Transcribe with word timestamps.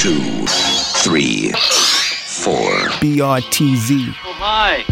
two, 0.00 0.46
three, 1.04 1.50
four. 1.52 2.70
BRTZ. 3.02 4.14
Oh 4.24 4.36
my. 4.40 4.82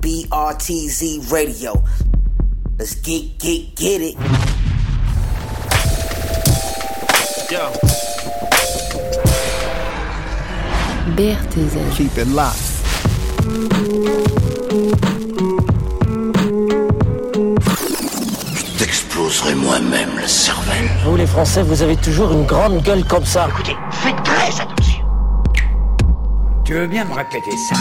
BRTZ 0.00 1.30
Radio. 1.30 1.84
Let's 2.80 2.96
get, 2.96 3.38
get, 3.38 3.76
get 3.76 4.02
it. 4.02 4.14
Yo. 7.48 7.70
BRTZ. 11.14 11.96
Keep 11.96 12.18
it 12.18 12.26
locked. 12.26 12.68
T'exploserai 19.28 19.56
moi-même 19.56 20.08
la 20.18 20.26
cervelle. 20.26 20.88
Vous 21.04 21.16
les 21.16 21.26
Français, 21.26 21.62
vous 21.62 21.82
avez 21.82 21.96
toujours 21.96 22.32
une 22.32 22.46
grande 22.46 22.82
gueule 22.82 23.04
comme 23.04 23.26
ça. 23.26 23.46
Écoutez, 23.50 23.76
faites 23.90 24.22
très 24.24 24.58
attention. 24.58 25.04
Tu 26.64 26.72
veux 26.72 26.86
bien 26.86 27.04
me 27.04 27.12
répéter 27.12 27.50
ça? 27.68 27.76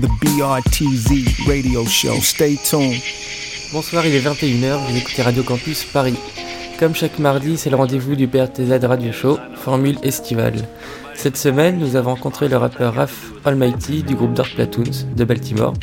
The 0.00 0.08
BRTZ 0.20 1.48
radio 1.48 1.84
show. 1.86 2.20
Stay 2.20 2.56
tuned. 2.62 3.02
Bonsoir, 3.72 4.06
il 4.06 4.14
est 4.14 4.20
21h, 4.20 4.78
vous 4.88 4.96
écoutez 4.96 5.22
Radio 5.22 5.42
Campus 5.42 5.82
Paris. 5.82 6.14
Comme 6.82 6.96
chaque 6.96 7.20
mardi, 7.20 7.56
c'est 7.56 7.70
le 7.70 7.76
rendez-vous 7.76 8.16
du 8.16 8.26
BRTZ 8.26 8.84
Radio 8.84 9.12
Show, 9.12 9.38
formule 9.54 9.98
estivale. 10.02 10.54
Cette 11.14 11.36
semaine, 11.36 11.78
nous 11.78 11.94
avons 11.94 12.10
rencontré 12.10 12.48
le 12.48 12.56
rappeur 12.56 12.94
Raph 12.94 13.30
Almighty 13.44 14.02
du 14.02 14.16
groupe 14.16 14.34
Dark 14.34 14.52
Platoons 14.56 15.06
de 15.14 15.22
Baltimore, 15.22 15.74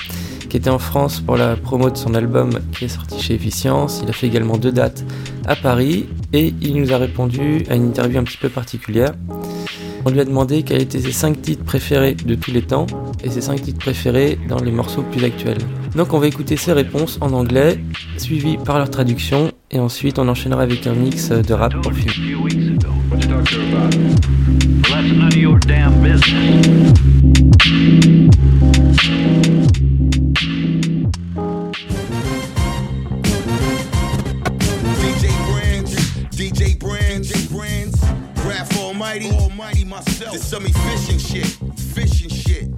qui 0.49 0.57
était 0.57 0.69
en 0.69 0.77
France 0.77 1.21
pour 1.21 1.37
la 1.37 1.55
promo 1.55 1.89
de 1.89 1.95
son 1.95 2.15
album 2.15 2.49
qui 2.77 2.83
est 2.83 2.89
sorti 2.89 3.17
chez 3.17 3.35
Efficience. 3.35 4.01
Il 4.03 4.09
a 4.09 4.11
fait 4.11 4.27
également 4.27 4.57
deux 4.57 4.73
dates 4.73 5.05
à 5.45 5.55
Paris 5.55 6.09
et 6.33 6.53
il 6.61 6.75
nous 6.75 6.91
a 6.91 6.97
répondu 6.97 7.63
à 7.69 7.75
une 7.75 7.87
interview 7.87 8.19
un 8.19 8.25
petit 8.25 8.35
peu 8.35 8.49
particulière. 8.49 9.13
On 10.05 10.11
lui 10.11 10.19
a 10.19 10.25
demandé 10.25 10.63
quels 10.63 10.81
étaient 10.81 10.99
ses 10.99 11.11
5 11.11 11.41
titres 11.41 11.63
préférés 11.63 12.13
de 12.13 12.35
tous 12.35 12.51
les 12.51 12.61
temps 12.61 12.87
et 13.23 13.29
ses 13.29 13.41
5 13.41 13.61
titres 13.61 13.79
préférés 13.79 14.39
dans 14.47 14.59
les 14.59 14.71
morceaux 14.71 15.03
plus 15.03 15.23
actuels. 15.23 15.57
Donc 15.95 16.13
on 16.13 16.19
va 16.19 16.27
écouter 16.27 16.55
ses 16.55 16.73
réponses 16.73 17.17
en 17.21 17.33
anglais, 17.33 17.79
suivies 18.17 18.57
par 18.57 18.77
leur 18.77 18.89
traduction, 18.89 19.51
et 19.71 19.79
ensuite 19.79 20.19
on 20.19 20.27
enchaînera 20.27 20.61
avec 20.63 20.87
un 20.87 20.93
mix 20.93 21.29
de 21.29 21.53
rap 21.53 21.73
pour 21.81 21.93
finir. 21.93 22.13
Myself. 39.99 40.31
This 40.31 40.47
some 40.47 40.65
efficient 40.65 41.19
shit, 41.19 41.45
fishing 41.93 42.29
shit, 42.29 42.77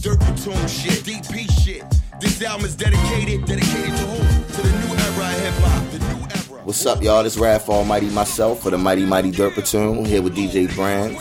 dirt 0.00 0.18
platoon 0.20 0.66
shit, 0.66 1.04
DP 1.04 1.46
shit. 1.62 1.84
This 2.18 2.40
album 2.42 2.64
is 2.64 2.74
dedicated, 2.74 3.44
dedicated 3.44 3.94
to 3.94 4.06
who? 4.06 4.54
To 4.54 4.62
the 4.62 4.70
new 4.78 4.94
era 4.94 5.26
of 5.26 5.40
hip 5.42 5.54
hop, 5.58 5.90
the 5.92 5.98
new 5.98 6.54
era. 6.54 6.62
What's 6.64 6.86
up, 6.86 7.02
y'all? 7.02 7.24
This 7.24 7.36
Raf 7.36 7.68
Almighty 7.68 8.08
myself 8.08 8.62
for 8.62 8.70
the 8.70 8.78
Mighty 8.78 9.04
Mighty 9.04 9.30
Dirt 9.30 9.52
Platoon. 9.52 10.06
Here 10.06 10.22
with 10.22 10.34
DJ 10.34 10.74
Brands. 10.74 11.20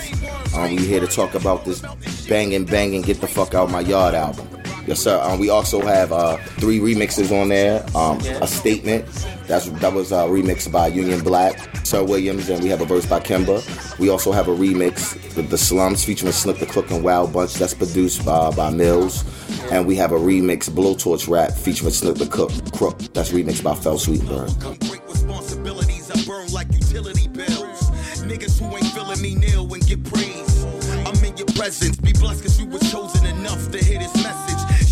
Um, 0.56 0.74
we 0.74 0.86
here 0.86 1.02
to 1.02 1.08
talk 1.08 1.36
about 1.36 1.66
this 1.66 1.82
banging, 2.28 2.64
banging, 2.64 3.02
get 3.02 3.20
the 3.20 3.28
fuck 3.28 3.54
out 3.54 3.70
my 3.70 3.82
yard 3.82 4.16
album. 4.16 4.61
Yes, 4.92 5.00
sir. 5.00 5.22
Um, 5.22 5.40
we 5.40 5.50
also 5.50 5.80
have 5.80 6.12
uh, 6.12 6.36
three 6.60 6.80
remixes 6.80 7.32
on 7.32 7.48
there. 7.48 7.82
Um, 7.96 8.20
a 8.42 8.46
statement 8.46 9.06
that's 9.48 9.70
that 9.70 9.94
was 9.94 10.12
uh, 10.12 10.26
remixed 10.26 10.70
by 10.70 10.88
Union 10.88 11.24
Black, 11.24 11.58
Sir 11.86 12.04
Williams, 12.04 12.50
and 12.50 12.62
we 12.62 12.68
have 12.68 12.82
a 12.82 12.86
verse 12.86 13.06
by 13.06 13.22
Kemba. 13.22 13.64
We 14.00 14.10
also 14.10 14.34
have 14.34 14.50
a 14.50 14.52
remix, 14.54 15.14
the, 15.34 15.44
the 15.44 15.58
Slums, 15.58 16.04
featuring 16.04 16.34
Slip 16.34 16.58
the 16.58 16.66
Crook 16.66 16.92
and 16.92 17.06
Wild 17.06 17.32
Bunch. 17.32 17.54
That's 17.54 17.74
produced 17.74 18.26
by, 18.26 18.52
by 18.52 18.70
Mills, 18.70 19.24
and 19.72 19.88
we 19.88 19.96
have 19.96 20.12
a 20.12 20.18
remix, 20.18 20.70
Blowtorch 20.70 21.30
Rap, 21.30 21.54
featuring 21.54 21.94
Slip 21.94 22.18
the 22.18 22.28
Crook. 22.28 22.52
Crook. 22.74 23.00
That's 23.14 23.30
remixed 23.30 23.64
by 23.64 23.76
Fel 23.76 23.98
Sweetenberg. 23.98 24.60
Come 24.60 24.76
break 24.90 25.08
responsibilities, 25.08 26.12
I 26.12 26.22
burn 26.26 26.52
like 26.52 26.68
utility 26.74 27.30
bills. 27.30 27.92
Niggas 28.28 28.60
who 28.60 28.76
ain't 28.76 28.88
feeling 28.88 29.22
me 29.22 29.36
nil 29.36 29.74
and 29.74 29.88
get 29.88 30.04
praise. 30.04 30.66
I'm 31.06 31.24
in 31.24 31.38
your 31.38 31.48
presence, 31.56 31.96
be 31.96 32.12
blessed 32.12 32.44
cause 32.44 32.60
you 32.60 32.68
chosen 32.92 33.26
enough 33.26 33.72
to 33.72 33.78
hear 33.78 34.00
this 34.00 34.14
message. 34.16 34.51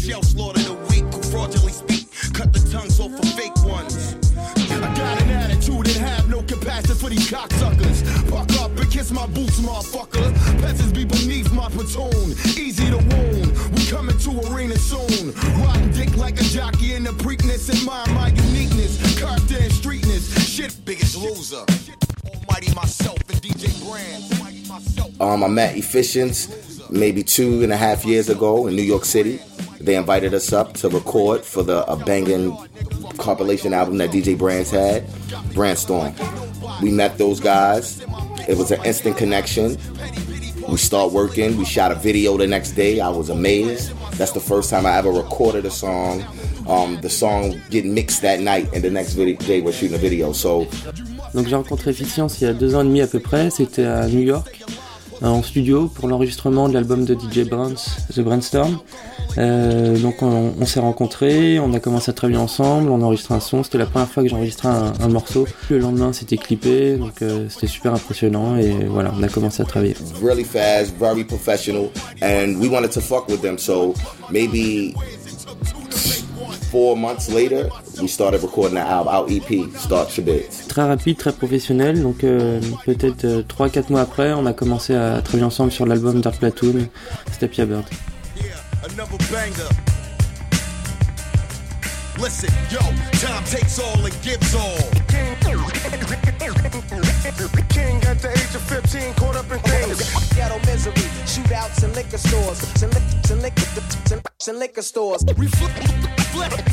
Shell 0.09 0.23
slaughter 0.23 0.63
the 0.63 0.73
weak 0.89 1.05
who 1.13 1.21
fraudulently 1.29 1.71
speak, 1.71 2.09
cut 2.33 2.51
the 2.51 2.57
tongues 2.71 2.99
off 2.99 3.13
of 3.13 3.29
fake 3.37 3.53
ones. 3.63 4.15
I 4.57 4.91
got 4.97 5.21
an 5.21 5.29
attitude 5.29 5.85
and 5.85 5.97
have 5.97 6.27
no 6.27 6.41
compassion 6.41 6.95
for 6.95 7.11
these 7.11 7.29
cocksuckers. 7.29 8.01
Fuck 8.25 8.49
up 8.59 8.75
and 8.75 8.89
kiss 8.89 9.11
my 9.11 9.27
boots, 9.27 9.59
motherfucker. 9.59 10.33
Peasants 10.61 10.93
be 10.93 11.05
beneath 11.05 11.53
my 11.53 11.69
platoon, 11.69 12.31
easy 12.57 12.89
to 12.89 12.97
wound. 12.97 13.53
We 13.77 13.85
coming 13.85 14.17
to 14.17 14.31
arena 14.51 14.77
soon. 14.77 15.31
Riding 15.61 15.91
dick 15.91 16.17
like 16.17 16.41
a 16.41 16.43
jockey 16.43 16.95
in 16.95 17.03
the 17.03 17.11
Preakness 17.11 17.69
and 17.69 17.85
mind 17.85 18.11
my 18.15 18.29
uniqueness. 18.29 18.97
Character 19.19 19.57
and 19.61 19.71
streetness, 19.71 20.25
shit 20.41 20.75
biggest 20.85 21.17
loser. 21.17 21.63
Almighty 22.25 22.73
myself 22.73 23.19
and 23.29 23.39
DJ 23.43 23.69
Brand. 23.85 24.25
Um, 25.21 25.43
I 25.43 25.47
met 25.47 25.75
Effiscienz 25.75 26.49
maybe 26.89 27.21
two 27.21 27.61
and 27.61 27.71
a 27.71 27.77
half 27.77 28.05
years 28.05 28.29
ago 28.29 28.65
in 28.65 28.75
New 28.75 28.81
York 28.81 29.05
City. 29.05 29.39
They 29.89 29.95
invited 29.95 30.35
us 30.35 30.53
up 30.53 30.75
to 30.75 30.87
record 30.87 31.41
for 31.41 31.63
the 31.63 31.83
a 31.91 31.95
banging 31.97 32.55
compilation 33.17 33.73
album 33.73 33.97
that 33.97 34.11
DJ 34.11 34.37
Brands 34.37 34.69
had, 34.69 35.07
Brandstorm. 35.55 36.13
We 36.79 36.91
met 36.91 37.17
those 37.17 37.39
guys. 37.39 37.99
It 38.47 38.55
was 38.55 38.69
an 38.69 38.85
instant 38.85 39.17
connection. 39.17 39.77
We 40.69 40.77
start 40.77 41.11
working. 41.11 41.57
We 41.57 41.65
shot 41.65 41.91
a 41.91 41.95
video 41.95 42.37
the 42.37 42.45
next 42.45 42.73
day. 42.73 42.99
I 42.99 43.09
was 43.09 43.29
amazed. 43.29 43.91
That's 44.19 44.33
the 44.33 44.39
first 44.39 44.69
time 44.69 44.85
I 44.85 44.95
ever 44.95 45.09
recorded 45.09 45.65
a 45.65 45.71
song. 45.71 46.23
Um, 46.67 47.01
the 47.01 47.09
song 47.09 47.59
getting 47.71 47.95
mixed 47.95 48.21
that 48.21 48.41
night, 48.41 48.71
and 48.75 48.83
the 48.83 48.91
next 48.91 49.15
day 49.15 49.61
we're 49.61 49.73
shooting 49.73 49.95
a 49.95 49.97
video. 49.97 50.33
So 50.33 50.67
Donc 51.33 51.47
j'ai 51.47 51.55
rencontré 51.55 51.89
Effiscienz 51.89 52.37
il 52.41 52.43
y 52.43 52.47
a 52.47 52.53
deux 52.53 52.75
ans 52.75 52.81
et 52.81 52.85
demi 52.85 53.01
à 53.01 53.07
peu 53.07 53.19
près, 53.19 53.49
c'était 53.49 53.85
à 53.85 54.07
New 54.07 54.21
York, 54.21 54.63
en 55.21 55.43
studio 55.43 55.87
pour 55.87 56.07
l'enregistrement 56.07 56.69
de 56.69 56.73
l'album 56.73 57.05
de 57.05 57.13
DJ 57.13 57.47
Brands, 57.47 57.75
The 58.13 58.21
Brainstorm. 58.21 58.79
Euh, 59.37 59.97
donc 59.97 60.21
on, 60.21 60.65
s'est 60.65 60.79
rencontrés, 60.79 61.59
on 61.59 61.73
a 61.73 61.79
commencé 61.79 62.09
à 62.09 62.13
travailler 62.13 62.39
ensemble, 62.39 62.89
on 62.89 63.01
a 63.01 63.05
enregistré 63.05 63.35
un 63.35 63.39
son, 63.39 63.63
c'était 63.63 63.77
la 63.77 63.85
première 63.85 64.09
fois 64.09 64.23
que 64.23 64.29
j'enregistrais 64.29 64.69
un, 64.69 64.93
un 64.99 65.07
morceau. 65.07 65.47
Le 65.69 65.79
lendemain 65.79 66.13
c'était 66.13 66.37
clippé, 66.37 66.95
donc 66.95 67.21
euh, 67.21 67.47
c'était 67.49 67.67
super 67.67 67.93
impressionnant 67.93 68.57
et 68.57 68.71
voilà, 68.85 69.13
on 69.17 69.23
a 69.23 69.27
commencé 69.27 69.61
à 69.61 69.65
travailler. 69.65 69.95
Four 76.69 76.95
months 76.95 77.29
later, 77.29 77.69
we 78.01 78.07
started 78.07 78.41
recording 78.41 78.75
the 78.75 78.81
album, 78.81 79.13
our 79.13 79.25
EP, 79.29 79.69
Start 79.75 80.15
Your 80.17 80.25
Bids. 80.25 80.67
Très 80.67 80.83
rapide, 80.83 81.17
très 81.17 81.31
professionnel, 81.33 82.01
donc 82.01 82.23
euh, 82.23 82.61
peut-être 82.85 83.25
euh, 83.25 83.41
3-4 83.43 83.91
mois 83.91 84.01
après, 84.01 84.33
on 84.33 84.45
a 84.45 84.53
commencé 84.53 84.93
à 84.93 85.21
travailler 85.21 85.45
ensemble 85.45 85.71
sur 85.71 85.85
l'album 85.85 86.21
Dark 86.21 86.37
Platoon, 86.37 86.87
Step 87.31 87.53
Ya 87.55 87.65
Bird. 87.65 87.85
Listen, 92.21 92.49
yo, 92.69 92.79
time 93.13 93.43
takes 93.45 93.79
all 93.79 94.05
and 94.05 94.11
gives 94.21 94.53
all. 94.53 95.48
King 97.69 98.03
at 98.05 98.19
the 98.19 98.31
age 98.31 98.55
of 98.55 98.63
15, 98.63 99.13
caught 99.13 99.35
up 99.35 99.51
in 99.51 99.59
things. 99.59 99.97
Ghetto 100.35 100.57
misery, 100.65 100.93
shootouts 101.29 101.83
and 101.83 101.95
liquor 101.95 102.17
stores. 102.17 102.57
Some 102.79 102.89
liquor, 102.89 103.27
some 103.27 103.41
liquor, 103.41 103.61
some, 104.05 104.21
some 104.39 104.57
liquor 104.57 104.81
stores. 104.81 105.21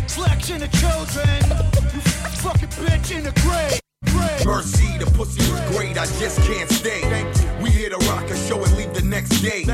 Selection 0.06 0.62
of 0.62 0.72
children. 0.72 1.42
You 1.92 2.00
fucking 2.42 2.68
bitch 2.80 3.16
in 3.16 3.24
the 3.24 3.32
grave. 3.44 3.80
Mercy, 4.44 4.96
the 4.98 5.06
pussy 5.16 5.42
is 5.42 5.76
great, 5.76 5.98
I 5.98 6.06
just 6.18 6.40
can't 6.42 6.70
stay. 6.70 7.02
We 7.60 7.70
here 7.70 7.90
to 7.90 7.98
rock 8.08 8.30
a 8.30 8.36
show 8.36 8.62
and 8.62 8.76
leave 8.76 8.94
the 8.94 9.02
next 9.02 9.40
day. 9.40 9.64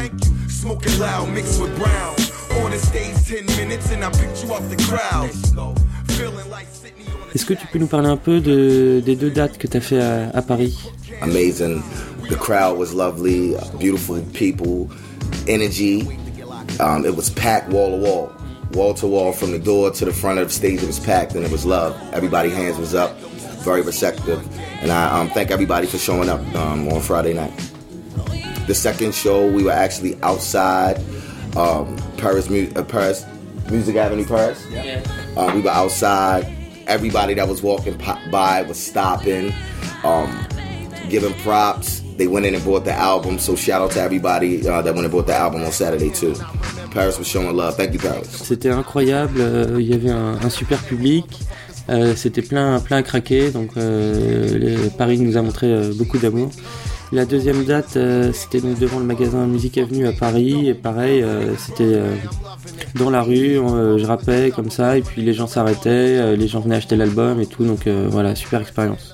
Smoking 0.49 0.99
loud, 0.99 1.29
mixed 1.31 1.61
with 1.61 1.77
brown. 1.77 2.15
On 2.63 2.71
the 2.71 2.79
stage 2.79 3.17
10 3.27 3.47
minutes 3.57 3.91
and 3.93 4.05
I 4.05 4.11
picked 4.11 4.43
you 4.45 4.53
off 4.53 4.69
the 4.69 4.77
crowd. 4.89 5.31
Feeling 6.17 6.51
like 6.51 6.67
Sydney 6.69 7.05
on 7.07 7.12
the 7.12 7.12
Est-ce 7.35 7.47
que 7.47 7.55
tu 7.55 7.67
peux 7.67 7.79
nous 7.79 7.87
parler 7.87 8.09
un 8.09 8.17
peu 8.17 8.41
de, 8.41 9.01
des 9.05 9.17
deux 9.17 9.31
dates 9.31 9.57
que 9.59 9.67
tu 9.67 9.77
as 9.77 9.81
fait 9.81 10.01
à, 10.01 10.29
à 10.35 10.43
Paris 10.43 10.77
Amazing. 11.23 11.83
The 12.29 12.37
crowd 12.37 12.77
was 12.79 12.93
lovely, 12.95 13.55
beautiful 13.79 14.21
people, 14.33 14.89
energy. 15.49 16.07
Um, 16.81 17.05
it 17.05 17.15
was 17.17 17.31
packed 17.31 17.71
wall 17.71 17.91
to 17.91 17.97
wall, 17.97 18.33
wall 18.73 18.95
to 18.95 19.07
wall, 19.07 19.33
from 19.33 19.51
the 19.53 19.59
door 19.59 19.91
to 19.93 20.05
the 20.05 20.13
front 20.13 20.39
of 20.39 20.49
the 20.49 20.53
stage. 20.55 20.83
It 20.83 20.87
was 20.87 20.99
packed, 21.01 21.35
and 21.35 21.45
it 21.45 21.51
was 21.51 21.65
love. 21.65 21.95
Everybody 22.13 22.51
hands 22.51 22.79
was 22.79 22.95
up, 22.95 23.17
very 23.65 23.83
receptive, 23.83 24.41
and 24.83 24.91
I 24.91 25.21
um, 25.21 25.29
thank 25.31 25.51
everybody 25.51 25.87
for 25.87 25.99
showing 25.99 26.29
up 26.29 26.41
um, 26.55 26.89
on 26.89 27.01
Friday 27.01 27.35
night. 27.35 27.53
The 28.67 28.75
second 28.75 29.15
show, 29.15 29.47
we 29.51 29.65
were 29.65 29.73
actually 29.73 30.21
outside 30.23 30.99
um, 31.57 31.97
Paris, 32.17 32.49
Mu- 32.49 32.71
uh, 32.77 32.85
Paris 32.85 33.25
Music 33.71 33.97
Avenue 33.97 34.25
Paris. 34.27 34.65
Yeah. 34.71 35.03
Uh, 35.37 35.53
we 35.55 35.61
were 35.63 35.71
outside. 35.71 36.47
Everybody 36.87 37.35
that 37.35 37.49
was 37.49 37.63
walking 37.63 37.97
by 38.31 38.63
was 38.63 38.79
stopping, 38.79 39.53
um, 40.05 40.31
giving 41.09 41.35
props. 41.43 42.03
They 42.17 42.27
went 42.27 42.47
in 42.47 42.55
and 42.55 42.65
bought 42.65 42.85
the 42.85 42.93
album. 42.93 43.39
So 43.39 43.57
shout 43.57 43.83
out 43.83 43.93
to 43.93 44.01
everybody 44.01 44.67
uh, 44.69 44.83
that 44.83 44.95
went 44.95 45.05
and 45.05 45.13
bought 45.13 45.27
the 45.27 45.35
album 45.35 45.63
on 45.63 45.73
Saturday 45.73 46.11
too. 46.11 46.35
Paris 46.91 47.19
was 47.19 47.27
showing 47.27 47.57
love. 47.57 47.77
Thank 47.77 47.95
you, 47.95 48.01
Paris. 48.01 48.29
C'était 48.29 48.71
incroyable, 48.71 49.41
euh, 49.41 49.81
il 49.81 49.89
y 49.89 49.95
avait 49.95 50.11
un, 50.11 50.39
un 50.43 50.51
super 50.51 50.79
public, 50.83 51.25
euh, 51.89 52.15
c'était 52.15 52.43
plein, 52.43 52.79
plein 52.81 52.99
à 52.99 53.03
craquer, 53.03 53.51
donc 53.51 53.71
euh, 53.77 54.89
Paris 54.99 55.19
nous 55.19 55.37
a 55.37 55.43
montré 55.43 55.67
euh, 55.69 55.93
beaucoup 55.95 56.19
d'amour. 56.19 56.51
La 57.13 57.27
deuxième 57.27 57.65
date, 57.65 57.99
euh, 57.99 58.33
c'était 58.33 58.63
donc 58.63 58.79
devant 58.79 58.99
le 58.99 59.05
magasin 59.05 59.47
Musique 59.47 59.77
Avenue 59.77 60.07
à 60.07 60.13
Paris, 60.13 60.71
et 60.71 60.73
pareil, 60.73 61.23
euh, 61.23 61.55
c'était 61.59 61.85
euh, 61.85 62.15
dans 62.95 63.11
la 63.11 63.21
rue, 63.21 63.57
je 63.57 64.07
rappais 64.07 64.51
comme 64.51 64.71
ça, 64.71 64.97
et 64.97 65.03
puis 65.03 65.21
les 65.21 65.35
gens 65.35 65.47
s'arrêtaient, 65.47 66.35
les 66.37 66.49
gens 66.49 66.61
venaient 66.61 66.77
acheter 66.77 66.97
l'album 66.97 67.39
et 67.39 67.47
tout, 67.47 67.65
donc 67.65 67.87
voilà, 67.87 68.35
super 68.35 68.63
expérience. 68.63 69.13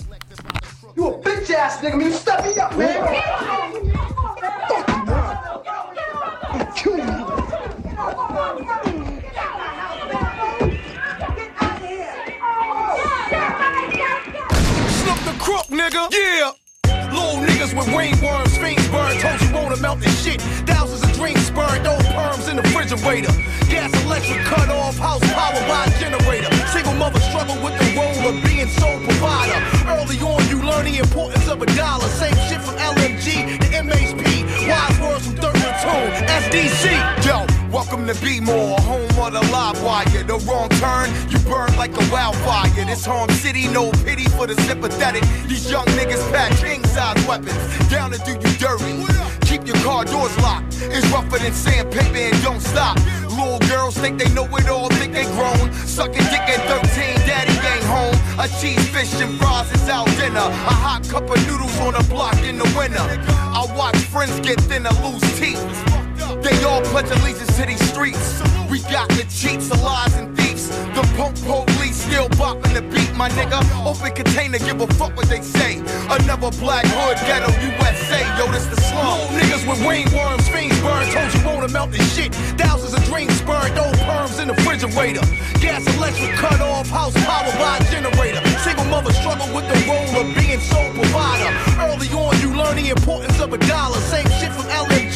Ringworms, 17.90 18.56
fiends 18.58 18.88
burn. 18.88 19.16
Told 19.18 19.40
you 19.40 19.52
won't 19.52 19.80
melt 19.80 20.00
this 20.00 20.14
shit. 20.22 20.40
Thousands 20.66 21.02
of 21.02 21.12
dreams 21.16 21.50
burned, 21.50 21.86
old 21.86 22.02
perms 22.16 22.48
in 22.48 22.56
the 22.56 22.62
refrigerator. 22.62 23.32
Gas, 23.68 23.92
electric 24.04 24.40
cut 24.44 24.68
off, 24.68 24.98
house 24.98 25.24
power 25.32 25.60
by 25.68 25.88
generator. 25.98 26.50
Single 26.68 26.94
mother 26.94 27.20
struggle 27.20 27.56
with 27.62 27.76
the 27.78 27.88
role 27.96 28.28
of 28.28 28.44
being 28.44 28.68
sole 28.68 28.98
provider. 29.04 29.60
Early 29.88 30.18
on, 30.20 30.40
you 30.48 30.62
learn 30.62 30.84
the 30.84 30.98
importance 30.98 31.48
of 31.48 31.62
a 31.62 31.66
dollar. 31.76 32.08
Same 32.08 32.36
shit 32.48 32.60
from 32.60 32.76
LMG 32.76 33.58
to 33.60 33.66
MHP. 33.84 34.68
Wise 34.68 35.00
words 35.00 35.26
from 35.26 35.34
Dirt 35.36 35.56
Tune, 35.82 36.12
SDC. 36.28 36.84
Yo, 37.26 37.57
welcome 37.78 38.08
to 38.08 38.24
Be 38.24 38.40
More, 38.40 38.76
home 38.80 39.06
of 39.22 39.32
the 39.34 39.52
live 39.52 39.80
wire. 39.84 40.24
The 40.24 40.36
wrong 40.50 40.68
turn, 40.82 41.14
you 41.30 41.38
burn 41.46 41.70
like 41.76 41.94
a 41.94 42.04
wildfire. 42.10 42.84
This 42.84 43.06
home 43.06 43.30
city, 43.30 43.68
no 43.68 43.92
pity 44.02 44.24
for 44.30 44.48
the 44.48 44.56
sympathetic. 44.62 45.22
These 45.46 45.70
young 45.70 45.86
niggas 45.98 46.24
pack 46.32 46.50
king 46.58 46.84
size 46.86 47.24
weapons, 47.28 47.54
down 47.88 48.10
to 48.10 48.18
do 48.26 48.32
you 48.32 48.52
dirty. 48.58 49.06
Keep 49.46 49.68
your 49.68 49.76
car 49.86 50.04
doors 50.04 50.36
locked. 50.38 50.74
It's 50.90 51.06
rougher 51.12 51.38
than 51.38 51.52
sandpaper 51.52 52.16
and 52.16 52.42
don't 52.42 52.60
stop. 52.60 52.98
Little 53.38 53.60
girls 53.70 53.96
think 53.96 54.18
they 54.18 54.28
know 54.34 54.46
it 54.56 54.68
all, 54.68 54.88
think 54.98 55.12
they 55.12 55.26
grown. 55.38 55.72
Sucking 55.86 56.26
dick 56.34 56.46
at 56.50 56.60
13, 56.66 57.14
daddy 57.30 57.54
ain't 57.62 57.86
home. 57.86 58.16
A 58.40 58.48
cheese, 58.58 58.88
fish, 58.88 59.14
and 59.22 59.38
fries 59.38 59.70
is 59.70 59.88
out 59.88 60.08
dinner. 60.18 60.50
A 60.72 60.74
hot 60.82 61.08
cup 61.08 61.30
of 61.30 61.38
noodles 61.46 61.78
on 61.78 61.92
the 61.94 62.04
block 62.10 62.42
in 62.42 62.58
the 62.58 62.68
winter. 62.76 63.06
I 63.54 63.64
watch 63.78 63.98
friends 64.10 64.40
get 64.40 64.60
thinner, 64.62 64.90
lose 65.04 65.22
teeth. 65.38 65.97
They 66.42 66.62
all 66.64 66.82
pledge 66.82 67.10
allegiance 67.10 67.56
to 67.56 67.64
these 67.64 67.80
streets. 67.88 68.42
We 68.70 68.80
got 68.92 69.08
the 69.08 69.24
cheats, 69.32 69.68
the 69.68 69.78
lies, 69.80 70.14
and 70.14 70.36
thieves. 70.36 70.68
The 70.68 71.02
punk 71.16 71.40
police 71.44 71.96
still 71.96 72.28
bopping 72.36 72.74
the 72.74 72.82
beat, 72.82 73.14
my 73.16 73.30
nigga. 73.30 73.64
Open 73.86 74.12
container, 74.12 74.58
give 74.58 74.80
a 74.80 74.86
fuck 74.94 75.16
what 75.16 75.28
they 75.28 75.40
say. 75.40 75.78
Another 76.10 76.50
black 76.60 76.84
hood, 76.86 77.16
ghetto, 77.24 77.48
USA. 77.64 78.20
Yo, 78.36 78.50
this 78.52 78.66
the 78.66 78.76
slum. 78.76 79.18
Little 79.18 79.40
niggas 79.40 79.64
with 79.68 79.80
ringworms, 79.80 80.44
fiends 80.52 80.78
burn. 80.80 81.08
Told 81.12 81.32
you 81.32 81.40
won't 81.46 81.72
melt 81.72 81.92
this 81.92 82.04
shit. 82.14 82.34
Thousands 82.60 82.92
of 82.92 83.02
dreams 83.06 83.40
burned, 83.42 83.78
old 83.78 83.96
perms 84.04 84.38
in 84.40 84.48
the 84.48 84.54
refrigerator. 84.54 85.24
Gas, 85.60 85.82
electric 85.96 86.36
cut 86.36 86.60
off, 86.60 86.90
house 86.90 87.16
power 87.24 87.50
by 87.56 87.80
generator. 87.90 88.44
Single 88.60 88.84
mother 88.86 89.12
struggle 89.12 89.48
with 89.54 89.66
the 89.72 89.78
role 89.88 90.20
of 90.20 90.26
being 90.36 90.60
sole 90.60 90.92
provider. 90.92 91.50
Early 91.80 92.08
on, 92.12 92.36
you 92.40 92.52
learn 92.54 92.76
the 92.76 92.90
importance 92.90 93.40
of 93.40 93.52
a 93.52 93.58
dollar. 93.58 93.98
Same 94.12 94.28
shit 94.38 94.52
from 94.52 94.68
to 94.68 95.07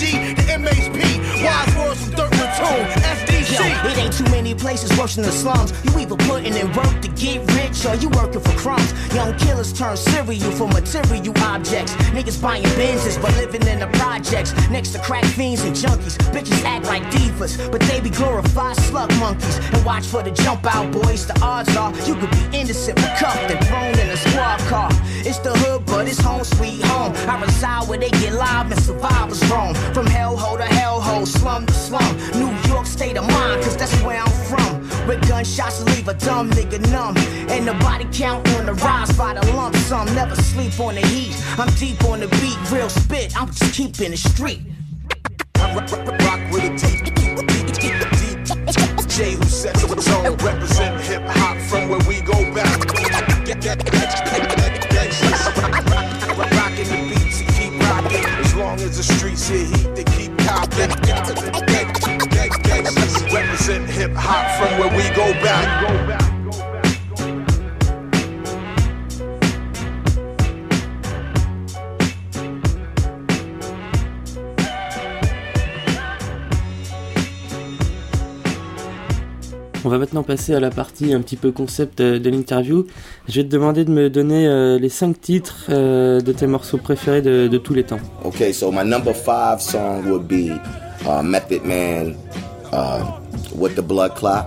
MHP. 0.62 1.02
Wise 1.42 1.76
words 1.76 2.00
from 2.04 2.14
Dirt 2.14 2.30
Platoon, 2.30 3.01
it 3.64 3.98
ain't 3.98 4.12
too 4.12 4.24
many 4.24 4.54
places 4.54 4.96
worse 4.98 5.16
than 5.16 5.24
the 5.24 5.32
slums. 5.32 5.72
You 5.84 5.98
either 5.98 6.16
putting 6.28 6.54
in 6.54 6.72
work 6.72 7.00
to 7.02 7.08
get 7.08 7.40
rich 7.56 7.84
or 7.86 7.94
you 7.96 8.08
working 8.10 8.40
for 8.40 8.56
crumbs. 8.56 8.92
Young 9.14 9.36
killers 9.38 9.72
turn 9.72 9.96
cereal 9.96 10.50
for 10.52 10.68
material 10.68 11.34
objects. 11.38 11.92
Niggas 12.14 12.40
buying 12.40 12.64
Benzes 12.78 13.20
but 13.20 13.34
living 13.36 13.66
in 13.66 13.80
the 13.80 13.88
projects. 13.98 14.52
Next 14.70 14.90
to 14.92 14.98
crack 15.00 15.24
fiends 15.24 15.64
and 15.64 15.74
junkies. 15.74 16.16
Bitches 16.32 16.62
act 16.64 16.86
like 16.86 17.02
divas, 17.10 17.70
but 17.70 17.80
they 17.82 18.00
be 18.00 18.10
glorified 18.10 18.76
slug 18.76 19.10
monkeys. 19.18 19.58
And 19.72 19.84
watch 19.84 20.06
for 20.06 20.22
the 20.22 20.30
jump 20.30 20.64
out 20.66 20.90
boys. 20.92 21.26
The 21.26 21.38
odds 21.40 21.76
are 21.76 21.92
you 22.06 22.14
could 22.14 22.30
be 22.30 22.58
innocent 22.58 22.96
but 22.96 23.16
cuffed 23.18 23.50
and 23.50 23.64
thrown 23.66 23.98
in 23.98 24.10
a 24.10 24.16
squad 24.16 24.58
car. 24.70 24.90
It's 25.24 25.38
the 25.38 25.52
hood, 25.58 25.86
but 25.86 26.08
it's 26.08 26.20
home 26.20 26.44
sweet 26.44 26.82
home. 26.82 27.12
I 27.28 27.40
reside 27.40 27.88
where 27.88 27.98
they 27.98 28.10
get 28.10 28.34
live 28.34 28.70
and 28.70 28.80
survivors 28.80 29.42
roam. 29.50 29.74
From 29.94 30.06
hellhole 30.06 30.58
to 30.58 30.64
hellhole, 30.64 31.26
slum 31.26 31.66
to 31.66 31.72
slum. 31.72 32.16
New 32.34 32.50
York 32.68 32.86
state 32.86 33.16
of 33.16 33.26
mind, 33.28 33.51
cause 33.56 33.76
that's 33.76 33.94
where 34.02 34.18
I'm 34.18 34.30
from. 34.48 34.82
Where 35.06 35.20
gunshots 35.20 35.82
leave 35.84 36.08
a 36.08 36.14
dumb 36.14 36.50
nigga 36.50 36.80
numb. 36.90 37.16
And 37.50 37.66
the 37.66 37.74
body 37.74 38.06
count 38.12 38.48
on 38.54 38.66
the 38.66 38.74
rise 38.74 39.16
by 39.16 39.34
the 39.34 39.44
lump 39.52 39.76
sum. 39.76 40.06
Never 40.14 40.36
sleep 40.36 40.78
on 40.80 40.94
the 40.94 41.00
heat. 41.00 41.36
I'm 41.58 41.72
deep 41.74 42.02
on 42.04 42.20
the 42.20 42.28
beat, 42.40 42.58
real 42.70 42.88
spit. 42.88 43.36
I'm 43.40 43.48
just 43.48 43.74
keeping 43.74 44.12
it 44.12 44.18
street. 44.18 44.62
Rock, 45.58 45.90
rock, 45.90 46.40
with 46.52 46.64
a 46.64 46.76
deep, 46.76 47.12
who 49.12 49.44
sets 49.44 49.84
the 49.84 49.94
tone, 49.94 50.36
represent 50.36 51.00
hip 51.02 51.22
hop 51.26 51.56
from 51.68 51.88
where 51.90 52.00
we 52.08 52.20
go 52.22 52.32
back. 52.54 52.78
Rocking 52.78 53.68
the 56.88 56.98
beats 57.08 57.42
keep 57.52 57.72
rocking. 57.80 58.24
As 58.24 58.54
long 58.54 58.80
as 58.80 58.96
the 58.96 59.02
streets 59.02 59.48
hear 59.48 59.66
heat, 59.66 59.94
they 59.94 60.04
keep 60.04 60.36
copping. 60.38 61.71
Represent 63.62 63.88
hip 63.90 64.10
hop 64.16 64.44
from 64.58 64.76
where 64.76 64.90
we 64.90 65.08
go 65.14 65.32
back. 65.40 65.68
On 79.84 79.88
va 79.88 79.98
maintenant 79.98 80.24
passer 80.24 80.54
à 80.54 80.58
la 80.58 80.70
partie 80.70 81.14
un 81.14 81.20
petit 81.20 81.36
peu 81.36 81.52
concept 81.52 82.00
euh, 82.00 82.18
de 82.18 82.30
l'interview. 82.30 82.86
Je 83.28 83.42
vais 83.42 83.44
te 83.44 83.48
demander 83.48 83.84
de 83.84 83.92
me 83.92 84.10
donner 84.10 84.48
euh, 84.48 84.76
les 84.80 84.88
5 84.88 85.20
titres 85.20 85.66
euh, 85.68 86.20
de 86.20 86.32
tes 86.32 86.48
morceaux 86.48 86.78
préférés 86.78 87.22
de, 87.22 87.46
de 87.46 87.58
tous 87.58 87.74
les 87.74 87.84
temps. 87.84 88.00
Okay, 88.24 88.52
so 88.52 88.72
my 88.72 88.82
number 88.82 89.14
five 89.14 89.60
song 89.60 90.04
would 90.06 90.26
be 90.26 90.50
uh, 91.06 91.22
Method 91.22 91.64
Man 91.64 92.16
uh, 92.72 93.21
with 93.54 93.76
the 93.76 93.82
Blood 93.82 94.14
Clot. 94.16 94.46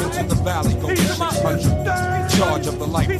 Into 0.00 0.34
the 0.34 0.40
valley, 0.42 0.74
go 0.74 0.94
600. 0.94 2.30
Charge 2.30 2.66
of 2.66 2.78
the 2.78 2.86
light. 2.86 3.19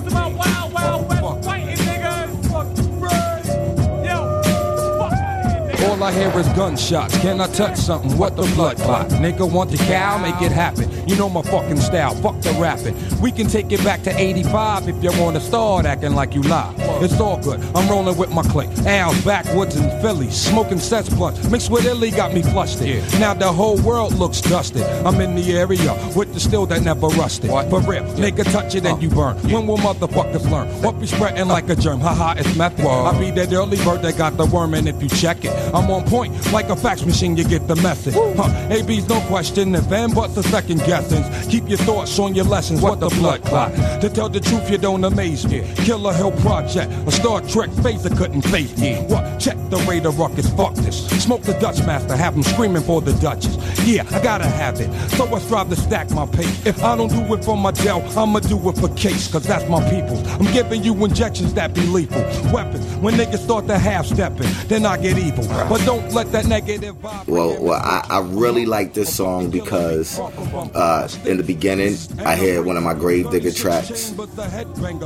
All 6.00 6.06
I 6.06 6.12
hear 6.12 6.38
is 6.38 6.48
gunshots. 6.54 7.18
Can 7.18 7.42
I 7.42 7.46
touch 7.48 7.76
something? 7.76 8.16
What 8.16 8.34
the 8.34 8.44
blood 8.54 8.78
clot? 8.78 9.08
Nigga 9.10 9.52
want 9.52 9.70
the 9.70 9.76
cow? 9.76 10.16
Make 10.16 10.40
it 10.40 10.50
happen. 10.50 10.90
You 11.06 11.14
know 11.14 11.28
my 11.28 11.42
fucking 11.42 11.78
style. 11.78 12.14
Fuck 12.14 12.40
the 12.40 12.52
rapping. 12.52 12.96
We 13.20 13.30
can 13.30 13.48
take 13.48 13.70
it 13.70 13.84
back 13.84 14.02
to 14.04 14.18
85 14.18 14.88
if 14.88 15.02
you 15.04 15.10
wanna 15.20 15.40
start 15.40 15.84
acting 15.84 16.14
like 16.14 16.34
you 16.34 16.40
lie. 16.40 16.74
It's 17.02 17.20
all 17.20 17.36
good. 17.36 17.60
I'm 17.74 17.86
rolling 17.86 18.16
with 18.16 18.30
my 18.30 18.42
clique. 18.44 18.70
Al's 18.86 19.22
backwoods 19.26 19.76
in 19.76 19.90
Philly. 20.00 20.30
Smoking 20.30 20.78
sets 20.78 21.10
blunt. 21.10 21.36
Mixed 21.50 21.70
with 21.70 21.84
Illy 21.84 22.10
got 22.10 22.32
me 22.32 22.40
flustered. 22.40 23.02
Now 23.20 23.34
the 23.34 23.52
whole 23.52 23.76
world 23.82 24.14
looks 24.14 24.40
dusted. 24.40 24.84
I'm 25.04 25.20
in 25.20 25.34
the 25.34 25.52
area 25.52 25.92
with 26.16 26.32
the 26.32 26.40
steel 26.40 26.64
that 26.66 26.80
never 26.80 27.08
rusted. 27.08 27.50
For 27.50 27.80
real, 27.80 28.04
nigga 28.16 28.50
touch 28.50 28.74
it 28.74 28.86
and 28.86 28.96
uh. 28.96 29.00
you 29.00 29.10
burn. 29.10 29.36
When 29.50 29.66
will 29.66 29.76
motherfuckers 29.76 30.50
learn? 30.50 30.68
What 30.82 30.98
be 30.98 31.06
spreading 31.06 31.48
like 31.48 31.68
a 31.68 31.76
germ? 31.76 32.00
Haha, 32.00 32.40
it's 32.40 32.56
method. 32.56 32.86
I 32.86 33.18
be 33.18 33.30
that 33.32 33.52
early 33.52 33.76
bird 33.84 34.00
that 34.00 34.16
got 34.16 34.38
the 34.38 34.46
worm, 34.46 34.72
and 34.72 34.88
if 34.88 35.02
you 35.02 35.10
check 35.10 35.44
it, 35.44 35.52
I'm 35.74 35.89
on 35.90 36.04
point 36.04 36.32
like 36.52 36.68
a 36.70 36.76
fax 36.76 37.04
machine. 37.04 37.36
You 37.36 37.44
get 37.44 37.66
the 37.68 37.76
message. 37.76 38.14
Huh? 38.14 38.68
AB's 38.70 39.08
no 39.08 39.20
question. 39.22 39.74
If 39.74 39.90
and 39.92 40.14
but's 40.14 40.34
the 40.34 40.42
second 40.44 40.78
guess. 40.78 41.10
lessons. 41.10 41.46
Keep 41.46 41.68
your 41.68 41.78
thoughts 41.78 42.18
on 42.18 42.34
your 42.34 42.44
lessons. 42.44 42.80
What 42.80 43.00
the 43.00 43.08
blood 43.08 43.42
clot? 43.44 43.72
To 44.00 44.08
tell 44.08 44.28
the 44.28 44.40
truth, 44.40 44.70
you 44.70 44.78
don't 44.78 45.04
amaze 45.04 45.46
me. 45.46 45.62
Killer 45.76 46.12
Hill 46.12 46.32
Project, 46.32 46.92
a 47.06 47.10
Star 47.10 47.40
Trek 47.40 47.70
phaser 47.70 48.16
couldn't 48.16 48.42
face 48.42 48.76
me. 48.78 48.96
What? 49.08 49.38
Check 49.38 49.56
the 49.70 49.78
radar 49.88 50.12
ruckus, 50.12 50.48
fuck 50.50 50.74
this. 50.74 51.08
Smoke 51.22 51.42
the 51.42 51.54
Dutch 51.54 51.78
master, 51.86 52.16
have 52.16 52.34
him 52.34 52.42
screaming 52.42 52.82
for 52.82 53.00
the 53.00 53.12
Duchess. 53.14 53.56
Yeah, 53.84 54.04
I 54.10 54.22
gotta 54.22 54.46
have 54.46 54.80
it. 54.80 54.92
So 55.10 55.32
I 55.34 55.38
strive 55.40 55.68
to 55.70 55.76
stack 55.76 56.10
my 56.10 56.26
pay. 56.26 56.48
If 56.68 56.82
I 56.82 56.96
don't 56.96 57.08
do 57.08 57.34
it 57.34 57.44
for 57.44 57.56
my 57.56 57.70
Dell, 57.70 58.02
I'ma 58.18 58.40
do 58.40 58.56
it 58.68 58.78
for 58.78 58.88
case, 58.94 59.30
cause 59.30 59.44
that's 59.44 59.68
my 59.68 59.82
people. 59.90 60.18
I'm 60.38 60.52
giving 60.52 60.82
you 60.82 60.94
injections 61.04 61.54
that 61.54 61.74
be 61.74 61.82
lethal. 61.82 62.22
Weapons, 62.52 62.84
when 62.96 63.14
niggas 63.14 63.38
start 63.38 63.66
to 63.68 63.78
half 63.78 64.06
stepping, 64.06 64.48
then 64.66 64.86
I 64.86 64.96
get 64.96 65.18
evil. 65.18 65.46
But 65.68 65.79
don't 65.84 66.12
let 66.12 66.30
that 66.32 66.46
negative 66.46 66.96
vibe. 66.96 67.26
Well, 67.26 67.62
well, 67.62 67.80
I, 67.82 68.04
I 68.08 68.20
really 68.20 68.66
like 68.66 68.94
this 68.94 69.14
song 69.14 69.50
because 69.50 70.18
uh, 70.18 71.08
in 71.24 71.36
the 71.36 71.42
beginning 71.42 71.96
I 72.24 72.36
heard 72.36 72.66
one 72.66 72.76
of 72.76 72.82
my 72.82 72.94
Gravediggaz 72.94 73.56
tracks. 73.56 74.10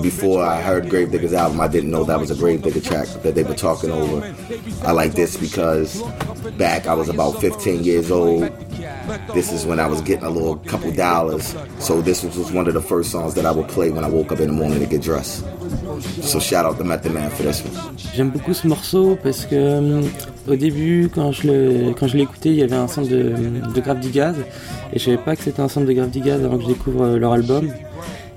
Before 0.03 0.45
I 0.45 0.61
heard 0.61 0.85
Gravediggaz's 0.85 1.33
album, 1.35 1.61
I 1.61 1.69
didn't 1.69 1.91
know 1.91 2.05
that 2.05 2.19
was 2.19 2.31
a 2.31 2.35
Gravediggaz 2.35 2.85
track 2.85 3.23
that 3.23 3.35
they 3.35 3.43
were 3.43 3.55
talking 3.55 3.91
over. 3.91 4.35
I 4.83 4.93
like 4.93 5.13
this 5.13 5.37
because 5.37 6.03
back 6.59 6.87
I 6.87 6.95
was 6.95 7.09
about 7.09 7.41
15 7.41 7.85
years 7.85 8.11
old. 8.11 8.43
This 9.35 9.53
is 9.53 9.67
when 9.67 9.79
I 9.81 9.87
was 9.87 10.01
getting 10.01 10.25
a 10.25 10.31
little 10.31 10.57
couple 10.57 10.91
dollars. 10.93 11.55
So 11.79 12.01
this 12.01 12.23
was 12.25 12.51
one 12.53 12.67
of 12.67 12.75
the 12.75 12.81
first 12.83 13.11
songs 13.11 13.35
that 13.35 13.47
I 13.47 13.51
would 13.51 13.69
play 13.69 13.91
when 13.91 14.05
I 14.05 14.09
woke 14.09 14.33
up 14.33 14.41
in 14.41 14.49
the 14.49 14.55
morning 14.55 14.81
to 14.81 14.87
get 14.87 15.03
dressed. 15.03 15.45
So 16.23 16.41
shout 16.41 16.65
out 16.65 16.79
to 16.79 16.85
Method 16.85 17.13
Man 17.13 17.31
for 17.31 17.43
this 17.45 17.63
one. 17.63 17.97
J'aime 18.15 18.31
beaucoup 18.31 18.55
ce 18.55 18.67
morceau 18.67 19.17
parce 19.23 19.45
que 19.45 19.81
au 20.49 20.57
début, 20.57 21.11
quand 21.15 21.33
je 21.33 21.47
le, 21.47 21.93
quand 21.99 22.07
écouté, 22.15 22.51
il 22.51 22.57
y 22.57 22.63
avait 22.63 22.77
un 22.77 22.87
sample 22.89 23.09
de, 23.09 23.33
de 23.75 23.81
Grave 23.81 24.01
Digaz 24.01 24.37
et 24.93 24.99
je 24.99 25.05
savais 25.05 25.17
pas 25.17 25.37
que 25.37 25.43
c'était 25.43 25.61
un 25.61 25.69
sample 25.69 25.87
de 25.87 25.93
Grave 25.93 26.11
Digaz 26.11 26.45
avant 26.45 26.57
que 26.57 26.65
je 26.65 26.69
découvre 26.69 27.05
euh, 27.05 27.19
leur 27.19 27.33
album. 27.33 27.71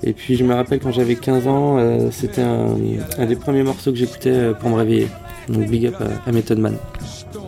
Et 0.02 0.12
puis 0.12 0.36
je 0.36 0.44
me 0.44 0.54
rappelle 0.54 0.80
quand 0.80 0.92
j'avais 0.92 1.16
15 1.16 1.46
ans, 1.46 1.78
euh, 1.78 2.08
c'était 2.10 2.42
un, 2.42 2.76
un, 3.18 3.26
des 3.26 3.36
premiers 3.36 3.62
morceaux 3.62 3.90
que 3.90 3.98
j'écoutais 3.98 4.30
euh, 4.30 4.54
pour 4.54 4.70
me 4.70 4.76
réveiller. 4.76 5.08
Donc 5.48 5.68
big 5.68 5.86
up 5.86 5.96
à, 6.00 6.28
à 6.28 6.32
Method 6.32 6.58
Man. 6.58 6.76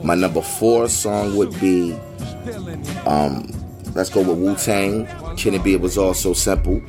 My 0.03 0.17
number 0.17 0.43
four 0.43 0.89
song 0.89 1.37
would 1.37 1.53
be, 1.61 1.95
um, 3.07 3.47
let's 3.95 4.11
go 4.11 4.21
with 4.21 4.39
Wu 4.39 4.55
Tang. 4.57 5.07
Can 5.37 5.55
it 5.55 5.63
be? 5.63 5.75
It 5.75 5.81
was 5.81 5.99
all 5.99 6.15
so 6.15 6.33
simple. 6.33 6.81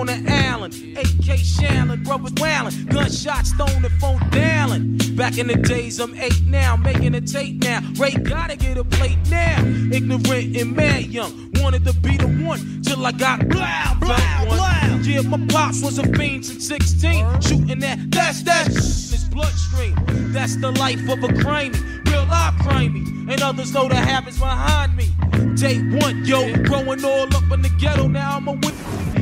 On 0.00 0.06
the 0.06 0.32
island. 0.32 0.74
AK 0.96 1.38
Shannon, 1.38 2.02
brothers 2.02 2.32
wailing, 2.40 2.86
gunshots 2.86 3.52
thrown 3.52 3.84
and 3.84 4.00
phone 4.00 4.18
down. 4.30 4.96
Back 5.14 5.36
in 5.36 5.46
the 5.46 5.56
days, 5.56 6.00
I'm 6.00 6.14
eight 6.14 6.42
now, 6.46 6.76
making 6.76 7.14
a 7.14 7.20
tape 7.20 7.62
now. 7.62 7.80
Ray 7.96 8.12
gotta 8.12 8.56
get 8.56 8.78
a 8.78 8.84
plate 8.84 9.18
now. 9.28 9.62
Ignorant 9.92 10.56
and 10.56 10.74
mad 10.74 11.06
young, 11.06 11.52
wanted 11.56 11.84
to 11.84 11.92
be 11.94 12.16
the 12.16 12.28
one 12.44 12.82
till 12.82 13.04
I 13.04 13.12
got 13.12 13.46
blah 13.48 13.94
blah 14.00 14.44
blah. 14.46 15.00
Yeah, 15.02 15.22
my 15.22 15.44
pops 15.48 15.82
was 15.82 15.98
a 15.98 16.06
fiend 16.16 16.46
since 16.46 16.66
16, 16.66 17.40
shooting 17.40 17.78
that 17.80 17.98
that's 18.10 18.42
that 18.44 18.68
in 18.68 18.74
his 18.74 19.28
bloodstream. 19.30 19.96
That's 20.32 20.56
the 20.56 20.72
life 20.72 21.02
of 21.08 21.22
a 21.24 21.28
crimey, 21.28 22.06
real 22.06 22.24
life 22.26 22.54
crimey, 22.54 23.30
and 23.30 23.42
others 23.42 23.74
know 23.74 23.88
the 23.88 23.96
habits 23.96 24.38
behind 24.38 24.96
me. 24.96 25.10
Day 25.56 25.78
one, 25.98 26.24
yo, 26.24 26.54
growing 26.64 27.04
all 27.04 27.34
up 27.36 27.50
in 27.52 27.62
the 27.62 27.70
ghetto. 27.78 28.08
Now 28.08 28.36
I'm 28.36 28.48
a 28.48 28.52
win 28.52 28.74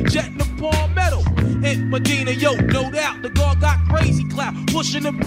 jetting 0.09 0.37
the 0.37 0.48
palmetto. 0.59 1.23
In 1.63 1.89
Medina, 1.89 2.31
yo, 2.31 2.55
no 2.55 2.91
doubt, 2.91 3.21
the 3.21 3.29
guard 3.29 3.59
got 3.61 3.79
crazy 3.89 4.27
clout, 4.27 4.53
pushing 4.67 5.03
them 5.03 5.21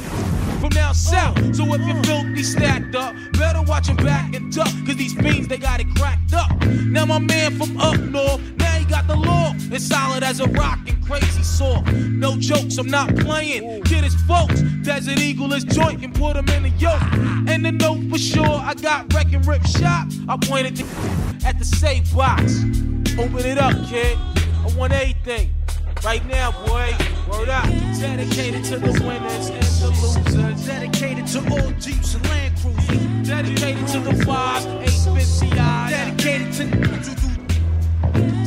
from 0.61 0.71
down 0.71 0.95
south. 0.95 1.37
So 1.55 1.65
if 1.75 1.81
you're 1.81 2.03
filthy 2.05 2.43
stacked 2.43 2.95
up, 2.95 3.15
better 3.33 3.63
watch 3.63 3.89
your 3.89 3.97
back 3.97 4.35
and 4.35 4.53
duck, 4.53 4.69
cause 4.87 4.97
these 4.97 5.15
fiends, 5.15 5.49
they 5.49 5.59
got 5.59 5.81
it 5.81 5.87
cracked 5.97 6.35
up. 6.35 6.51
Now 6.67 7.05
my 7.07 7.19
man 7.19 7.59
from 7.59 7.77
up 7.79 7.99
north, 7.99 8.41
now 8.57 8.73
he 8.73 8.85
got 8.85 9.07
the 9.07 9.17
law. 9.17 9.53
It's 9.57 9.87
solid 9.87 10.23
as 10.23 10.41
a 10.41 10.49
rock 10.49 10.79
and 10.87 11.05
crazy 11.07 11.43
saw. 11.43 11.81
No 11.83 12.37
jokes, 12.37 12.79
I'm 12.79 12.87
not 12.87 13.15
playing. 13.17 13.83
Kid 13.83 14.05
his 14.05 14.15
folks, 14.23 14.63
Desert 14.83 15.19
Eagle 15.19 15.53
is 15.53 15.65
joint 15.65 16.05
and 16.05 16.15
put 16.15 16.37
him 16.37 16.49
in 16.51 16.67
a 16.67 16.75
yoke. 16.77 17.03
And 17.49 17.65
the 17.65 17.73
note 17.73 18.11
for 18.11 18.19
sure, 18.19 18.45
I 18.47 18.75
got 18.75 19.13
wreck 19.13 19.33
and 19.33 19.45
rip 19.47 19.65
shop. 19.67 20.09
I 20.29 20.37
pointed 20.37 20.77
the 20.77 21.47
at 21.47 21.59
the 21.59 21.65
safe 21.65 22.15
box. 22.15 22.61
Open 23.19 23.45
it 23.45 23.59
up, 23.59 23.75
kid. 23.89 24.17
I 24.63 24.77
want 24.77 24.93
everything. 24.93 25.51
Right 26.05 26.25
now, 26.27 26.53
boy, 26.67 26.95
word 27.31 27.49
up. 27.49 27.67
Dedicated 27.99 28.65
to 28.65 28.79
the 28.79 28.93
winners 29.05 29.49
and 29.49 29.63
the 29.63 29.89
losers. 29.89 30.67
Dedicated 30.67 31.27
to 31.29 31.39
all 31.51 31.71
Jeeps 31.81 32.15
and 32.15 32.29
Land 32.29 32.57
Cruisers. 32.59 33.29
Dedicated 33.29 33.87
to 33.89 34.01
the 34.01 34.25
fives, 34.25 34.67
850i. 34.67 35.91
Dedicated 35.91 36.53
to. 36.55 36.65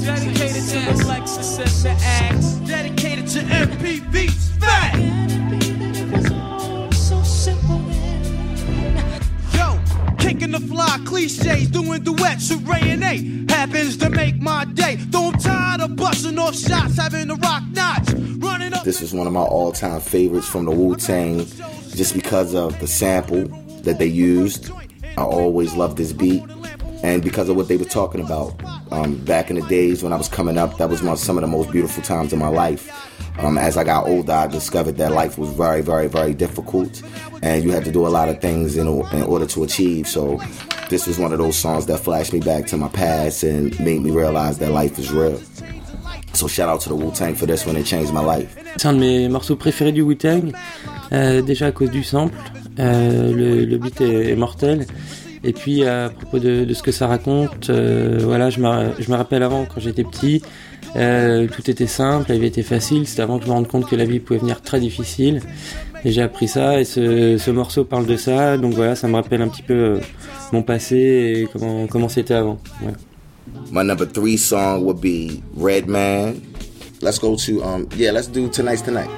Dedicated 0.05 0.63
to 0.69 0.79
the 0.79 1.03
Lexus 1.05 1.59
and 1.59 1.69
the 1.83 1.95
X. 2.05 2.45
Dedicated 2.67 3.27
to 3.27 3.39
MPVs. 3.39 4.59
Fat! 4.59 5.44
Kicking 10.45 10.59
the 10.59 10.73
fly 10.73 10.99
cliches, 11.05 11.69
doing 11.69 12.03
duets 12.03 12.49
with 12.49 12.67
Ray 12.67 12.91
and 12.91 13.03
A. 13.03 13.53
Happens 13.53 13.97
to 13.97 14.09
make 14.09 14.39
my 14.39 14.65
day. 14.65 14.95
Though 14.95 15.29
I'm 15.29 15.39
tired 15.39 15.81
of 15.81 15.95
busting 15.95 16.37
off 16.37 16.55
shots, 16.55 16.97
having 16.97 17.27
the 17.27 17.35
rock 17.35 17.63
notch. 17.71 18.09
Running 18.37 18.73
up. 18.73 18.83
This 18.83 19.01
is 19.01 19.13
one 19.13 19.27
of 19.27 19.33
my 19.33 19.41
all 19.41 19.71
time 19.71 19.99
favorites 19.99 20.47
from 20.47 20.65
the 20.65 20.71
Wu 20.71 20.95
Tang 20.95 21.45
just 21.95 22.13
because 22.13 22.53
of 22.53 22.79
the 22.79 22.87
sample 22.87 23.47
that 23.83 23.99
they 23.99 24.07
used. 24.07 24.71
I 25.17 25.23
always 25.23 25.73
love 25.75 25.95
this 25.95 26.13
beat. 26.13 26.43
And 27.05 27.21
because 27.21 27.49
of 27.49 27.55
what 27.55 27.67
they 27.67 27.77
were 27.77 27.85
talking 27.85 28.19
about. 28.19 28.59
Um, 28.91 29.23
back 29.25 29.51
in 29.51 29.57
the 29.57 29.67
days 29.67 30.01
when 30.01 30.11
I 30.11 30.15
was 30.15 30.27
coming 30.27 30.57
up, 30.57 30.79
that 30.79 30.89
was 30.89 31.03
my, 31.03 31.13
some 31.13 31.37
of 31.37 31.41
the 31.41 31.47
most 31.47 31.71
beautiful 31.71 32.01
times 32.01 32.33
in 32.33 32.39
my 32.39 32.47
life. 32.47 32.89
Um, 33.37 33.59
as 33.59 33.77
I 33.77 33.83
got 33.83 34.07
older, 34.07 34.31
I 34.33 34.47
discovered 34.47 34.97
that 34.97 35.11
life 35.11 35.37
was 35.37 35.51
very, 35.51 35.81
very, 35.81 36.07
very 36.07 36.33
difficult, 36.33 37.03
and 37.43 37.63
you 37.63 37.69
had 37.69 37.85
to 37.85 37.91
do 37.91 38.07
a 38.07 38.09
lot 38.09 38.27
of 38.27 38.41
things 38.41 38.75
in, 38.75 38.87
in 38.87 39.21
order 39.21 39.45
to 39.45 39.63
achieve. 39.63 40.07
So, 40.07 40.41
this 40.89 41.05
was 41.05 41.19
one 41.19 41.31
of 41.31 41.37
those 41.37 41.55
songs 41.55 41.85
that 41.85 41.99
flashed 41.99 42.33
me 42.33 42.39
back 42.39 42.65
to 42.67 42.77
my 42.77 42.87
past 42.87 43.43
and 43.43 43.79
made 43.79 44.01
me 44.01 44.09
realize 44.09 44.57
that 44.57 44.71
life 44.71 44.97
is 44.97 45.11
real. 45.11 45.39
So, 46.33 46.47
shout 46.47 46.69
out 46.69 46.81
to 46.81 46.89
the 46.89 46.95
Wu 46.95 47.11
Tang 47.11 47.35
for 47.35 47.45
this 47.45 47.67
one, 47.67 47.75
it 47.77 47.85
changed 47.85 48.13
my 48.13 48.21
life. 48.21 48.57
C'est 48.77 48.87
un 48.87 48.93
de 48.93 48.99
mes 48.99 49.29
morceaux 49.29 49.55
préférés 49.55 49.91
du 49.91 50.01
Wu 50.01 50.17
Tang, 50.17 50.51
euh, 51.11 51.43
déjà 51.43 51.67
à 51.67 51.71
cause 51.71 51.91
du 51.91 52.03
sample. 52.03 52.35
Euh, 52.79 53.31
le, 53.31 53.65
le, 53.65 53.77
beat 53.77 54.01
est, 54.01 54.31
est, 54.31 54.35
mortel. 54.35 54.87
Et 55.45 55.53
puis 55.53 55.85
à 55.85 56.09
propos 56.09 56.39
de, 56.39 56.65
de 56.65 56.73
ce 56.73 56.81
que 56.81 56.91
ça 56.91 57.05
raconte, 57.05 57.69
euh, 57.69 58.17
voilà, 58.23 58.49
je 58.49 58.59
me, 58.59 58.91
je 58.99 59.11
me 59.11 59.15
rappelle 59.15 59.43
avant 59.43 59.65
quand 59.65 59.79
j'étais 59.79 60.03
petit. 60.03 60.41
Euh, 60.95 61.47
tout 61.47 61.69
était 61.69 61.87
simple, 61.87 62.31
la 62.31 62.37
vie 62.39 62.47
était 62.47 62.63
facile. 62.63 63.07
C'était 63.07 63.21
avant 63.21 63.37
que 63.37 63.45
je 63.45 63.49
me 63.49 63.53
rende 63.53 63.67
compte 63.67 63.87
que 63.87 63.95
la 63.95 64.05
vie 64.05 64.19
pouvait 64.19 64.39
venir 64.39 64.61
très 64.61 64.79
difficile. 64.79 65.41
Et 66.03 66.11
j'ai 66.11 66.23
appris 66.23 66.47
ça. 66.47 66.79
Et 66.79 66.83
ce, 66.83 67.37
ce, 67.37 67.51
morceau 67.51 67.85
parle 67.85 68.07
de 68.07 68.17
ça. 68.17 68.57
Donc 68.57 68.73
voilà, 68.73 68.95
ça 68.95 69.07
me 69.07 69.15
rappelle 69.15 69.41
un 69.43 69.47
petit 69.47 69.61
peu 69.61 69.73
euh, 69.73 69.99
mon 70.51 70.63
passé 70.63 70.95
et 70.95 71.47
comment 71.53 71.85
comment 71.85 72.09
c'était 72.09 72.33
avant. 72.33 72.57
Ouais. 72.81 72.93
My 73.71 73.83
number 73.83 74.07
three 74.07 74.37
song 74.37 74.83
would 74.83 74.99
be 74.99 75.41
Red 75.55 75.87
Man. 75.87 76.41
Let's 77.01 77.19
go 77.19 77.35
to 77.35 77.63
um 77.63 77.87
yeah, 77.97 78.11
let's 78.11 78.27
do 78.27 78.47
Tonight's 78.47 78.81
Tonight. 78.81 79.09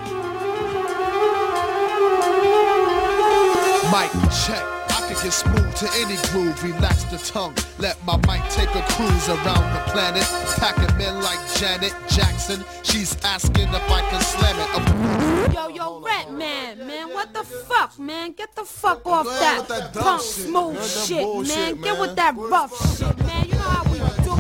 Mic 3.92 4.12
check. 4.32 4.77
Get 5.24 5.34
smooth 5.34 5.76
to 5.76 5.90
any 5.96 6.16
groove, 6.30 6.64
relax 6.64 7.04
the 7.06 7.18
tongue. 7.18 7.56
Let 7.80 7.98
my 8.06 8.18
mic 8.28 8.48
take 8.52 8.70
a 8.76 8.82
cruise 8.94 9.30
around 9.30 9.74
the 9.74 9.82
planet. 9.92 10.24
Packing 10.58 10.96
men 10.98 11.22
like 11.22 11.40
Janet 11.56 11.94
Jackson. 12.08 12.64
She's 12.84 13.18
asking 13.24 13.70
if 13.70 13.92
I 13.92 14.02
can 14.10 14.22
slam 14.22 14.56
it. 14.60 15.54
Yo, 15.54 15.68
yo, 15.70 16.00
Rat 16.02 16.32
Man, 16.32 16.86
man, 16.86 17.10
what 17.10 17.34
the 17.34 17.44
fuck, 17.44 17.98
man? 17.98 18.34
Get 18.34 18.56
the 18.56 18.64
fuck 18.64 19.06
off 19.08 19.26
that, 19.26 19.68
that 19.68 19.94
punk 19.94 20.22
smooth 20.22 20.84
shit, 20.86 21.48
man. 21.48 21.82
Get 21.82 22.00
with 22.00 22.16
that 22.16 22.36
rough 22.38 22.74
shit, 22.98 23.18
man. 23.26 23.46
You 23.46 23.54
know 23.54 23.60
how 23.60 23.84
we 23.92 23.98
do. 24.24 24.36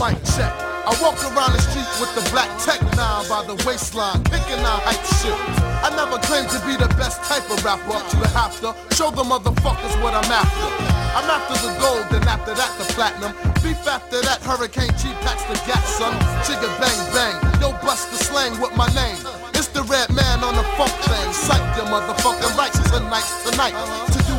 Mic 0.00 0.24
check. 0.34 0.52
I 0.84 0.96
walk 1.02 1.22
around 1.22 1.52
the 1.52 1.60
street 1.60 1.86
with 2.00 2.14
the 2.14 2.30
black 2.30 2.48
tech 2.64 2.80
now 2.96 3.22
by 3.28 3.44
the 3.46 3.62
waistline, 3.66 4.24
picking 4.24 4.58
out 4.64 4.80
hype 4.82 5.04
shit. 5.20 5.61
I 5.82 5.90
never 5.98 6.18
claimed 6.22 6.48
to 6.54 6.60
be 6.62 6.78
the 6.78 6.86
best 6.94 7.18
type 7.26 7.42
of 7.50 7.58
rapper. 7.64 7.98
You 8.14 8.22
have 8.38 8.54
to 8.62 8.70
show 8.94 9.10
the 9.10 9.26
motherfuckers 9.26 9.94
what 9.98 10.14
I'm 10.14 10.30
after. 10.30 10.68
I'm 11.12 11.26
after 11.26 11.58
the 11.58 11.74
gold, 11.82 12.06
then 12.08 12.22
after 12.30 12.54
that 12.54 12.70
the 12.78 12.86
platinum. 12.94 13.34
Beef 13.66 13.82
after 13.84 14.22
that, 14.22 14.38
Hurricane 14.46 14.94
G 14.94 15.10
packs 15.26 15.42
the 15.50 15.58
gas, 15.66 15.82
son. 15.98 16.14
Chigga 16.46 16.70
bang 16.78 17.00
bang, 17.10 17.36
yo 17.60 17.74
bust 17.82 18.14
the 18.14 18.16
slang 18.22 18.54
with 18.62 18.70
my 18.78 18.86
name. 18.94 19.18
It's 19.58 19.68
the 19.74 19.82
red 19.90 20.08
man 20.14 20.46
on 20.46 20.54
the 20.54 20.62
funk 20.78 20.94
thing. 21.02 21.28
Sight 21.34 21.62
your 21.76 21.86
motherfucking 21.90 22.54
rights 22.56 22.78
tonight's 22.86 23.42
tonight. 23.42 23.74
To 24.14 24.18
do 24.18 24.21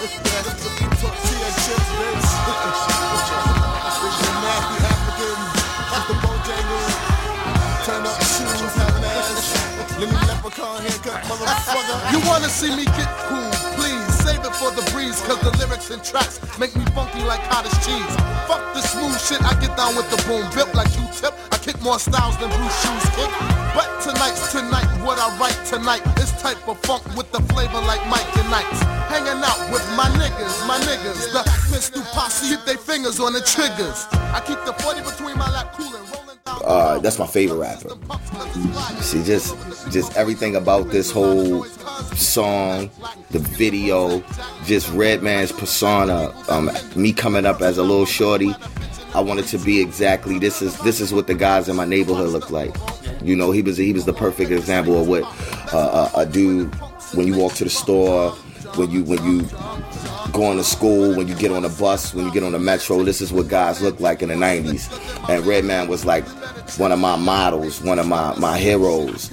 You 0.00 0.06
wanna 12.26 12.48
see 12.48 12.74
me 12.74 12.84
get 12.86 13.08
cool, 13.28 13.50
for 14.58 14.70
the 14.72 14.82
breeze, 14.90 15.20
cause 15.22 15.40
the 15.40 15.52
lyrics 15.58 15.90
and 15.90 16.02
tracks 16.02 16.40
make 16.58 16.74
me 16.76 16.84
funky 16.96 17.22
like 17.24 17.42
cottage 17.50 17.74
cheese. 17.84 18.14
Fuck 18.48 18.62
the 18.74 18.82
smooth 18.82 19.18
shit, 19.20 19.42
I 19.42 19.54
get 19.60 19.76
down 19.76 19.96
with 19.96 20.08
the 20.10 20.18
boom 20.26 20.46
bip 20.54 20.72
like 20.74 20.90
you 20.96 21.06
tip. 21.12 21.34
I 21.52 21.58
kick 21.58 21.80
more 21.82 21.98
styles 21.98 22.36
than 22.38 22.50
Bruce 22.50 22.78
Shoes 22.82 23.06
kick. 23.14 23.30
But 23.74 23.88
tonight's 24.02 24.52
tonight, 24.52 24.88
what 25.04 25.18
I 25.18 25.30
write 25.38 25.58
tonight 25.66 26.02
is 26.18 26.32
type 26.42 26.60
of 26.68 26.78
funk 26.80 27.04
with 27.16 27.30
the 27.32 27.42
flavor 27.52 27.80
like 27.86 28.02
Mike 28.08 28.26
and 28.36 28.50
Knights. 28.50 28.80
Hanging 29.12 29.42
out 29.42 29.60
with 29.70 29.84
my 29.96 30.08
niggas, 30.18 30.54
my 30.66 30.78
niggas, 30.86 31.32
the 31.32 31.42
pistol 31.72 32.02
posse, 32.14 32.54
keep 32.54 32.64
their 32.64 32.78
fingers 32.78 33.20
on 33.20 33.32
the 33.32 33.40
triggers. 33.40 34.06
I 34.34 34.42
keep 34.46 34.58
the 34.64 34.72
40 34.82 35.02
between 35.02 35.38
my 35.38 35.50
lap, 35.50 35.74
cool 35.76 35.94
and 35.94 36.04
rolling. 36.08 36.19
Uh, 36.64 36.98
that's 36.98 37.18
my 37.18 37.26
favorite 37.26 37.58
rapper. 37.58 37.90
See, 39.02 39.22
just 39.24 39.54
just 39.90 40.16
everything 40.16 40.56
about 40.56 40.90
this 40.90 41.10
whole 41.10 41.64
song, 42.14 42.90
the 43.30 43.38
video, 43.38 44.22
just 44.64 44.90
Redman's 44.92 45.52
persona. 45.52 46.34
Um, 46.48 46.70
me 46.96 47.12
coming 47.12 47.46
up 47.46 47.62
as 47.62 47.78
a 47.78 47.82
little 47.82 48.06
shorty, 48.06 48.54
I 49.14 49.20
wanted 49.20 49.46
to 49.46 49.58
be 49.58 49.80
exactly 49.80 50.38
this 50.38 50.62
is 50.62 50.78
this 50.80 51.00
is 51.00 51.12
what 51.12 51.26
the 51.26 51.34
guys 51.34 51.68
in 51.68 51.76
my 51.76 51.84
neighborhood 51.84 52.30
look 52.30 52.50
like. 52.50 52.74
You 53.22 53.36
know, 53.36 53.50
he 53.50 53.62
was 53.62 53.76
he 53.76 53.92
was 53.92 54.04
the 54.04 54.12
perfect 54.12 54.50
example 54.50 55.00
of 55.00 55.08
what 55.08 55.24
uh, 55.74 56.10
a, 56.14 56.20
a 56.20 56.26
dude 56.26 56.74
when 57.14 57.26
you 57.26 57.36
walk 57.36 57.54
to 57.54 57.64
the 57.64 57.70
store, 57.70 58.34
when 58.76 58.90
you 58.90 59.04
when 59.04 59.24
you 59.24 59.46
going 60.32 60.56
to 60.58 60.64
school, 60.64 61.14
when 61.14 61.28
you 61.28 61.34
get 61.34 61.50
on 61.50 61.64
a 61.64 61.68
bus, 61.68 62.14
when 62.14 62.24
you 62.26 62.32
get 62.32 62.42
on 62.42 62.52
the 62.52 62.58
metro, 62.58 63.02
this 63.02 63.20
is 63.20 63.32
what 63.32 63.48
guys 63.48 63.82
look 63.82 64.00
like 64.00 64.22
in 64.22 64.28
the 64.28 64.34
90s. 64.34 64.88
And 65.28 65.44
Redman 65.44 65.88
was 65.88 66.04
like 66.04 66.26
one 66.78 66.92
of 66.92 66.98
my 66.98 67.16
models, 67.16 67.82
one 67.82 67.98
of 67.98 68.06
my, 68.06 68.34
my 68.38 68.58
heroes. 68.58 69.30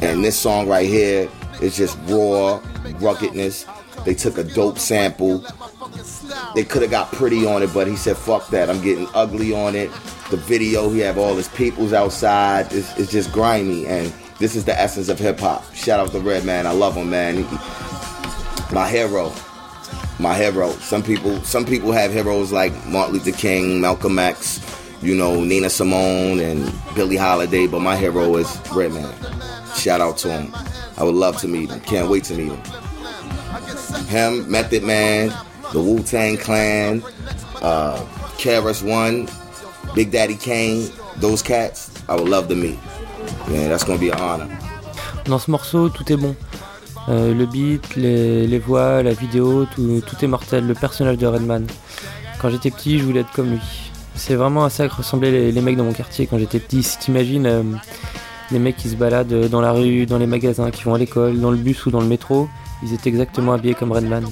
And 0.00 0.24
this 0.24 0.38
song 0.38 0.68
right 0.68 0.86
here 0.86 1.28
is 1.60 1.76
just 1.76 1.98
raw 2.06 2.60
ruggedness. 3.00 3.66
They 4.04 4.14
took 4.14 4.38
a 4.38 4.44
dope 4.44 4.78
sample. 4.78 5.44
They 6.54 6.64
could 6.64 6.82
have 6.82 6.90
got 6.90 7.12
pretty 7.12 7.44
on 7.44 7.62
it, 7.62 7.74
but 7.74 7.86
he 7.88 7.96
said, 7.96 8.16
fuck 8.16 8.48
that. 8.50 8.70
I'm 8.70 8.80
getting 8.80 9.08
ugly 9.14 9.52
on 9.52 9.74
it. 9.74 9.90
The 10.30 10.36
video, 10.36 10.88
he 10.90 11.00
have 11.00 11.18
all 11.18 11.34
his 11.34 11.48
peoples 11.48 11.92
outside. 11.92 12.72
It's, 12.72 12.96
it's 12.98 13.10
just 13.10 13.32
grimy. 13.32 13.86
And 13.86 14.12
this 14.38 14.54
is 14.54 14.64
the 14.64 14.78
essence 14.78 15.08
of 15.08 15.18
hip 15.18 15.40
hop. 15.40 15.74
Shout 15.74 15.98
out 15.98 16.12
to 16.12 16.20
Redman. 16.20 16.66
I 16.66 16.72
love 16.72 16.94
him, 16.94 17.10
man. 17.10 17.38
He, 17.38 17.42
my 18.72 18.88
hero 18.88 19.32
my 20.18 20.34
hero. 20.34 20.70
Some 20.72 21.02
people 21.02 21.40
some 21.42 21.64
people 21.64 21.92
have 21.92 22.12
heroes 22.12 22.52
like 22.52 22.72
Martin 22.86 23.14
Luther 23.14 23.32
King, 23.32 23.80
Malcolm 23.80 24.18
X, 24.18 24.60
you 25.02 25.14
know, 25.14 25.42
Nina 25.42 25.70
Simone 25.70 26.40
and 26.40 26.72
Billie 26.94 27.16
Holiday, 27.16 27.66
but 27.66 27.80
my 27.80 27.96
hero 27.96 28.36
is 28.36 28.60
Redman. 28.72 29.12
Shout 29.76 30.00
out 30.00 30.16
to 30.18 30.28
him. 30.28 30.52
I 30.96 31.04
would 31.04 31.14
love 31.14 31.36
to 31.38 31.48
meet 31.48 31.70
him. 31.70 31.80
Can't 31.80 32.10
wait 32.10 32.24
to 32.24 32.34
meet 32.34 32.50
him. 32.52 32.60
Him, 34.06 34.50
Method 34.50 34.82
Man, 34.82 35.32
the 35.72 35.80
Wu 35.80 36.02
Tang 36.02 36.36
Clan, 36.36 37.02
uh, 37.62 37.98
KRS 38.38 38.82
One, 38.82 39.28
Big 39.94 40.10
Daddy 40.10 40.34
Kane, 40.34 40.90
those 41.18 41.42
cats, 41.42 41.92
I 42.08 42.16
would 42.16 42.28
love 42.28 42.48
to 42.48 42.56
meet. 42.56 42.78
Man, 43.48 43.70
that's 43.70 43.84
gonna 43.84 43.98
be 43.98 44.10
an 44.10 44.18
honor. 44.18 44.58
Dans 45.24 45.38
ce 45.38 45.50
morceau, 45.50 45.88
tout 45.90 46.10
est 46.10 46.16
bon. 46.16 46.34
Euh, 47.08 47.34
le 47.34 47.46
beat, 47.46 47.96
les, 47.96 48.46
les, 48.46 48.58
voix, 48.58 49.02
la 49.02 49.12
vidéo, 49.12 49.66
tout, 49.74 50.02
tout, 50.06 50.24
est 50.24 50.26
mortel. 50.26 50.66
Le 50.66 50.74
personnage 50.74 51.16
de 51.16 51.26
Redman. 51.26 51.66
Quand 52.40 52.50
j'étais 52.50 52.70
petit, 52.70 52.98
je 52.98 53.04
voulais 53.04 53.20
être 53.20 53.32
comme 53.32 53.50
lui. 53.50 53.90
C'est 54.14 54.34
vraiment 54.34 54.64
à 54.64 54.70
ça 54.70 54.88
que 54.88 54.94
ressemblaient 54.94 55.50
les, 55.50 55.60
mecs 55.60 55.76
dans 55.76 55.84
mon 55.84 55.92
quartier 55.92 56.26
quand 56.26 56.38
j'étais 56.38 56.58
petit. 56.58 56.82
Si 56.82 56.98
t'imagines 56.98 57.46
euh, 57.46 57.62
les 58.50 58.58
mecs 58.58 58.76
qui 58.76 58.88
se 58.88 58.96
baladent 58.96 59.48
dans 59.48 59.60
la 59.60 59.72
rue, 59.72 60.06
dans 60.06 60.18
les 60.18 60.26
magasins, 60.26 60.70
qui 60.70 60.84
vont 60.84 60.94
à 60.94 60.98
l'école, 60.98 61.40
dans 61.40 61.50
le 61.50 61.56
bus 61.56 61.86
ou 61.86 61.90
dans 61.90 62.00
le 62.00 62.06
métro, 62.06 62.48
ils 62.82 62.92
étaient 62.92 63.08
exactement 63.08 63.52
habillés 63.52 63.74
comme 63.74 63.92
Redman. 63.92 64.24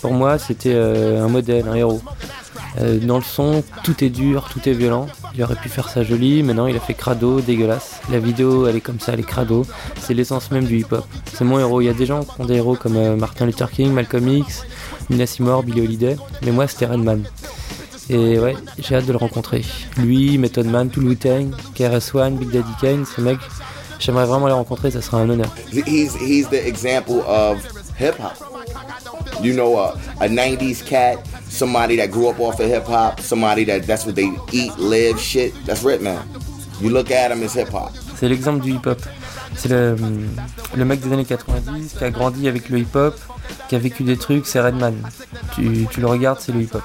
Pour 0.00 0.12
moi, 0.12 0.38
c'était 0.38 0.74
euh, 0.74 1.24
un 1.24 1.28
modèle, 1.28 1.66
un 1.66 1.74
héros. 1.74 2.02
Euh, 2.80 2.98
dans 2.98 3.18
le 3.18 3.22
son, 3.22 3.62
tout 3.84 4.02
est 4.02 4.10
dur, 4.10 4.48
tout 4.52 4.68
est 4.68 4.72
violent. 4.72 5.06
Il 5.34 5.42
aurait 5.42 5.56
pu 5.56 5.68
faire 5.68 5.88
ça 5.88 6.02
joli, 6.02 6.42
mais 6.42 6.54
non, 6.54 6.66
il 6.66 6.76
a 6.76 6.80
fait 6.80 6.94
crado, 6.94 7.40
dégueulasse. 7.40 8.00
La 8.10 8.18
vidéo, 8.18 8.66
elle 8.66 8.76
est 8.76 8.80
comme 8.80 9.00
ça, 9.00 9.12
elle 9.12 9.20
est 9.20 9.24
crado. 9.24 9.66
C'est 10.00 10.14
l'essence 10.14 10.50
même 10.50 10.64
du 10.64 10.78
hip-hop. 10.78 11.06
C'est 11.32 11.44
mon 11.44 11.58
héros. 11.58 11.80
Il 11.80 11.86
y 11.86 11.88
a 11.88 11.94
des 11.94 12.06
gens 12.06 12.24
qui 12.24 12.40
ont 12.40 12.44
des 12.44 12.56
héros 12.56 12.76
comme 12.76 12.96
euh, 12.96 13.16
Martin 13.16 13.46
Luther 13.46 13.70
King, 13.70 13.92
Malcolm 13.92 14.28
X, 14.28 14.64
Nina 15.10 15.26
Simone, 15.26 15.64
Billy 15.64 15.82
Holiday. 15.82 16.16
Mais 16.42 16.50
moi, 16.50 16.66
c'était 16.66 16.86
Redman. 16.86 17.22
Et 18.10 18.38
ouais, 18.38 18.54
j'ai 18.78 18.96
hâte 18.96 19.06
de 19.06 19.12
le 19.12 19.18
rencontrer. 19.18 19.64
Lui, 19.96 20.36
Method 20.36 20.66
Man, 20.66 20.90
tout 20.90 21.00
le 21.00 21.16
Tang, 21.16 21.50
KRS-One, 21.74 22.36
Big 22.36 22.50
Daddy 22.50 22.72
Kane, 22.80 23.04
ces 23.06 23.22
mecs, 23.22 23.38
j'aimerais 23.98 24.26
vraiment 24.26 24.46
les 24.46 24.52
rencontrer, 24.52 24.90
ça 24.90 25.00
serait 25.00 25.18
un 25.22 25.30
honneur. 25.30 25.48
He's, 25.72 26.14
he's 26.16 26.48
the 26.50 26.66
example 26.66 27.22
of 27.26 27.64
hip-hop. 27.98 28.34
You 29.42 29.54
know, 29.54 29.78
a, 29.78 29.94
a 30.20 30.28
90s 30.28 30.84
cat, 30.84 31.16
somebody 31.54 31.96
that 31.96 32.10
grew 32.10 32.28
up 32.28 32.40
off 32.40 32.60
of 32.60 32.66
hip 32.66 32.84
hop, 32.84 33.20
somebody 33.20 33.64
that 33.64 33.86
that's 33.86 34.04
what 34.04 34.14
they 34.14 34.30
eat, 34.52 34.76
live, 34.78 35.18
shit. 35.20 35.54
That's 35.64 35.82
Redman. 35.82 36.20
You 36.80 36.90
look 36.90 37.10
at 37.10 37.30
him, 37.30 37.42
it's 37.42 37.54
hip 37.54 37.68
hop. 37.68 37.92
C'est 38.16 38.28
l'exemple 38.28 38.62
du 38.64 38.72
hip 38.74 38.86
hop. 38.86 39.00
C'est 39.56 39.68
le, 39.68 39.96
le 40.76 40.84
mec 40.84 41.00
des 41.00 41.12
années 41.12 41.24
90 41.24 41.94
qui 41.94 42.04
a 42.04 42.10
grandi 42.10 42.48
avec 42.48 42.68
le 42.68 42.78
hip 42.78 42.94
hop, 42.94 43.14
qui 43.68 43.76
a 43.76 43.78
vécu 43.78 44.02
des 44.02 44.16
trucs, 44.16 44.46
c'est 44.46 44.60
Redman. 44.60 44.94
Tu, 45.54 45.86
tu 45.90 46.00
le 46.00 46.06
regardes, 46.08 46.40
c'est 46.40 46.52
le 46.52 46.62
hip 46.62 46.74
hop. 46.74 46.82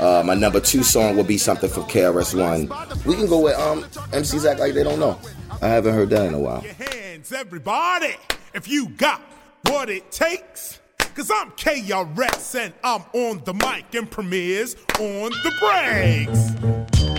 Uh, 0.00 0.22
my 0.24 0.34
number 0.34 0.60
two 0.60 0.82
song 0.82 1.14
will 1.14 1.24
be 1.24 1.36
something 1.36 1.68
from 1.68 1.84
KRS 1.84 2.34
One. 2.34 2.70
We 3.04 3.16
can 3.16 3.26
go 3.26 3.40
with 3.40 3.56
um, 3.58 3.84
MCs 4.12 4.50
act 4.50 4.58
like 4.58 4.72
they 4.72 4.82
don't 4.82 4.98
know. 4.98 5.18
I 5.60 5.68
haven't 5.68 5.94
heard 5.94 6.08
that 6.10 6.26
in 6.26 6.32
a 6.32 6.38
while. 6.38 6.62
Hands, 6.62 7.30
everybody, 7.32 8.16
if 8.54 8.66
you 8.66 8.88
got 8.96 9.20
what 9.66 9.90
it 9.90 10.10
takes. 10.10 10.79
Cause 11.20 11.30
I'm 11.34 11.50
KRS 11.50 12.58
and 12.58 12.72
I'm 12.82 13.02
on 13.12 13.42
the 13.44 13.52
mic 13.52 13.94
and 13.94 14.10
premieres 14.10 14.74
on 14.98 15.30
the 15.30 15.52
breaks. 15.60 17.09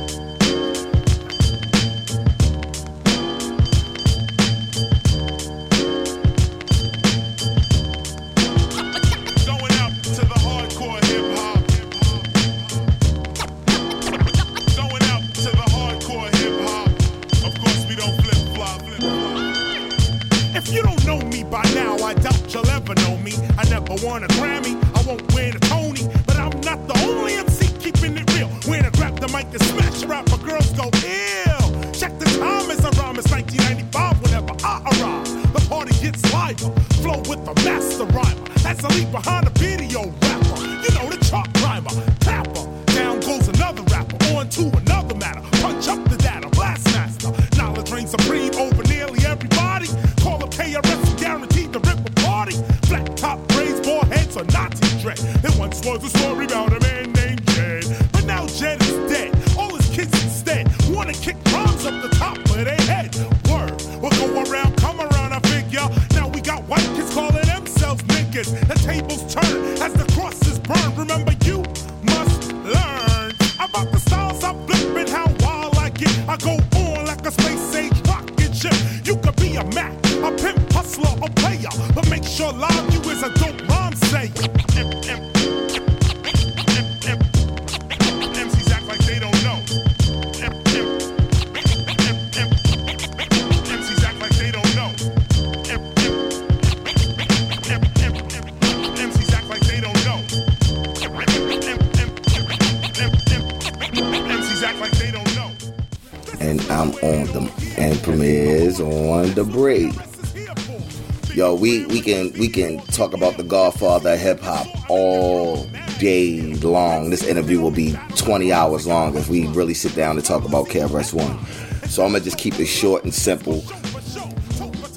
We 111.62 111.86
we 111.86 112.02
can 112.02 112.34
we 112.34 112.50
can 112.50 112.80
talk 112.88 113.14
about 113.14 113.38
the 113.38 113.44
Godfather 113.44 114.18
hip 114.18 114.40
hop 114.40 114.68
all 114.90 115.64
day 116.00 116.42
long. 116.56 117.12
This 117.12 117.24
interview 117.24 117.62
will 117.62 117.72
be 117.72 117.96
20 118.16 118.52
hours 118.52 118.88
long 118.88 119.16
if 119.16 119.30
we 119.30 119.46
really 119.50 119.76
sit 119.76 119.96
down 119.96 120.18
and 120.18 120.26
talk 120.26 120.44
about 120.44 120.66
KRS 120.68 121.14
One. 121.14 121.46
So 121.88 122.04
I'm 122.04 122.14
gonna 122.14 122.24
just 122.24 122.40
keep 122.40 122.60
it 122.60 122.66
short 122.66 123.04
and 123.04 123.14
simple. 123.14 123.60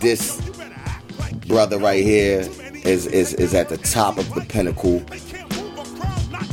This 0.00 0.40
brother 1.46 1.78
right 1.78 2.02
here 2.02 2.48
is 2.82 3.06
is 3.06 3.34
is 3.34 3.52
at 3.52 3.68
the 3.68 3.76
top 3.76 4.16
of 4.16 4.34
the 4.34 4.40
pinnacle. 4.40 5.04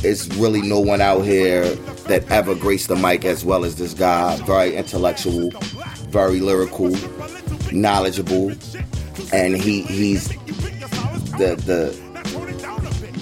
It's 0.04 0.28
really 0.36 0.62
no 0.62 0.82
one 0.82 1.00
out 1.00 1.22
here 1.22 1.64
that 2.10 2.30
ever 2.30 2.54
graced 2.54 2.90
the 2.90 2.98
mic 2.98 3.24
as 3.24 3.46
well 3.46 3.64
as 3.64 3.78
this 3.78 3.94
guy. 3.94 4.36
Very 4.46 4.76
intellectual, 4.76 5.52
very 6.10 6.42
lyrical, 6.42 6.90
knowledgeable, 7.72 8.52
and 9.32 9.56
he 9.56 9.82
he's 9.84 10.28
the 11.38 11.56
the 11.66 12.12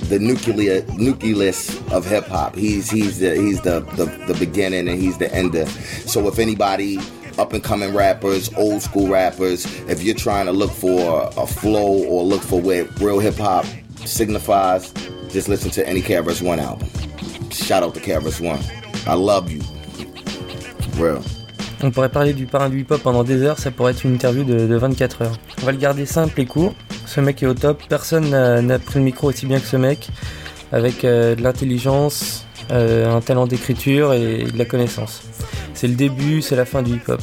the 0.09 0.19
nuclear 0.19 0.83
nucleus 0.97 1.79
of 1.91 2.05
hip 2.05 2.25
hop. 2.25 2.55
He's 2.55 2.89
he's 2.89 3.19
the 3.19 3.35
he's 3.35 3.61
the, 3.61 3.81
the 3.95 4.05
the 4.27 4.33
beginning 4.39 4.87
and 4.87 4.99
he's 4.99 5.17
the 5.17 5.33
ender. 5.33 5.65
So 5.67 6.27
if 6.27 6.39
anybody 6.39 6.99
up 7.37 7.53
and 7.53 7.63
coming 7.63 7.93
rappers, 7.93 8.53
old 8.55 8.81
school 8.81 9.07
rappers, 9.07 9.65
if 9.87 10.03
you're 10.03 10.15
trying 10.15 10.47
to 10.47 10.51
look 10.51 10.71
for 10.71 11.31
a 11.37 11.47
flow 11.47 12.03
or 12.03 12.23
look 12.23 12.41
for 12.41 12.59
where 12.59 12.85
real 12.99 13.19
hip 13.19 13.35
hop 13.35 13.65
signifies, 14.05 14.91
just 15.29 15.47
listen 15.47 15.69
to 15.71 15.87
any 15.87 16.01
KRS 16.01 16.41
One 16.41 16.59
album. 16.59 16.89
Shout 17.51 17.83
out 17.83 17.93
to 17.93 18.01
KRS 18.01 18.41
One. 18.41 18.59
I 19.07 19.13
love 19.13 19.51
you. 19.51 19.61
Real. 21.01 21.23
On 21.81 21.91
pourrait 21.91 22.09
parler 22.09 22.33
du 22.33 22.45
parrain 22.45 22.69
du 22.69 22.81
hip-hop 22.81 23.01
pendant 23.01 23.23
des 23.23 23.41
heures, 23.41 23.57
ça 23.57 23.71
pourrait 23.71 23.93
être 23.93 24.03
une 24.03 24.13
interview 24.13 24.43
de, 24.43 24.67
de 24.67 24.75
24 24.75 25.21
heures. 25.21 25.35
On 25.61 25.65
va 25.65 25.71
le 25.71 25.77
garder 25.77 26.05
simple 26.05 26.41
et 26.41 26.45
court. 26.45 26.73
Ce 27.05 27.21
mec 27.21 27.41
est 27.41 27.45
au 27.45 27.53
top. 27.53 27.81
Personne 27.87 28.29
n'a 28.29 28.61
n'a 28.61 28.79
pris 28.79 28.99
le 28.99 29.05
micro 29.05 29.29
aussi 29.29 29.45
bien 29.45 29.59
que 29.59 29.65
ce 29.65 29.77
mec, 29.77 30.09
avec 30.73 31.05
euh, 31.05 31.35
de 31.35 31.41
l'intelligence, 31.41 32.45
euh, 32.71 33.15
un 33.15 33.21
talent 33.21 33.47
d'écriture 33.47 34.13
et 34.13 34.43
de 34.43 34.57
la 34.57 34.65
connaissance. 34.65 35.21
C'est 35.73 35.87
le 35.87 35.95
début, 35.95 36.41
c'est 36.41 36.57
la 36.57 36.65
fin 36.65 36.81
du 36.81 36.95
hip-hop. 36.95 37.21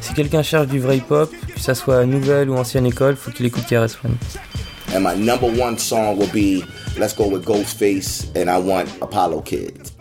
Si 0.00 0.14
quelqu'un 0.14 0.42
cherche 0.42 0.66
du 0.68 0.80
vrai 0.80 0.98
hip-hop, 0.98 1.30
que 1.54 1.60
ça 1.60 1.74
soit 1.74 2.06
nouvelle 2.06 2.48
ou 2.48 2.56
ancienne 2.56 2.86
école, 2.86 3.16
faut 3.16 3.30
qu'il 3.30 3.44
écoute 3.46 3.64
KRS 3.68 3.98
One. 4.04 4.16
And 4.94 5.00
my 5.00 5.14
number 5.16 5.46
one 5.46 5.78
song 5.78 6.16
will 6.16 6.30
be 6.32 6.64
Let's 6.98 7.14
Go 7.14 7.26
with 7.26 7.44
Ghostface 7.44 8.26
and 8.36 8.48
I 8.48 8.58
Want 8.58 8.86
Apollo 9.02 9.42
Kids. 9.42 9.93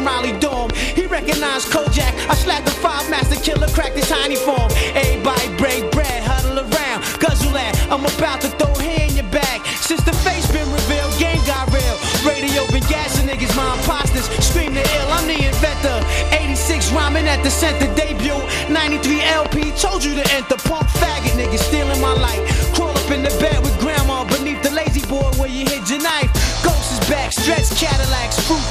From 0.00 0.06
Raleigh 0.06 0.38
Dorm. 0.40 0.70
He 0.74 1.06
recognized 1.06 1.68
Kojak. 1.68 2.12
I 2.28 2.34
slapped 2.34 2.64
the 2.64 2.72
five 2.72 3.08
master 3.10 3.36
killer, 3.36 3.68
cracked 3.68 3.96
his 3.96 4.08
tiny 4.08 4.36
form. 4.36 4.70
Everybody 4.94 5.48
break 5.56 5.90
bread, 5.92 6.22
huddle 6.24 6.58
around. 6.58 7.00
Guzzle 7.20 7.52
that. 7.52 7.76
I'm 7.90 8.04
about 8.04 8.40
to 8.42 8.48
throw 8.56 8.72
hair 8.80 9.08
in 9.08 9.14
your 9.16 9.28
bag. 9.28 9.60
Since 9.84 10.02
the 10.04 10.12
face 10.24 10.46
been 10.52 10.68
revealed, 10.72 11.12
game 11.18 11.40
got 11.44 11.68
real. 11.72 11.96
Radio 12.24 12.64
been 12.72 12.86
gassing 12.88 13.28
niggas, 13.28 13.54
my 13.56 13.76
imposters. 13.76 14.28
Scream 14.40 14.74
the 14.74 14.80
ill, 14.80 15.08
I'm 15.12 15.26
the 15.26 15.36
inventor. 15.36 15.98
86 16.32 16.92
rhyming 16.92 17.28
at 17.28 17.42
the 17.42 17.50
center 17.50 17.88
debut. 17.94 18.40
93 18.72 19.20
LP, 19.20 19.72
told 19.76 20.04
you 20.04 20.14
to 20.14 20.24
enter. 20.32 20.56
Punk 20.64 20.86
faggot 20.96 21.36
niggas 21.36 21.60
stealing 21.68 22.00
my 22.00 22.14
light. 22.14 22.40
Crawl 22.72 22.96
up 22.96 23.10
in 23.10 23.22
the 23.22 23.34
bed 23.40 23.60
with 23.60 23.76
grandma 23.80 24.24
beneath 24.24 24.62
the 24.62 24.70
lazy 24.70 25.04
boy 25.06 25.28
where 25.36 25.50
you 25.50 25.68
hid 25.68 25.88
your 25.90 26.00
knife. 26.00 26.32
Ghost 26.64 26.92
is 26.92 27.00
back, 27.08 27.32
stretch 27.32 27.68
Cadillacs, 27.76 28.40
fruit 28.46 28.64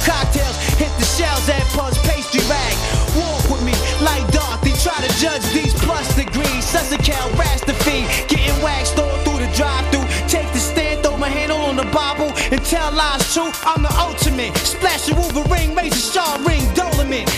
shells 1.20 1.48
at 1.50 1.64
Puzz 1.76 1.96
pastry 2.08 2.40
rag. 2.48 2.74
Walk 3.20 3.44
with 3.52 3.62
me 3.62 3.76
like 4.00 4.24
Dorothy. 4.32 4.72
Try 4.80 4.96
to 5.06 5.12
judge 5.20 5.44
these 5.52 5.74
plus 5.84 6.08
degrees. 6.16 6.64
Sessacal, 6.72 7.28
Rastafy. 7.40 8.00
Getting 8.28 8.58
waxed 8.62 8.98
all 8.98 9.16
through 9.24 9.40
the 9.44 9.50
drive 9.52 9.84
through. 9.92 10.08
Take 10.28 10.50
the 10.52 10.62
stand, 10.70 11.02
throw 11.02 11.16
my 11.18 11.28
handle 11.28 11.60
on 11.68 11.76
the 11.76 11.88
Bible 12.00 12.32
and 12.52 12.64
tell 12.64 12.90
lies 12.92 13.34
true. 13.34 13.52
I'm 13.64 13.82
the 13.82 13.94
ultimate. 14.08 14.56
Splash 14.56 15.10
a 15.10 15.14
Wolverine, 15.14 15.74
razor 15.76 16.04
star 16.10 16.38
ring, 16.48 16.64
Dolemite. 16.78 17.28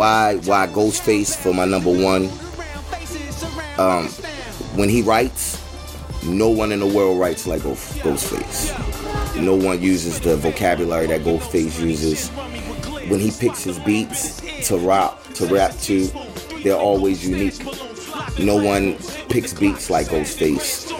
Why 0.00 0.36
why 0.46 0.66
Ghostface 0.66 1.36
for 1.36 1.52
my 1.52 1.66
number 1.66 1.90
one? 1.90 2.30
Um, 3.78 4.08
when 4.74 4.88
he 4.88 5.02
writes, 5.02 5.60
no 6.24 6.48
one 6.48 6.72
in 6.72 6.80
the 6.80 6.86
world 6.86 7.20
writes 7.20 7.46
like 7.46 7.60
Ghostface. 7.60 8.72
No 9.38 9.54
one 9.54 9.82
uses 9.82 10.18
the 10.18 10.38
vocabulary 10.38 11.06
that 11.08 11.20
Ghostface 11.20 11.78
uses. 11.86 12.30
When 13.10 13.20
he 13.20 13.30
picks 13.30 13.62
his 13.62 13.78
beats 13.80 14.40
to 14.68 14.78
rap 14.78 15.22
to 15.34 15.44
rap 15.48 15.76
to, 15.80 16.06
they're 16.62 16.76
always 16.76 17.28
unique. 17.28 17.62
No 18.38 18.56
one 18.56 18.94
picks 19.28 19.52
beats 19.52 19.90
like 19.90 20.06
Ghostface. 20.06 20.90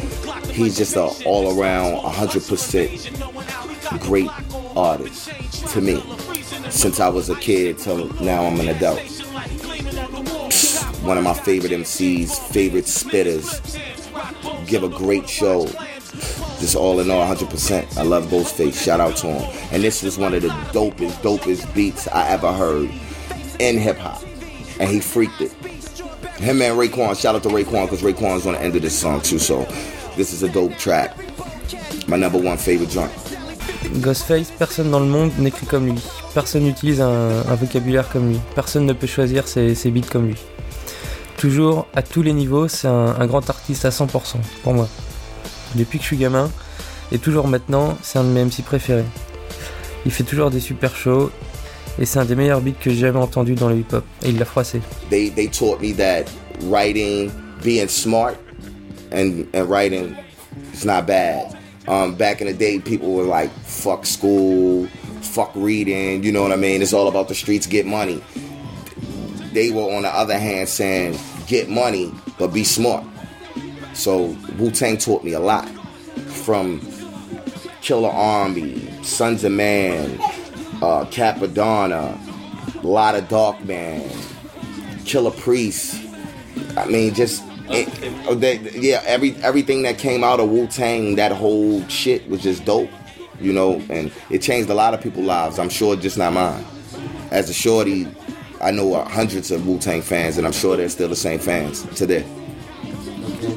He's 0.50 0.76
just 0.76 0.94
an 0.96 1.08
all 1.24 1.58
around 1.58 2.02
100% 2.02 4.00
great 4.00 4.28
artist 4.76 5.30
to 5.68 5.80
me. 5.80 6.02
Since 6.80 6.98
I 6.98 7.10
was 7.10 7.28
a 7.28 7.34
kid 7.34 7.76
till 7.76 8.08
now 8.22 8.46
I'm 8.46 8.58
an 8.58 8.68
adult. 8.70 9.02
One 11.02 11.18
of 11.18 11.24
my 11.24 11.34
favorite 11.34 11.72
MCs, 11.72 12.38
favorite 12.50 12.86
spitters. 12.86 13.76
Give 14.66 14.82
a 14.82 14.88
great 14.88 15.28
show. 15.28 15.66
Just 16.58 16.76
all 16.76 16.98
in 17.00 17.10
all, 17.10 17.22
100%. 17.22 17.98
I 17.98 18.02
love 18.02 18.28
Ghostface. 18.28 18.82
Shout 18.82 18.98
out 18.98 19.14
to 19.18 19.26
him. 19.26 19.58
And 19.72 19.84
this 19.84 20.02
was 20.02 20.16
one 20.16 20.32
of 20.32 20.40
the 20.40 20.48
dopest, 20.48 21.20
dopest 21.20 21.74
beats 21.74 22.08
I 22.08 22.26
ever 22.30 22.50
heard 22.50 22.88
in 23.58 23.76
hip 23.76 23.98
hop. 23.98 24.22
And 24.78 24.88
he 24.88 25.00
freaked 25.00 25.42
it. 25.42 25.52
Him 26.38 26.62
and 26.62 26.78
Raekwon. 26.78 27.20
Shout 27.20 27.34
out 27.34 27.42
to 27.42 27.50
Raekwon 27.50 27.90
because 27.90 28.00
Raekwon's 28.00 28.46
on 28.46 28.54
the 28.54 28.60
end 28.62 28.74
of 28.74 28.80
this 28.80 28.98
song 28.98 29.20
too. 29.20 29.38
So 29.38 29.64
this 30.16 30.32
is 30.32 30.42
a 30.42 30.48
dope 30.48 30.78
track. 30.78 31.14
My 32.08 32.16
number 32.16 32.40
one 32.40 32.56
favorite 32.56 32.88
joint. 32.88 33.12
Ghostface, 33.96 34.53
personne 34.57 34.90
dans 34.90 35.00
le 35.00 35.07
monde 35.07 35.33
n'écrit 35.38 35.66
comme 35.66 35.87
lui. 35.87 36.00
Personne 36.35 36.62
n'utilise 36.62 37.00
un, 37.00 37.42
vocabulaire 37.55 38.09
comme 38.09 38.29
lui. 38.29 38.40
Personne 38.55 38.87
ne 38.87 38.92
peut 38.92 39.07
choisir 39.07 39.48
ses, 39.48 39.74
beats 39.87 40.09
comme 40.11 40.29
lui. 40.29 40.37
Toujours, 41.37 41.87
à 41.94 42.03
tous 42.03 42.22
les 42.22 42.33
niveaux, 42.33 42.68
c'est 42.68 42.88
un, 42.88 43.26
grand 43.26 43.48
artiste 43.50 43.85
à 43.85 43.90
100% 43.90 44.37
pour 44.62 44.74
moi. 44.74 44.88
Depuis 45.74 45.98
que 45.98 46.03
je 46.03 46.09
suis 46.09 46.16
gamin, 46.16 46.50
et 47.12 47.18
toujours 47.18 47.48
maintenant, 47.48 47.96
c'est 48.03 48.18
un 48.18 48.24
de 48.24 48.29
mes 48.29 48.44
MC 48.44 48.62
préférés. 48.64 49.05
Il 50.07 50.12
fait 50.12 50.24
toujours 50.24 50.50
des 50.50 50.61
super 50.61 50.94
shows, 50.94 51.31
et 51.98 52.07
c'est 52.07 52.18
un 52.18 52.24
des 52.24 52.37
meilleurs 52.37 52.61
beats 52.61 52.72
que 52.81 52.90
j'ai 52.90 53.00
jamais 53.00 53.18
entendu 53.18 53.55
dans 53.55 53.68
le 53.68 53.79
hip-hop. 53.79 54.05
Et 54.22 54.31
il 54.31 54.38
l'a 54.38 54.44
froissé. 54.44 54.81
They, 55.11 55.31
they 55.31 55.48
taught 55.48 55.81
me 55.81 55.92
that 55.96 56.24
writing, 56.68 57.31
being 57.62 57.88
smart, 57.88 58.37
and, 59.12 59.46
and 59.53 59.68
writing 59.68 60.14
is 60.72 60.85
not 60.85 61.07
bad. 61.07 61.60
Um, 61.90 62.14
back 62.14 62.40
in 62.40 62.46
the 62.46 62.53
day, 62.53 62.79
people 62.79 63.14
were 63.14 63.24
like, 63.24 63.50
fuck 63.50 64.07
school, 64.07 64.87
fuck 65.22 65.50
reading, 65.57 66.22
you 66.22 66.31
know 66.31 66.40
what 66.40 66.53
I 66.53 66.57
mean? 66.57 66.83
It's 66.83 66.92
all 66.92 67.09
about 67.09 67.26
the 67.26 67.35
streets, 67.35 67.66
get 67.66 67.85
money. 67.85 68.22
They 69.53 69.70
were, 69.70 69.83
on 69.96 70.03
the 70.03 70.09
other 70.09 70.38
hand, 70.38 70.68
saying, 70.68 71.18
get 71.48 71.68
money, 71.68 72.14
but 72.38 72.53
be 72.53 72.62
smart. 72.62 73.05
So 73.92 74.37
Wu 74.57 74.70
Tang 74.70 74.98
taught 74.98 75.24
me 75.24 75.33
a 75.33 75.40
lot. 75.40 75.68
From 76.44 76.81
Killer 77.83 78.09
Army, 78.09 78.88
Sunz 79.03 79.42
of 79.42 79.50
Man, 79.50 80.12
uh, 80.83 81.07
Cappadonna, 81.11 82.16
of 82.85 83.29
Dark 83.29 83.64
Man, 83.64 84.09
Killah 85.00 85.37
Priest. 85.37 86.00
I 86.76 86.87
mean, 86.87 87.14
just 87.14 87.42
it, 87.70 87.88
oh, 88.26 88.38
it, 88.40 88.74
yeah, 88.74 89.02
every 89.06 89.35
everything 89.37 89.83
that 89.83 89.98
came 89.98 90.24
out 90.24 90.40
of 90.40 90.48
Wu 90.50 90.66
Tang, 90.66 91.16
that 91.16 91.33
whole 91.33 91.87
shit 91.88 92.28
was 92.28 92.42
just 92.42 92.64
dope, 92.64 92.90
you 93.40 93.52
know, 93.52 93.83
and 93.88 94.12
it 94.30 94.42
changed 94.42 94.68
a 94.70 94.74
lot 94.74 94.94
of 94.94 95.00
people's 95.00 95.26
lives. 95.26 95.59
I'm 95.59 95.68
sure 95.68 95.96
just 95.96 96.18
not 96.18 96.33
mine. 96.33 96.64
As 97.30 97.48
a 97.48 97.54
shorty, 97.54 98.09
I 98.61 98.72
know 98.72 98.94
uh, 98.94 99.09
hundreds 99.09 99.50
of 99.50 99.66
Wu 99.66 99.78
Tang 99.78 100.02
fans, 100.02 100.37
and 100.37 100.46
I'm 100.46 100.52
sure 100.52 100.76
they're 100.76 100.88
still 100.88 101.09
the 101.09 101.16
same 101.16 101.38
fans 101.38 101.85
today. 101.94 102.24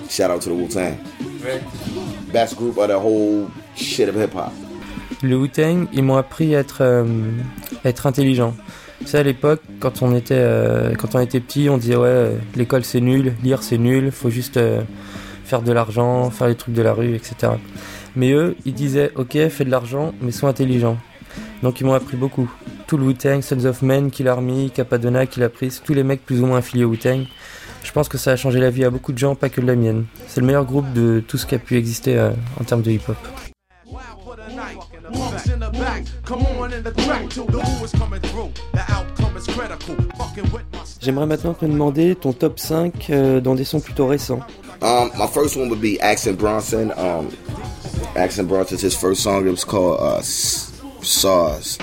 Shout 0.10 0.32
out 0.32 0.42
to 0.44 0.50
the 0.50 0.56
Wu 0.56 0.68
Tang. 0.68 1.04
Best 2.32 2.56
group 2.56 2.78
of 2.78 2.88
the 2.88 3.00
whole 3.00 3.52
shit 3.76 4.10
of 4.10 4.16
hip 4.16 4.34
hop. 4.34 4.54
Le 5.22 5.40
Wu 5.40 5.48
Tang, 5.48 5.88
ils 5.92 6.04
m'ont 6.04 6.18
appris 6.18 6.56
à 6.56 6.60
être, 6.60 6.82
euh, 6.82 7.06
à 7.84 7.90
être 7.90 8.06
intelligent. 8.06 8.56
C'est 9.06 9.18
à 9.18 9.24
l'époque, 9.24 9.62
quand 9.80 10.02
on 10.02 10.16
était 10.16 10.36
euh, 10.38 10.94
quand 10.96 11.16
on 11.16 11.20
était 11.20 11.40
petit, 11.40 11.70
on 11.70 11.78
disait 11.78 11.96
ouais, 11.96 12.38
l'école 12.56 12.84
c'est 12.84 13.02
nul, 13.02 13.34
lire 13.44 13.64
c'est 13.64 13.78
nul, 13.78 14.12
faut 14.12 14.30
juste 14.30 14.58
euh, 14.58 14.82
faire 15.44 15.62
de 15.62 15.72
l'argent, 15.72 16.30
faire 16.30 16.48
les 16.48 16.56
trucs 16.56 16.74
de 16.74 16.82
la 16.82 16.94
rue, 16.94 17.16
etc. 17.16 17.54
Mais 18.16 18.32
eux, 18.32 18.56
ils 18.66 18.74
disaient 18.74 19.12
ok, 19.16 19.50
fais 19.50 19.66
de 19.66 19.72
l'argent, 19.72 20.14
mais 20.22 20.32
sois 20.32 20.50
intelligent. 20.50 20.98
Donc 21.62 21.80
ils 21.80 21.86
m'ont 21.86 21.94
appris 21.94 22.18
beaucoup. 22.18 22.50
Tout 22.88 22.98
le 22.98 23.06
Wu-Tang, 23.06 23.42
Sons 23.42 23.66
of 23.66 23.82
Men, 23.82 24.12
Kill 24.12 24.28
Army, 24.28 24.70
Capadonna, 24.70 25.26
Kill 25.26 25.50
Pris, 25.50 25.80
tous 25.84 25.94
les 25.94 26.04
mecs 26.04 26.26
plus 26.26 26.42
ou 26.42 26.46
moins 26.46 26.58
affiliés 26.58 26.84
au 26.86 26.90
Wu-Tang. 26.90 27.26
Je 27.84 27.92
pense 27.92 28.08
que 28.08 28.18
ça 28.18 28.32
a 28.32 28.36
changé 28.36 28.60
la 28.60 28.70
vie 28.70 28.86
à 28.86 28.90
beaucoup 28.90 29.12
de 29.12 29.18
gens, 29.18 29.36
pas 29.36 29.50
que 29.50 29.60
de 29.60 29.68
la 29.68 29.76
mienne. 29.76 30.06
C'est 30.28 30.40
le 30.40 30.48
meilleur 30.48 30.66
groupe 30.66 30.92
de 30.94 31.22
tout 31.26 31.38
ce 31.38 31.46
qui 31.46 31.56
a 31.56 31.60
pu 31.60 31.76
exister 31.76 32.18
euh, 32.18 32.32
en 32.60 32.64
termes 32.64 32.82
de 32.82 32.92
hip-hop. 32.92 33.18
J'aimerais 41.02 41.26
maintenant 41.26 41.54
te 41.54 41.66
demander 41.66 42.16
ton 42.16 42.34
top 42.34 42.60
5 42.60 43.10
euh, 43.10 43.42
dans 43.42 43.56
des 43.56 43.66
sons 43.66 43.80
plutôt 43.80 44.08
récents. 44.08 44.40
Um, 44.82 45.12
my 45.18 45.28
first 45.28 45.56
one 45.56 45.70
would 45.70 45.82
be 45.82 45.98
Axon 46.02 46.36
Bronson. 46.36 46.92
Um, 46.98 47.30
Axon 48.16 48.46
Bronson's 48.46 48.82
his 48.82 48.96
first 48.96 49.24
song. 49.24 49.48
It 49.48 49.52
was 49.52 49.64
called 49.64 50.00
uh, 50.02 50.22
SARS. 50.22 51.78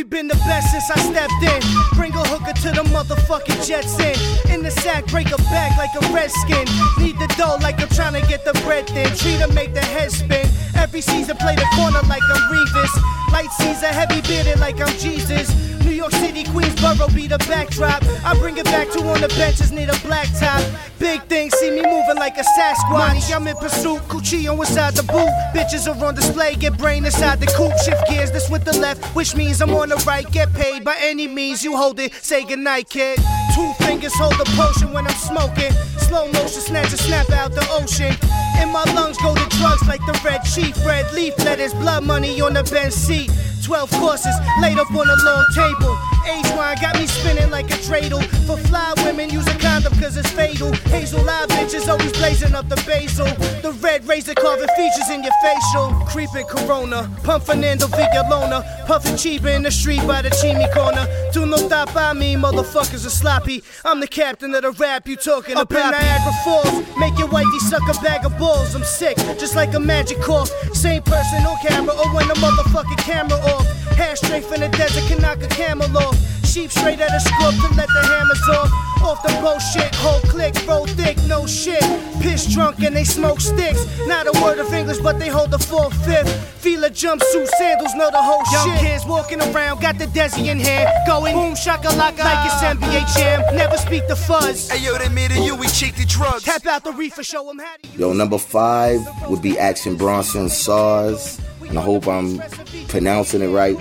We 0.00 0.04
been 0.04 0.28
the 0.28 0.42
best 0.48 0.70
since 0.70 0.90
I 0.90 0.96
stepped 1.12 1.42
in. 1.44 1.60
Bring 1.92 2.14
a 2.14 2.24
hooker 2.24 2.54
to 2.54 2.70
the 2.72 2.84
motherfucking 2.88 3.68
Jets 3.68 4.00
in. 4.00 4.16
In 4.50 4.62
the 4.62 4.70
sack, 4.70 5.04
break 5.08 5.30
a 5.30 5.36
back 5.52 5.76
like 5.76 5.92
a 5.92 6.00
redskin. 6.10 6.64
Need 6.96 7.18
the 7.18 7.28
dough 7.36 7.58
like 7.60 7.78
I'm 7.82 7.88
trying 7.90 8.14
to 8.14 8.26
get 8.26 8.42
the 8.46 8.54
bread 8.64 8.86
thin. 8.86 9.14
Treat 9.14 9.44
her, 9.44 9.52
make 9.52 9.74
the 9.74 9.82
head 9.82 10.10
spin. 10.10 10.48
Every 10.74 11.02
season, 11.02 11.36
play 11.36 11.54
the 11.54 11.68
corner 11.76 12.00
like 12.08 12.22
I'm 12.32 12.48
Revis. 12.48 12.92
Light 13.30 13.52
season, 13.58 13.92
heavy 13.92 14.22
bearded 14.22 14.58
like 14.58 14.80
I'm 14.80 14.88
Jesus. 14.96 15.52
New 15.84 15.92
York 15.92 16.12
City, 16.12 16.44
Queensboro 16.44 17.14
be 17.14 17.26
the 17.26 17.38
backdrop. 17.38 18.02
I 18.24 18.34
bring 18.38 18.56
it 18.56 18.64
back 18.66 18.90
to 18.90 19.00
on 19.08 19.20
the 19.20 19.28
benches, 19.28 19.72
need 19.72 19.88
a 19.88 19.98
black 20.00 20.28
top. 20.38 20.62
Big 20.98 21.22
things, 21.24 21.54
see 21.58 21.70
me 21.70 21.82
moving 21.82 22.16
like 22.16 22.36
a 22.36 22.44
Sasquatch. 22.58 23.34
I'm 23.34 23.46
in 23.46 23.56
pursuit, 23.56 24.00
Cuchillo 24.08 24.58
inside 24.60 24.94
the 24.94 25.02
boot. 25.02 25.30
Bitches 25.54 25.88
are 25.88 26.04
on 26.04 26.14
display, 26.14 26.54
get 26.54 26.76
brain 26.76 27.04
inside 27.04 27.40
the 27.40 27.46
coupe. 27.46 27.76
Shift 27.84 28.08
gears, 28.08 28.30
this 28.30 28.50
with 28.50 28.64
the 28.64 28.76
left, 28.78 29.04
which 29.14 29.34
means 29.34 29.60
I'm 29.60 29.74
on 29.74 29.88
the 29.88 29.96
right. 30.06 30.30
Get 30.30 30.52
paid 30.52 30.84
by 30.84 30.96
any 31.00 31.26
means, 31.26 31.64
you 31.64 31.76
hold 31.76 31.98
it, 32.00 32.12
say 32.14 32.44
goodnight, 32.44 32.90
kid. 32.90 33.18
Two 33.54 33.72
fingers 33.84 34.14
hold 34.14 34.34
the 34.34 34.44
potion 34.56 34.92
when 34.92 35.06
I'm 35.06 35.14
smoking. 35.14 35.72
Slow 35.98 36.26
motion, 36.32 36.60
snatch 36.60 36.92
a 36.92 36.96
snap 36.98 37.30
out 37.30 37.52
the 37.52 37.66
ocean. 37.70 38.14
In 38.60 38.70
my 38.70 38.84
lungs 38.94 39.16
go 39.18 39.32
the 39.32 39.46
drugs 39.58 39.86
like 39.88 40.04
the 40.06 40.20
red 40.24 40.42
chief. 40.44 40.76
Red 40.84 41.12
leaf 41.14 41.36
letters, 41.38 41.72
blood 41.74 42.04
money 42.04 42.40
on 42.40 42.54
the 42.54 42.64
bench 42.64 42.92
seat. 42.92 43.30
12 43.70 43.88
courses 44.00 44.34
laid 44.60 44.80
up 44.80 44.90
on 44.90 45.08
a 45.08 45.16
long 45.24 45.46
table. 45.54 46.09
Age 46.30 46.50
wine 46.56 46.76
got 46.80 46.98
me 46.98 47.06
spinning 47.06 47.50
like 47.50 47.66
a 47.70 47.78
dreidel. 47.86 48.22
For 48.46 48.56
fly 48.68 48.92
women, 49.04 49.30
use 49.30 49.46
a 49.48 49.58
condom 49.58 49.92
cause 50.00 50.16
it's 50.16 50.30
fatal. 50.30 50.72
Hazel 50.94 51.28
eye 51.28 51.46
bitches 51.48 51.88
always 51.88 52.12
blazing 52.12 52.54
up 52.54 52.68
the 52.68 52.76
basil. 52.86 53.26
The 53.62 53.72
red 53.80 54.06
razor 54.06 54.34
carving 54.34 54.68
features 54.76 55.10
in 55.10 55.22
your 55.22 55.32
facial. 55.42 55.92
Creeping 56.06 56.46
Corona, 56.46 57.10
pump 57.24 57.44
Fernando 57.44 57.86
Villalona. 57.86 58.86
Puffing 58.86 59.16
cheap 59.16 59.44
in 59.44 59.62
the 59.62 59.70
street 59.70 60.06
by 60.06 60.22
the 60.22 60.30
chimney 60.30 60.66
corner. 60.74 61.06
Do 61.32 61.46
no 61.46 61.56
stop 61.56 61.92
by 61.94 62.12
me, 62.12 62.34
motherfuckers 62.34 63.06
are 63.06 63.16
sloppy. 63.20 63.62
I'm 63.84 64.00
the 64.00 64.08
captain 64.08 64.54
of 64.54 64.62
the 64.62 64.72
rap 64.72 65.08
you 65.08 65.16
talking 65.16 65.56
Up 65.56 65.70
about. 65.70 65.94
in 65.94 66.00
Niagara 66.00 66.32
Falls, 66.44 66.98
make 66.98 67.18
your 67.18 67.28
wifey 67.28 67.58
suck 67.60 67.82
a 67.88 68.00
bag 68.02 68.24
of 68.24 68.36
balls. 68.38 68.74
I'm 68.74 68.84
sick, 68.84 69.16
just 69.38 69.56
like 69.56 69.74
a 69.74 69.80
magic 69.80 70.20
cough. 70.20 70.50
Same 70.74 71.02
person 71.02 71.44
on 71.46 71.56
camera 71.66 71.94
or 71.94 72.14
when 72.14 72.28
the 72.28 72.34
motherfucking 72.34 72.98
camera 72.98 73.38
off. 73.54 73.79
Hair 74.00 74.16
straight 74.16 74.44
from 74.44 74.60
the 74.60 74.68
desert 74.70 75.04
can 75.08 75.20
knock 75.20 75.42
a 75.42 75.48
camel 75.48 75.94
off. 75.98 76.16
Sheep 76.46 76.70
straight 76.72 77.00
at 77.00 77.12
a 77.14 77.20
scope 77.20 77.54
to 77.62 77.68
let 77.76 77.88
the 77.88 78.02
hammers 78.02 78.48
off. 78.48 78.70
Off 79.02 79.22
the 79.22 79.32
bullshit, 79.40 79.94
whole 79.94 80.20
click, 80.22 80.54
roll 80.66 80.86
thick, 80.86 81.16
no 81.28 81.46
shit. 81.46 81.82
Piss 82.20 82.46
drunk 82.52 82.80
and 82.80 82.96
they 82.96 83.04
smoke 83.04 83.40
sticks. 83.40 83.84
Not 84.06 84.26
a 84.26 84.32
word 84.42 84.58
of 84.58 84.72
English, 84.72 84.98
but 84.98 85.18
they 85.18 85.28
hold 85.28 85.50
the 85.50 85.58
full 85.58 85.90
fifth. 85.90 86.30
Feel 86.60 86.84
a 86.84 86.90
jumpsuit, 86.90 87.46
sandals, 87.58 87.94
know 87.94 88.10
the 88.10 88.20
whole 88.20 88.42
Young 88.52 88.76
shit. 88.78 88.86
kids 88.86 89.06
walking 89.06 89.40
around, 89.40 89.80
got 89.80 89.96
the 89.98 90.06
Desi 90.06 90.46
in 90.48 90.58
hand. 90.58 90.88
Going 91.06 91.34
boom 91.34 91.54
shakalaka 91.54 92.24
like 92.24 92.46
it's 92.46 92.62
NBA 92.62 93.16
champ. 93.16 93.44
Never 93.54 93.76
speak 93.76 94.06
the 94.08 94.16
fuzz. 94.16 94.70
Hey 94.70 94.84
yo, 94.84 94.96
they 94.98 95.08
made 95.08 95.30
it 95.30 95.44
you, 95.44 95.54
we 95.56 95.66
cheat 95.68 95.94
the 95.96 96.04
drugs. 96.06 96.42
Tap 96.44 96.66
out 96.66 96.84
the 96.84 96.92
reefer, 96.92 97.22
show 97.22 97.44
them 97.46 97.58
how 97.58 97.74
to 97.82 97.98
Yo, 97.98 98.12
number 98.12 98.38
five 98.38 99.00
would 99.28 99.40
be 99.42 99.58
Action 99.58 99.94
Bronson 99.96 100.48
SARS. 100.48 101.40
And 101.70 101.78
I 101.78 101.82
hope 101.82 102.06
I'm 102.06 102.40
pronouncing 102.88 103.42
it 103.42 103.48
right. 103.48 103.76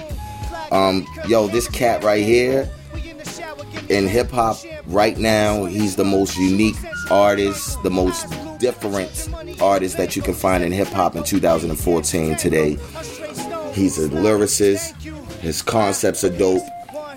Um, 0.72 1.06
yo, 1.28 1.48
this 1.48 1.68
cat 1.68 2.04
right 2.04 2.24
here 2.24 2.70
in 3.90 4.08
hip 4.08 4.30
hop 4.30 4.58
right 4.86 5.18
now, 5.18 5.66
he's 5.66 5.96
the 5.96 6.06
most 6.06 6.38
unique 6.38 6.76
artist, 7.10 7.82
the 7.82 7.90
most 7.90 8.28
different 8.60 9.30
artist 9.60 9.98
that 9.98 10.16
you 10.16 10.22
can 10.22 10.36
find 10.36 10.64
in 10.64 10.72
hip 10.72 10.88
hop 10.90 11.16
in 11.16 11.24
2014 11.24 12.36
today. 12.36 12.78
He's 13.74 13.98
a 13.98 14.08
lyricist. 14.10 14.94
His 15.40 15.64
concepts 15.64 16.24
are 16.24 16.38
dope. 16.38 16.64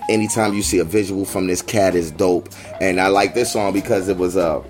Anytime 0.09 0.55
you 0.55 0.63
see 0.63 0.79
a 0.79 0.83
visual 0.83 1.23
from 1.23 1.45
this 1.45 1.61
cat 1.61 1.93
is 1.93 2.09
dope. 2.09 2.49
And 2.81 2.99
I 2.99 3.07
like 3.07 3.35
this 3.35 3.53
song 3.53 3.73
because 3.73 4.09
it 4.09 4.17
was 4.17 4.35
uh 4.35 4.63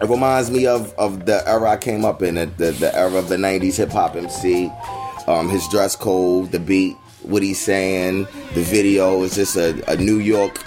it 0.00 0.08
reminds 0.08 0.50
me 0.50 0.66
of, 0.66 0.94
of 0.94 1.26
the 1.26 1.46
era 1.46 1.72
I 1.72 1.76
came 1.76 2.06
up 2.06 2.22
in, 2.22 2.36
the, 2.36 2.46
the, 2.46 2.70
the 2.72 2.96
era 2.96 3.16
of 3.16 3.28
the 3.28 3.36
90s 3.36 3.76
hip 3.76 3.90
hop 3.90 4.16
MC. 4.16 4.70
Um, 5.30 5.48
his 5.48 5.68
dress 5.68 5.94
code, 5.94 6.50
the 6.50 6.58
beat, 6.58 6.96
what 7.22 7.40
he's 7.40 7.60
saying, 7.60 8.26
the 8.54 8.62
video 8.62 9.22
is 9.22 9.36
just 9.36 9.54
a, 9.54 9.96
New 9.96 10.18
York 10.18 10.58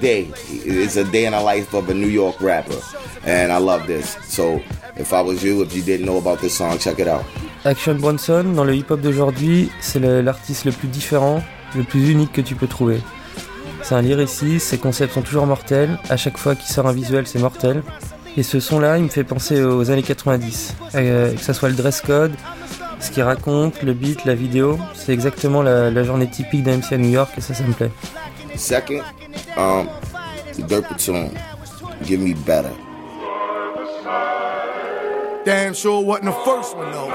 day. 0.00 0.30
It's 0.48 0.94
a 0.94 1.02
day 1.02 1.26
in 1.26 1.32
the 1.32 1.40
life 1.40 1.74
of 1.74 1.88
a 1.88 1.94
New 1.94 2.06
York 2.06 2.40
rapper, 2.40 2.80
and 3.24 3.50
I 3.50 3.58
love 3.58 3.88
this. 3.88 4.16
So 4.28 4.62
if 4.96 5.12
I 5.12 5.20
was 5.20 5.42
you, 5.42 5.62
if 5.62 5.74
you 5.74 5.82
didn't 5.82 6.06
know 6.06 6.18
about 6.18 6.42
this 6.42 6.56
song, 6.56 6.78
check 6.78 7.00
it 7.00 7.08
out. 7.08 7.24
Action 7.64 7.94
Bronson, 7.98 8.54
dans 8.54 8.62
le 8.62 8.76
hip-hop 8.76 9.00
d'aujourd'hui, 9.00 9.68
c'est 9.80 9.98
l'artiste 9.98 10.64
le 10.64 10.70
plus 10.70 10.88
différent, 10.88 11.42
le 11.74 11.82
plus 11.82 12.10
unique 12.10 12.32
que 12.32 12.40
tu 12.40 12.54
peux 12.54 12.68
trouver. 12.68 13.00
C'est 13.82 13.96
un 13.96 14.02
lyriciste, 14.02 14.68
ses 14.68 14.78
concepts 14.78 15.14
sont 15.14 15.22
toujours 15.22 15.46
mortels, 15.46 15.98
à 16.08 16.16
chaque 16.16 16.38
fois 16.38 16.54
qu'il 16.54 16.72
sort 16.72 16.86
un 16.86 16.92
visuel, 16.92 17.26
c'est 17.26 17.40
mortel. 17.40 17.82
Et 18.36 18.42
ce 18.42 18.60
son-là, 18.60 18.98
il 18.98 19.04
me 19.04 19.08
fait 19.08 19.24
penser 19.24 19.62
aux 19.62 19.90
années 19.90 20.02
90. 20.02 20.74
Euh, 20.94 21.34
que 21.34 21.40
ça 21.40 21.54
soit 21.54 21.68
le 21.68 21.74
dress 21.74 22.00
code, 22.00 22.32
ce 23.04 23.10
qu'il 23.10 23.22
raconte, 23.22 23.82
le 23.82 23.92
beat, 23.92 24.24
la 24.24 24.34
vidéo, 24.34 24.78
c'est 24.94 25.12
exactement 25.12 25.62
la, 25.62 25.90
la 25.90 26.02
journée 26.04 26.26
typique 26.28 26.62
d'un 26.62 26.78
MC 26.78 26.92
à 26.92 26.98
New 26.98 27.10
York 27.10 27.30
et 27.36 27.40
ça, 27.40 27.52
ça 27.54 27.62
me 27.64 27.72
plaît. 27.72 27.90
Second, 28.56 29.00
um, 29.56 29.86
Dirt 30.66 30.82
Platoon, 30.86 31.30
Give 32.02 32.20
Me 32.20 32.34
Better. 32.34 32.70
Damn 35.44 35.74
sure 35.74 36.00
wasn't 36.00 36.24
the 36.24 36.32
first 36.44 36.74
one 36.76 36.90
though. 36.92 37.12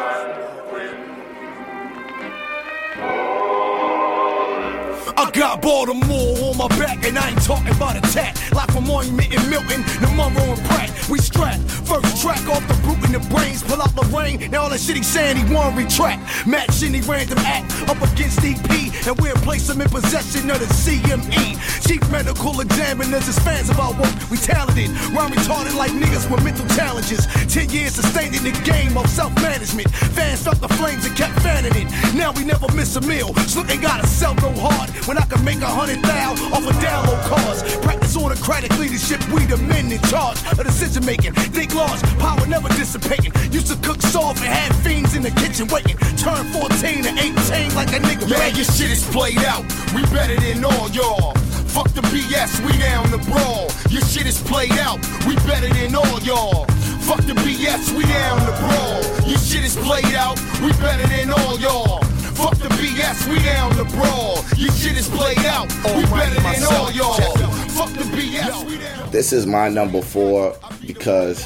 Got 5.33 5.61
Baltimore 5.61 6.49
on 6.49 6.57
my 6.57 6.67
back, 6.79 7.05
and 7.05 7.17
I 7.17 7.29
ain't 7.29 7.41
talking 7.43 7.69
about 7.69 7.95
a 7.95 8.01
tat. 8.13 8.35
Like 8.51 8.71
from 8.71 8.87
Monument 8.87 9.31
and 9.33 9.49
Milton, 9.49 9.81
the 10.01 10.11
Monroe 10.15 10.53
and 10.53 10.65
Pratt. 10.65 10.89
We 11.07 11.19
strap, 11.19 11.59
first 11.85 12.21
track 12.21 12.41
off 12.49 12.67
the 12.67 12.73
brute 12.81 13.03
in 13.05 13.13
the 13.13 13.23
brains, 13.29 13.63
pull 13.63 13.81
out 13.81 13.95
the 13.95 14.05
rain. 14.09 14.49
Now 14.51 14.63
all 14.63 14.69
that 14.69 14.79
shit 14.79 14.97
he 14.97 15.03
saying 15.03 15.37
he 15.37 15.53
won't 15.53 15.77
retract. 15.77 16.47
Match 16.47 16.83
any 16.83 17.01
random 17.01 17.37
act 17.39 17.71
up 17.89 18.01
against 18.01 18.43
EP, 18.43 18.69
and 19.07 19.17
we'll 19.21 19.35
place 19.45 19.69
him 19.69 19.81
in 19.81 19.89
possession 19.89 20.49
of 20.49 20.59
the 20.59 20.65
CME. 20.65 21.57
Chief 21.87 22.01
medical 22.11 22.59
examiners 22.59 23.27
is 23.27 23.37
fans 23.39 23.69
our 23.69 23.93
work. 23.93 24.13
We 24.29 24.37
talented, 24.37 24.89
rhyme 25.13 25.31
retarded 25.31 25.75
like 25.77 25.91
niggas 25.91 26.29
with 26.29 26.43
mental 26.43 26.67
challenges. 26.75 27.25
Ten 27.47 27.69
years 27.69 27.95
sustained 27.95 28.35
in 28.35 28.43
the 28.43 28.53
game 28.65 28.97
of 28.97 29.07
self-management. 29.09 29.89
Fans 30.17 30.43
felt 30.43 30.59
the 30.59 30.69
flames 30.69 31.05
and 31.05 31.15
kept 31.15 31.39
fanning 31.41 31.73
it. 31.75 31.87
Now 32.15 32.33
we 32.33 32.43
never 32.43 32.67
miss 32.73 32.95
a 32.95 33.01
meal. 33.01 33.33
Slick 33.47 33.69
ain't 33.71 33.81
gotta 33.81 34.07
sell 34.07 34.35
no 34.35 34.51
hard 34.57 34.89
when 35.07 35.17
I 35.19 35.25
can 35.27 35.43
make 35.43 35.59
a 35.59 35.67
hundred 35.67 36.01
thou 36.01 36.31
off 36.55 36.63
a 36.63 36.73
download 36.79 37.19
cars. 37.27 37.59
Practice 37.83 38.15
autocratic 38.15 38.71
leadership, 38.79 39.19
we 39.31 39.45
the 39.45 39.57
men 39.57 39.91
in 39.91 39.99
charge 40.07 40.39
of 40.51 40.63
decision 40.63 41.05
making. 41.05 41.33
Think 41.51 41.75
large, 41.75 42.01
power 42.17 42.45
never 42.47 42.69
dissipating. 42.69 43.33
Used 43.51 43.67
to 43.67 43.75
cook 43.85 44.01
soft 44.01 44.39
and 44.39 44.47
had 44.47 44.71
fiends 44.83 45.15
in 45.15 45.21
the 45.21 45.31
kitchen 45.31 45.67
waiting. 45.67 45.97
Turn 46.15 46.45
14 46.55 47.03
to 47.03 47.11
18 47.11 47.75
like 47.75 47.91
a 47.91 47.99
nigga. 47.99 48.29
Man, 48.29 48.55
your 48.55 48.65
shit 48.65 48.91
is 48.91 49.03
played 49.11 49.43
out. 49.43 49.63
We 49.93 50.01
better 50.15 50.39
than 50.39 50.63
all 50.63 50.89
y'all. 50.91 51.33
Fuck 51.75 51.91
the 51.93 52.01
BS, 52.09 52.65
we 52.65 52.71
down 52.79 53.11
the 53.11 53.19
brawl. 53.29 53.67
Your 53.91 54.01
shit 54.01 54.25
is 54.25 54.41
played 54.41 54.77
out. 54.79 54.99
We 55.27 55.35
better 55.43 55.67
than 55.67 55.95
all 55.95 56.19
y'all. 56.21 56.65
Fuck 57.03 57.25
the 57.27 57.33
BS, 57.43 57.91
we 57.97 58.03
down 58.03 58.39
the 58.47 58.55
brawl. 58.63 59.27
Your 59.27 59.39
shit 59.39 59.63
is 59.65 59.75
played 59.75 60.15
out. 60.15 60.39
We 60.63 60.71
better 60.79 61.07
than 61.07 61.31
all 61.31 61.59
y'all. 61.59 61.99
Fuck 62.39 62.55
the 62.57 62.69
BS, 62.69 63.29
we 63.29 63.43
down 63.43 63.75
the 63.75 63.83
brawl. 63.83 64.35
Your 64.55 64.71
shit 64.71 64.97
is 64.97 65.09
played 65.09 65.39
out. 65.39 65.67
We 65.83 66.05
better 66.05 66.39
than 66.39 66.63
all 66.73 66.89
y'all. 66.89 67.15
Fuck 67.15 67.89
the 67.89 68.05
BS, 68.15 68.65
we 68.65 68.77
down. 68.77 69.11
This 69.11 69.33
is 69.33 69.45
my 69.45 69.67
number 69.67 70.01
four 70.01 70.55
because 70.87 71.45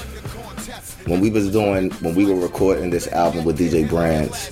when 1.07 1.19
we 1.19 1.31
was 1.31 1.51
doing 1.51 1.89
when 2.01 2.13
we 2.13 2.27
were 2.27 2.39
recording 2.39 2.91
this 2.91 3.07
album 3.07 3.43
with 3.43 3.57
DJ 3.57 3.89
Brans, 3.89 4.51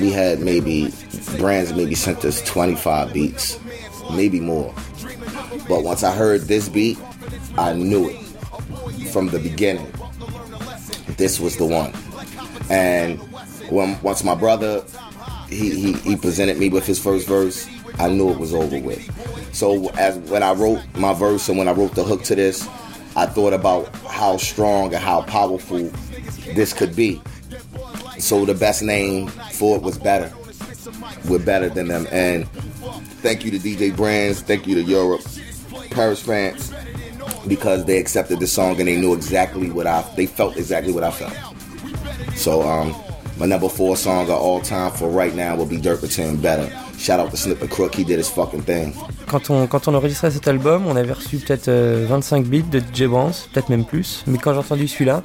we 0.00 0.10
had 0.10 0.40
maybe 0.40 0.90
Brans 1.36 1.74
maybe 1.74 1.94
sent 1.94 2.24
us 2.24 2.42
25 2.44 3.12
beats, 3.12 3.60
maybe 4.12 4.40
more. 4.40 4.74
But 5.68 5.82
once 5.82 6.04
I 6.04 6.14
heard 6.14 6.42
this 6.42 6.70
beat, 6.70 6.98
I 7.58 7.74
knew 7.74 8.08
it 8.08 9.08
from 9.10 9.28
the 9.28 9.40
beginning. 9.40 9.92
This 11.18 11.38
was 11.38 11.58
the 11.58 11.66
one. 11.66 11.92
And 12.70 13.20
when 13.70 14.00
once 14.02 14.24
my 14.24 14.34
brother 14.34 14.84
he, 15.48 15.70
he, 15.70 15.92
he 15.94 16.16
presented 16.16 16.58
me 16.58 16.68
with 16.68 16.86
his 16.86 16.98
first 16.98 17.26
verse, 17.26 17.68
I 17.98 18.08
knew 18.08 18.30
it 18.30 18.38
was 18.38 18.52
over 18.52 18.78
with. 18.80 19.54
So 19.54 19.88
as 19.90 20.18
when 20.30 20.42
I 20.42 20.52
wrote 20.52 20.82
my 20.96 21.14
verse 21.14 21.48
and 21.48 21.56
when 21.56 21.68
I 21.68 21.72
wrote 21.72 21.94
the 21.94 22.04
hook 22.04 22.22
to 22.24 22.34
this, 22.34 22.68
I 23.16 23.26
thought 23.26 23.52
about 23.52 23.94
how 24.06 24.36
strong 24.36 24.92
and 24.92 25.02
how 25.02 25.22
powerful 25.22 25.90
this 26.54 26.72
could 26.72 26.94
be. 26.94 27.20
So 28.18 28.44
the 28.44 28.54
best 28.54 28.82
name 28.82 29.28
for 29.28 29.76
it 29.76 29.82
was 29.82 29.98
better. 29.98 30.32
We're 31.28 31.38
better 31.38 31.68
than 31.68 31.88
them. 31.88 32.06
And 32.10 32.48
thank 33.22 33.44
you 33.44 33.50
to 33.52 33.58
DJ 33.58 33.96
Brans, 33.96 34.42
thank 34.42 34.66
you 34.66 34.74
to 34.74 34.82
Europe, 34.82 35.22
Paris, 35.90 36.20
France, 36.20 36.72
because 37.46 37.84
they 37.84 37.98
accepted 37.98 38.40
the 38.40 38.46
song 38.46 38.78
and 38.78 38.88
they 38.88 38.96
knew 38.96 39.14
exactly 39.14 39.70
what 39.70 39.86
I 39.86 40.02
they 40.16 40.26
felt 40.26 40.56
exactly 40.56 40.92
what 40.92 41.04
I 41.04 41.10
felt. 41.10 41.34
So 42.36 42.62
um 42.62 42.94
my 43.38 43.46
number 43.46 43.68
four 43.68 43.96
song 43.96 44.30
of 44.30 44.40
all 44.40 44.60
time 44.60 44.90
for 44.92 45.08
right 45.08 45.34
now 45.34 45.56
will 45.56 45.66
be 45.66 45.78
Dirt 45.78 45.98
Pretend 46.00 46.40
Better. 46.40 46.68
Shout 46.98 47.20
out 47.20 47.34
to 47.34 47.50
and 47.50 47.70
Crook, 47.70 47.94
he 47.94 48.04
did 48.04 48.18
his 48.18 48.28
fucking 48.28 48.62
thing. 48.62 48.94
Quand 49.26 49.50
on, 49.50 49.66
quand 49.66 49.88
on 49.88 49.94
enregistrait 49.94 50.30
cet 50.30 50.48
album, 50.48 50.86
on 50.86 50.96
avait 50.96 51.12
reçu 51.12 51.38
peut-être 51.38 51.68
euh, 51.68 52.06
25 52.08 52.46
beats 52.46 52.70
de 52.70 52.80
DJ 52.80 53.04
Brands, 53.04 53.32
peut-être 53.52 53.68
même 53.68 53.84
plus. 53.84 54.24
Mais 54.26 54.38
quand 54.38 54.52
j'ai 54.52 54.58
entendu 54.58 54.88
celui-là, 54.88 55.22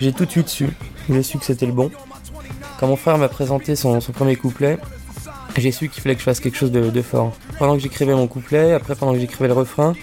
j'ai 0.00 0.12
tout 0.12 0.24
de 0.24 0.30
suite 0.30 0.48
su. 0.48 0.68
J'ai 1.10 1.22
su 1.22 1.38
que 1.38 1.44
c'était 1.44 1.66
le 1.66 1.72
bon. 1.72 1.90
Quand 2.78 2.86
mon 2.86 2.96
frère 2.96 3.18
m'a 3.18 3.28
présenté 3.28 3.74
son, 3.74 4.00
son 4.00 4.12
premier 4.12 4.36
couplet, 4.36 4.78
j'ai 5.56 5.72
su 5.72 5.88
qu'il 5.88 6.02
fallait 6.02 6.14
que 6.14 6.20
je 6.20 6.24
fasse 6.24 6.40
quelque 6.40 6.56
chose 6.56 6.70
de, 6.70 6.90
de 6.90 7.02
fort. 7.02 7.32
Pendant 7.58 7.74
que 7.74 7.80
j'écrivais 7.80 8.14
mon 8.14 8.28
couplet, 8.28 8.72
après 8.74 8.94
pendant 8.94 9.12
que 9.14 9.18
j'écrivais 9.18 9.48
le 9.48 9.54
refrain, 9.54 9.94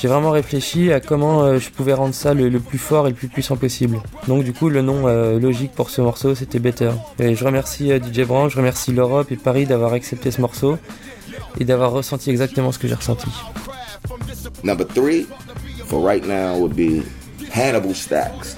j'ai 0.00 0.06
vraiment 0.06 0.30
réfléchi 0.30 0.92
à 0.92 1.00
comment 1.00 1.42
euh, 1.42 1.58
je 1.58 1.70
pouvais 1.70 1.92
rendre 1.92 2.14
ça 2.14 2.32
le, 2.32 2.60
plus 2.60 2.78
fort 2.78 3.06
et 3.06 3.10
le 3.10 3.16
plus 3.16 3.28
puissant 3.28 3.56
possible. 3.56 4.00
Donc 4.28 4.44
du 4.44 4.52
coup, 4.52 4.68
le 4.68 4.80
nom 4.80 5.08
euh, 5.08 5.40
logique 5.40 5.72
pour 5.72 5.90
ce 5.90 6.00
morceau, 6.00 6.36
c'était 6.36 6.60
Better. 6.60 6.92
Et 7.18 7.34
je 7.34 7.44
remercie 7.44 7.90
euh, 7.90 7.98
DJ 7.98 8.20
Branch, 8.20 8.50
je 8.50 8.56
remercie 8.56 8.92
l'Europe 8.92 9.32
et 9.32 9.36
Paris 9.36 9.66
d'avoir 9.66 9.92
accepté 9.92 10.30
ce 10.30 10.40
morceau 10.40 10.78
et 11.58 11.64
d'avoir 11.64 11.90
ressenti 11.90 12.30
exactement 12.30 12.70
ce 12.70 12.78
que 12.78 12.86
j'ai 12.86 12.94
ressenti. 12.94 13.28
Number 14.62 14.86
three 14.86 15.26
for 15.86 16.00
right 16.00 16.24
now 16.24 16.56
would 16.56 16.74
be 16.76 17.02
Hannibal 17.52 17.94
Stacks. 17.94 18.56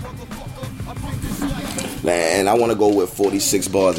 Man, 2.04 2.48
I 2.48 2.58
want 2.58 2.70
to 2.70 2.76
go 2.76 2.88
with 2.88 3.10
46 3.10 3.68
bars. 3.68 3.96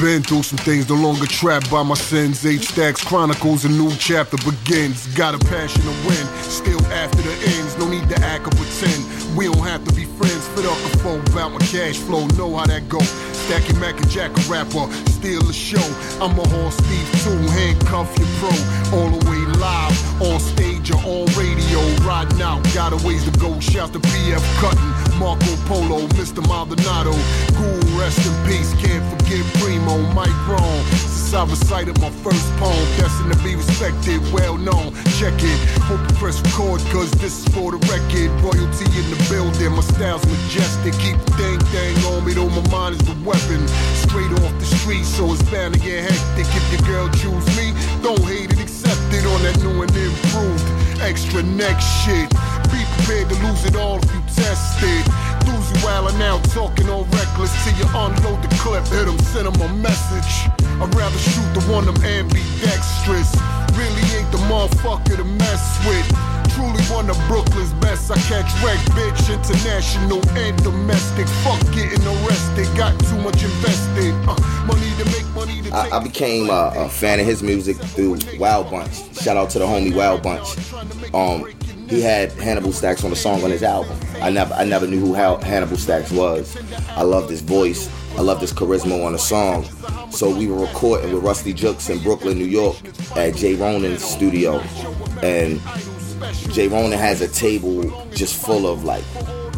Been 0.00 0.22
through 0.22 0.44
some 0.44 0.58
things, 0.58 0.88
no 0.88 0.94
longer 0.94 1.26
trapped 1.26 1.70
by 1.70 1.82
my 1.82 1.94
sins. 1.94 2.46
Eight 2.46 2.62
stacks 2.62 3.02
chronicles, 3.02 3.64
a 3.64 3.68
new 3.68 3.90
chapter 3.96 4.36
begins. 4.38 5.06
Got 5.14 5.34
a 5.34 5.38
passion 5.46 5.82
to 5.82 5.90
win, 6.06 6.26
still 6.42 6.84
after 6.86 7.20
the 7.20 7.32
ends. 7.56 7.76
No 7.78 7.88
need 7.88 8.08
to 8.10 8.20
act 8.22 8.46
or 8.46 8.50
pretend. 8.50 9.02
We 9.36 9.46
don't 9.46 9.66
have 9.66 9.84
to 9.84 9.92
be 9.94 10.04
friends. 10.04 10.46
Fit 10.54 10.66
up 10.66 10.78
the 10.90 10.98
phone 10.98 11.20
about 11.32 11.52
my 11.52 11.58
cash 11.66 11.98
flow, 11.98 12.26
know 12.38 12.56
how 12.56 12.66
that 12.66 12.88
go. 12.88 13.00
Stacking 13.00 13.78
Mac 13.80 13.96
and 13.96 14.08
Jack, 14.08 14.30
a 14.30 14.40
rapper, 14.50 14.86
steal 15.10 15.42
the 15.42 15.52
show. 15.52 15.82
I'm 16.22 16.38
a 16.38 16.46
horse 16.46 16.76
thief 16.76 17.24
too, 17.24 17.38
handcuff 17.50 18.16
your 18.18 18.28
pro. 18.38 18.54
All 18.98 19.10
the 19.10 19.30
way 19.30 19.42
live, 19.58 20.22
on 20.22 20.38
stage 20.38 20.90
or 20.90 20.98
on 21.02 21.26
radio. 21.34 21.80
Riding 22.06 22.42
out, 22.42 22.62
got 22.74 22.92
a 22.92 23.06
ways 23.06 23.24
to 23.24 23.32
go. 23.38 23.58
Shout 23.58 23.92
to 23.94 23.98
PF 23.98 24.44
Cuttin, 24.60 25.18
Marco 25.18 25.56
Polo, 25.66 26.06
Mr. 26.18 26.46
Maldonado. 26.46 27.12
Cool, 27.54 27.98
rest 27.98 28.18
in 28.26 28.34
peace, 28.46 28.72
Mike 30.14 30.36
Brown. 30.44 30.84
Since 30.92 31.34
I 31.34 31.44
recited 31.44 32.00
my 32.00 32.10
first 32.20 32.44
poem, 32.56 32.84
destined 32.96 33.32
to 33.32 33.38
be 33.42 33.56
respected, 33.56 34.20
well 34.32 34.56
known. 34.56 34.92
Check 35.16 35.34
it, 35.40 35.58
hope 35.88 36.00
you 36.00 36.14
press 36.16 36.40
record, 36.42 36.80
cause 36.92 37.10
this 37.12 37.40
is 37.40 37.48
for 37.54 37.72
the 37.72 37.80
record. 37.88 38.28
Royalty 38.44 38.84
in 38.92 39.06
the 39.08 39.18
building, 39.30 39.72
my 39.72 39.80
style's 39.80 40.24
majestic. 40.26 40.92
Keep 41.00 41.16
the 41.24 41.32
thing 41.40 41.58
thing 41.72 41.96
on 42.12 42.24
me, 42.24 42.34
though 42.34 42.50
my 42.50 42.64
mind 42.68 43.00
is 43.00 43.02
the 43.08 43.16
weapon. 43.24 43.64
Straight 44.04 44.32
off 44.44 44.52
the 44.60 44.68
street, 44.76 45.04
so 45.04 45.32
it's 45.32 45.42
bound 45.50 45.74
to 45.74 45.80
get 45.80 46.04
hectic. 46.04 46.48
If 46.52 46.64
your 46.72 46.84
girl 46.84 47.08
choose 47.16 47.46
me, 47.56 47.72
don't 48.02 48.20
hate 48.28 48.52
it, 48.52 48.60
accept 48.60 49.00
it 49.12 49.24
on 49.24 49.40
that 49.42 49.56
new 49.64 49.82
and 49.82 49.92
improved. 49.96 50.68
Extra 51.00 51.42
next 51.42 51.88
shit. 52.04 52.28
Be 52.68 52.80
prepared 52.96 53.28
to 53.32 53.36
lose 53.40 53.64
it 53.64 53.76
all 53.76 53.96
if 53.96 54.12
you 54.12 54.20
test 54.36 54.78
it. 54.82 55.31
While 55.82 56.06
I'm 56.06 56.18
now 56.18 56.38
talking 56.54 56.88
all 56.88 57.04
reckless. 57.04 57.52
Till 57.64 57.74
you 57.76 57.86
unload 57.94 58.42
the 58.42 58.48
clip, 58.60 58.86
hit 58.86 59.06
them, 59.06 59.18
send 59.18 59.46
them 59.46 59.60
a 59.60 59.68
message. 59.74 60.50
I'd 60.80 60.94
rather 60.94 61.18
shoot 61.18 61.48
the 61.54 61.62
one 61.72 61.86
them 61.86 61.96
ambidextrous. 62.04 63.34
Really 63.74 64.04
ain't 64.14 64.30
the 64.30 64.38
motherfucker 64.46 65.16
to 65.16 65.24
mess 65.24 65.78
with. 65.86 66.06
Truly 66.54 66.82
one 66.94 67.08
of 67.10 67.16
Brooklyn's 67.26 67.72
best. 67.74 68.10
I 68.10 68.16
catch 68.30 68.50
wreck, 68.62 68.78
bitch, 68.94 69.32
international 69.32 70.20
and 70.36 70.62
domestic. 70.62 71.26
Fuck 71.42 71.60
getting 71.72 72.06
arrested, 72.06 72.68
got 72.76 72.98
too 73.00 73.18
much 73.18 73.42
invested. 73.42 74.14
Uh, 74.28 74.36
money 74.66 74.90
to 74.98 75.04
make 75.06 75.26
money 75.34 75.62
to 75.62 75.74
I, 75.74 75.98
I 75.98 76.02
became 76.02 76.50
a, 76.50 76.72
a 76.76 76.88
fan 76.88 77.18
of 77.18 77.26
his 77.26 77.42
music 77.42 77.76
through 77.76 78.18
Wild 78.38 78.70
Bunch. 78.70 78.94
Shout 79.20 79.36
out 79.36 79.50
to 79.50 79.58
the 79.58 79.66
homie 79.66 79.94
Wild 79.94 80.22
Bunch. 80.22 80.56
Um, 81.14 81.46
he 81.88 82.00
had 82.00 82.32
Hannibal 82.32 82.70
Stax 82.70 83.04
on 83.04 83.12
a 83.12 83.16
song 83.16 83.42
on 83.44 83.50
his 83.50 83.62
album. 83.62 83.98
I 84.20 84.30
never, 84.30 84.54
I 84.54 84.64
never 84.64 84.86
knew 84.86 85.00
who 85.00 85.14
Hannibal 85.14 85.76
Stax 85.76 86.16
was. 86.16 86.56
I 86.90 87.02
loved 87.02 87.30
his 87.30 87.40
voice, 87.40 87.90
I 88.16 88.20
love 88.20 88.40
this 88.40 88.52
charisma 88.52 89.04
on 89.04 89.12
the 89.12 89.18
song. 89.18 89.64
So 90.10 90.34
we 90.34 90.46
were 90.46 90.58
recording 90.58 91.12
with 91.12 91.24
Rusty 91.24 91.54
Juxx 91.54 91.88
in 91.88 92.02
Brooklyn, 92.02 92.38
New 92.38 92.44
York, 92.44 92.76
at 93.16 93.34
Jay 93.34 93.54
Ronan's 93.54 94.04
studio, 94.04 94.60
and 95.22 95.60
Jay 96.52 96.68
Ronan 96.68 96.98
has 96.98 97.20
a 97.22 97.28
table 97.28 97.90
just 98.10 98.34
full 98.34 98.66
of 98.66 98.84
like 98.84 99.04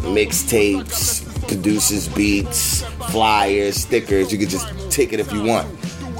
mixtapes, 0.05 1.25
producers, 1.47 2.07
beats, 2.07 2.83
flyers, 3.11 3.75
stickers. 3.75 4.31
You 4.31 4.37
could 4.37 4.49
just 4.49 4.67
take 4.89 5.13
it 5.13 5.19
if 5.19 5.31
you 5.33 5.43
want. 5.43 5.67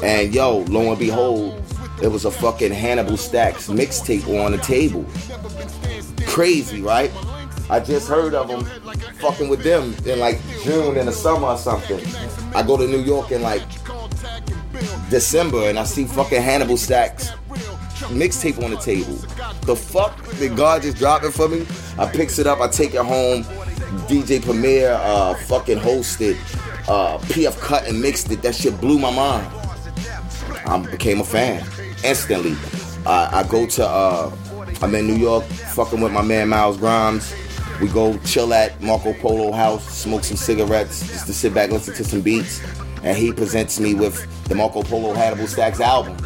And 0.04 0.34
yo, 0.34 0.60
lo 0.68 0.90
and 0.90 1.00
behold, 1.00 1.64
it 2.04 2.10
was 2.10 2.26
a 2.26 2.32
fucking 2.32 2.74
Hannibal 2.74 3.14
Stax 3.14 3.74
mixtape 3.74 4.28
on 4.44 4.52
the 4.52 4.58
table. 4.58 5.06
Crazy, 6.36 6.82
right? 6.82 7.14
I 7.70 7.80
just 7.80 8.10
heard 8.10 8.34
of 8.34 8.50
them 8.50 8.66
fucking 9.20 9.48
with 9.48 9.64
them 9.64 9.96
in 10.06 10.20
like 10.20 10.38
June 10.66 10.98
in 10.98 11.06
the 11.06 11.12
summer 11.14 11.48
or 11.48 11.58
something. 11.58 12.06
I 12.54 12.62
go 12.62 12.76
to 12.76 12.86
New 12.86 13.00
York 13.00 13.32
in 13.32 13.42
like 13.42 13.62
December 15.10 15.70
and 15.70 15.80
I 15.80 15.86
see 15.86 16.04
fucking 16.04 16.42
Hannibal 16.42 16.76
Stax 16.76 17.30
mixtape 18.12 18.62
on 18.62 18.72
the 18.72 18.76
table. 18.76 19.16
The 19.62 19.78
fuck 19.78 20.30
did 20.38 20.58
God 20.58 20.82
just 20.82 20.98
drop 20.98 21.24
it 21.24 21.32
for 21.32 21.48
me? 21.48 21.66
I 21.98 22.06
picks 22.06 22.38
it 22.38 22.48
up, 22.48 22.60
I 22.60 22.68
take 22.68 22.96
it 22.96 23.06
home. 23.06 23.44
DJ 24.10 24.44
Premier 24.44 24.92
uh, 24.92 25.36
fucking 25.36 25.80
hosted. 25.80 26.36
Uh, 26.90 27.18
PF 27.30 27.58
cut 27.62 27.88
and 27.88 28.02
mixed 28.02 28.30
it. 28.30 28.42
That 28.42 28.56
shit 28.56 28.78
blew 28.82 29.00
my 29.00 29.10
mind. 29.10 29.48
I 30.66 30.86
became 30.92 31.22
a 31.22 31.24
fan 31.24 31.66
instantly. 32.04 32.58
I 33.06 33.46
go 33.48 33.66
to, 33.68 33.88
uh, 33.88 34.36
I'm 34.82 34.94
in 34.96 35.08
New 35.08 35.16
York, 35.16 35.44
fucking 35.46 36.02
with 36.02 36.12
my 36.12 36.22
man 36.22 36.50
Miles 36.50 36.78
Grimes. 36.78 37.34
We 37.82 37.88
go 37.88 38.18
chill 38.20 38.54
at 38.54 38.82
Marco 38.82 39.14
Polo 39.14 39.52
House, 39.52 39.86
smoke 39.90 40.24
some 40.24 40.38
cigarettes, 40.38 41.08
just 41.08 41.28
to 41.28 41.34
sit 41.34 41.54
back, 41.54 41.72
listen 41.72 41.94
to 41.96 42.04
some 42.04 42.22
beats. 42.22 42.62
And 43.04 43.18
he 43.18 43.32
presents 43.34 43.80
me 43.80 43.94
with 43.94 44.26
the 44.46 44.56
Marco 44.56 44.84
Polo 44.84 45.14
Hannibal 45.14 45.46
Stax 45.46 45.80
album. 45.80 46.18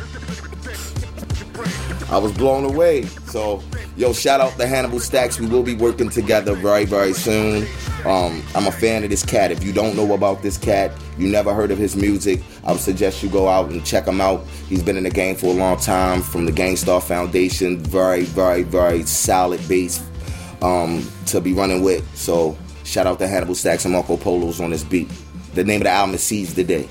I 2.10 2.18
was 2.18 2.32
blown 2.34 2.66
away. 2.66 3.04
So, 3.04 3.64
yo, 4.00 4.14
shout 4.14 4.40
out 4.40 4.54
to 4.54 4.66
Hannibal 4.66 5.00
Stax. 5.00 5.40
We 5.40 5.48
will 5.48 5.62
be 5.62 5.76
working 5.76 6.10
together 6.10 6.56
very, 6.56 6.86
very 6.86 7.12
soon. 7.12 7.68
Um, 8.06 8.42
I'm 8.56 8.66
a 8.66 8.72
fan 8.72 9.04
of 9.04 9.10
this 9.10 9.26
cat. 9.26 9.52
If 9.52 9.62
you 9.62 9.74
don't 9.74 9.96
know 9.96 10.14
about 10.14 10.42
this 10.42 10.58
cat, 10.58 10.92
you 11.18 11.28
never 11.28 11.54
heard 11.54 11.70
of 11.70 11.78
his 11.78 11.98
music, 11.98 12.42
I 12.64 12.72
would 12.72 12.80
suggest 12.80 13.22
you 13.22 13.30
go 13.30 13.50
out 13.50 13.70
and 13.70 13.86
check 13.86 14.08
him 14.08 14.22
out. 14.22 14.46
He's 14.70 14.82
been 14.82 14.96
in 14.96 15.04
the 15.04 15.10
game 15.10 15.36
for 15.36 15.48
a 15.48 15.54
long 15.54 15.78
time 15.78 16.22
from 16.22 16.46
the 16.46 16.52
Gang 16.52 16.78
Starr 16.78 17.02
Foundation. 17.02 17.78
Very, 17.78 18.24
very, 18.24 18.64
very 18.64 19.04
solid 19.04 19.60
base 19.68 20.02
um, 20.62 21.06
to 21.28 21.42
be 21.42 21.52
running 21.52 21.84
with. 21.84 22.08
So, 22.16 22.58
shout 22.86 23.06
out 23.06 23.20
to 23.20 23.28
Hannibal 23.28 23.56
Stax 23.56 23.84
and 23.84 23.94
Marco 23.94 24.16
Polos 24.16 24.62
on 24.62 24.70
this 24.70 24.84
beat. 24.84 25.10
The 25.56 25.66
name 25.66 25.82
of 25.82 25.86
the 25.86 25.92
album 25.92 26.16
is 26.16 26.24
Seize 26.24 26.56
the 26.56 26.64
Day. 26.64 26.88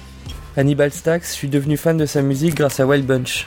Hannibal 0.56 0.90
Stax, 0.90 1.32
je 1.32 1.38
suis 1.38 1.48
devenu 1.48 1.78
fan 1.78 1.96
de 1.96 2.04
sa 2.04 2.20
musique 2.20 2.56
grâce 2.56 2.80
à 2.80 2.86
Wild 2.86 3.06
Bunch. 3.06 3.46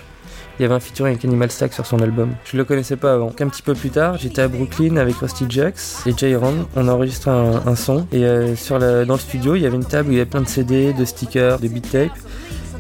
Il 0.62 0.66
y 0.66 0.68
avait 0.68 0.76
un 0.76 0.80
featuring 0.80 1.14
avec 1.14 1.26
Animal 1.26 1.49
Stack 1.49 1.74
sur 1.74 1.88
son 1.88 1.97
album. 2.03 2.36
Je 2.45 2.55
le 2.55 2.64
connaissais 2.64 2.95
pas 2.95 3.16
avant. 3.16 3.30
Qu'un 3.30 3.47
petit 3.47 3.64
peu 3.64 3.74
plus 3.74 3.89
tard, 3.89 4.20
j'étais 4.20 4.43
à 4.43 4.47
Brooklyn 4.47 4.97
avec 4.97 5.16
Rusty 5.16 5.45
Jacks 5.49 5.80
et 6.05 6.14
Jay 6.16 6.36
Ron. 6.36 6.68
On 6.76 6.88
a 6.88 6.91
un, 6.93 7.66
un 7.66 7.76
son 7.76 8.05
et 8.12 8.24
euh, 8.26 8.55
sur 8.55 8.78
la, 8.78 9.03
dans 9.05 9.16
le 9.16 9.20
studio, 9.20 9.55
il 9.55 9.64
y 9.64 9.66
avait 9.66 9.76
une 9.76 9.86
table 9.86 10.09
où 10.09 10.12
il 10.12 10.18
y 10.18 10.22
avait 10.22 10.30
plein 10.30 10.41
de 10.41 10.47
CD, 10.47 10.93
de 10.93 11.03
stickers, 11.03 11.57
de 11.57 11.68
beat 11.68 11.89
tape 11.89 12.12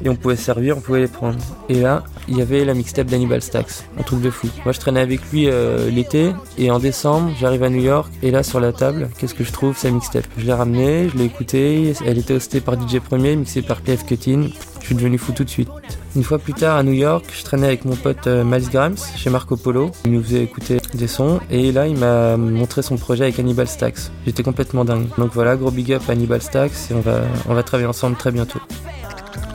et 0.03 0.09
on 0.09 0.15
pouvait 0.15 0.35
servir, 0.35 0.77
on 0.77 0.81
pouvait 0.81 1.01
les 1.01 1.07
prendre. 1.07 1.37
Et 1.69 1.81
là, 1.81 2.03
il 2.27 2.37
y 2.37 2.41
avait 2.41 2.65
la 2.65 2.73
mixtape 2.73 3.07
d'Hannibal 3.07 3.41
Stacks, 3.41 3.85
un 3.99 4.03
truc 4.03 4.21
de 4.21 4.29
fou. 4.29 4.47
Moi, 4.65 4.71
je 4.71 4.79
traînais 4.79 5.01
avec 5.01 5.21
lui 5.31 5.47
euh, 5.47 5.89
l'été 5.89 6.31
et 6.57 6.71
en 6.71 6.79
décembre, 6.79 7.31
j'arrive 7.39 7.63
à 7.63 7.69
New 7.69 7.81
York 7.81 8.11
et 8.21 8.31
là 8.31 8.43
sur 8.43 8.59
la 8.59 8.73
table, 8.73 9.09
qu'est-ce 9.17 9.33
que 9.33 9.43
je 9.43 9.51
trouve 9.51 9.75
la 9.83 9.91
mixtape? 9.91 10.25
Je 10.37 10.45
l'ai 10.45 10.53
ramenée, 10.53 11.09
je 11.09 11.17
l'ai 11.17 11.25
écoutée, 11.25 11.93
elle 12.05 12.17
était 12.17 12.33
hostée 12.33 12.61
par 12.61 12.75
DJ 12.75 12.99
Premier, 12.99 13.35
mixée 13.35 13.61
par 13.61 13.81
PF 13.81 14.05
Cutin. 14.05 14.47
Je 14.79 14.87
suis 14.87 14.95
devenu 14.95 15.17
fou 15.17 15.31
tout 15.31 15.43
de 15.43 15.49
suite. 15.49 15.69
Une 16.15 16.23
fois 16.23 16.39
plus 16.39 16.53
tard 16.53 16.75
à 16.75 16.83
New 16.83 16.91
York, 16.91 17.25
je 17.33 17.43
traînais 17.43 17.67
avec 17.67 17.85
mon 17.85 17.95
pote 17.95 18.27
euh, 18.27 18.43
Miles 18.43 18.69
Grimes 18.69 18.97
chez 19.15 19.29
Marco 19.29 19.55
Polo. 19.55 19.91
Il 20.05 20.11
nous 20.11 20.23
faisait 20.23 20.43
écouter 20.43 20.77
des 20.93 21.07
sons 21.07 21.39
et 21.49 21.71
là 21.71 21.87
il 21.87 21.97
m'a 21.97 22.35
montré 22.35 22.81
son 22.81 22.97
projet 22.97 23.23
avec 23.25 23.39
Hannibal 23.39 23.67
Stacks. 23.67 24.11
J'étais 24.25 24.43
complètement 24.43 24.83
dingue. 24.83 25.07
Donc 25.17 25.31
voilà, 25.33 25.55
gros 25.55 25.71
big 25.71 25.93
up 25.93 26.03
Hannibal 26.09 26.41
Stacks 26.41 26.89
et 26.89 26.93
on 26.93 26.99
va, 26.99 27.21
on 27.47 27.53
va 27.53 27.63
travailler 27.63 27.87
ensemble 27.87 28.17
très 28.17 28.31
bientôt. 28.31 28.59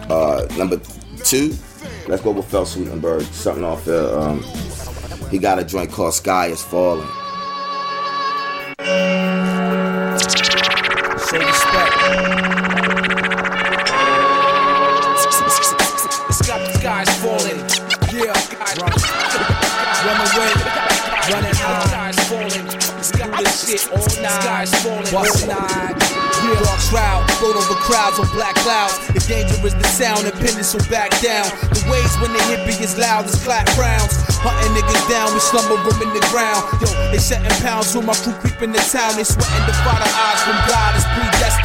Uh, 0.09 0.47
number 0.57 0.81
two, 1.25 1.53
let's 2.07 2.23
go 2.23 2.31
with 2.31 2.49
Felsenberg. 2.51 3.23
Something 3.33 3.65
off 3.65 3.85
there. 3.85 4.17
Um, 4.19 4.43
he 5.31 5.39
got 5.39 5.59
a 5.59 5.65
joint 5.65 5.91
called 5.91 6.15
Sky 6.15 6.47
is 6.47 6.63
Falling. 6.63 7.09
Say 11.19 11.39
respect. 11.39 11.95
The 16.27 16.33
sky, 16.33 16.59
the 16.59 16.73
sky's 16.79 17.11
falling. 17.21 17.59
Yeah, 18.15 18.33
run, 20.07 20.21
away, 20.23 20.53
running 21.33 21.55
high. 21.57 22.13
Sky's 22.13 22.29
falling. 24.83 25.07
Falling. 25.07 25.27
Float 27.47 27.63
over 27.63 27.79
crowds 27.79 28.19
on 28.19 28.27
black 28.35 28.55
clouds. 28.67 28.99
The 29.15 29.23
danger 29.31 29.55
is 29.63 29.75
the 29.75 29.87
sound, 29.87 30.27
and 30.27 30.35
pendants 30.35 30.75
will 30.75 30.83
back 30.91 31.11
down. 31.23 31.47
The 31.71 31.83
waves 31.87 32.15
when 32.19 32.33
the 32.33 32.43
hippie 32.51 32.75
is 32.83 32.99
loud 32.99 33.27
as 33.27 33.39
clap 33.45 33.67
crowns. 33.79 34.19
Hunting 34.43 34.75
niggas 34.75 35.07
down, 35.07 35.31
we 35.31 35.39
slumber 35.39 35.79
room 35.79 35.99
in 36.03 36.11
the 36.11 36.23
ground. 36.35 36.67
Yo, 36.83 36.91
they 37.11 37.19
setting 37.19 37.51
pounds 37.63 37.95
with 37.95 38.07
my 38.07 38.15
crew 38.19 38.35
creeping 38.43 38.73
the 38.73 38.83
town. 38.91 39.15
They 39.15 39.25
sweating 39.25 39.67
the 39.67 39.75
fire 39.87 40.03
eyes 40.03 40.41
from 40.43 40.59
God 40.67 40.91
is 40.99 41.07
predestined. 41.15 41.56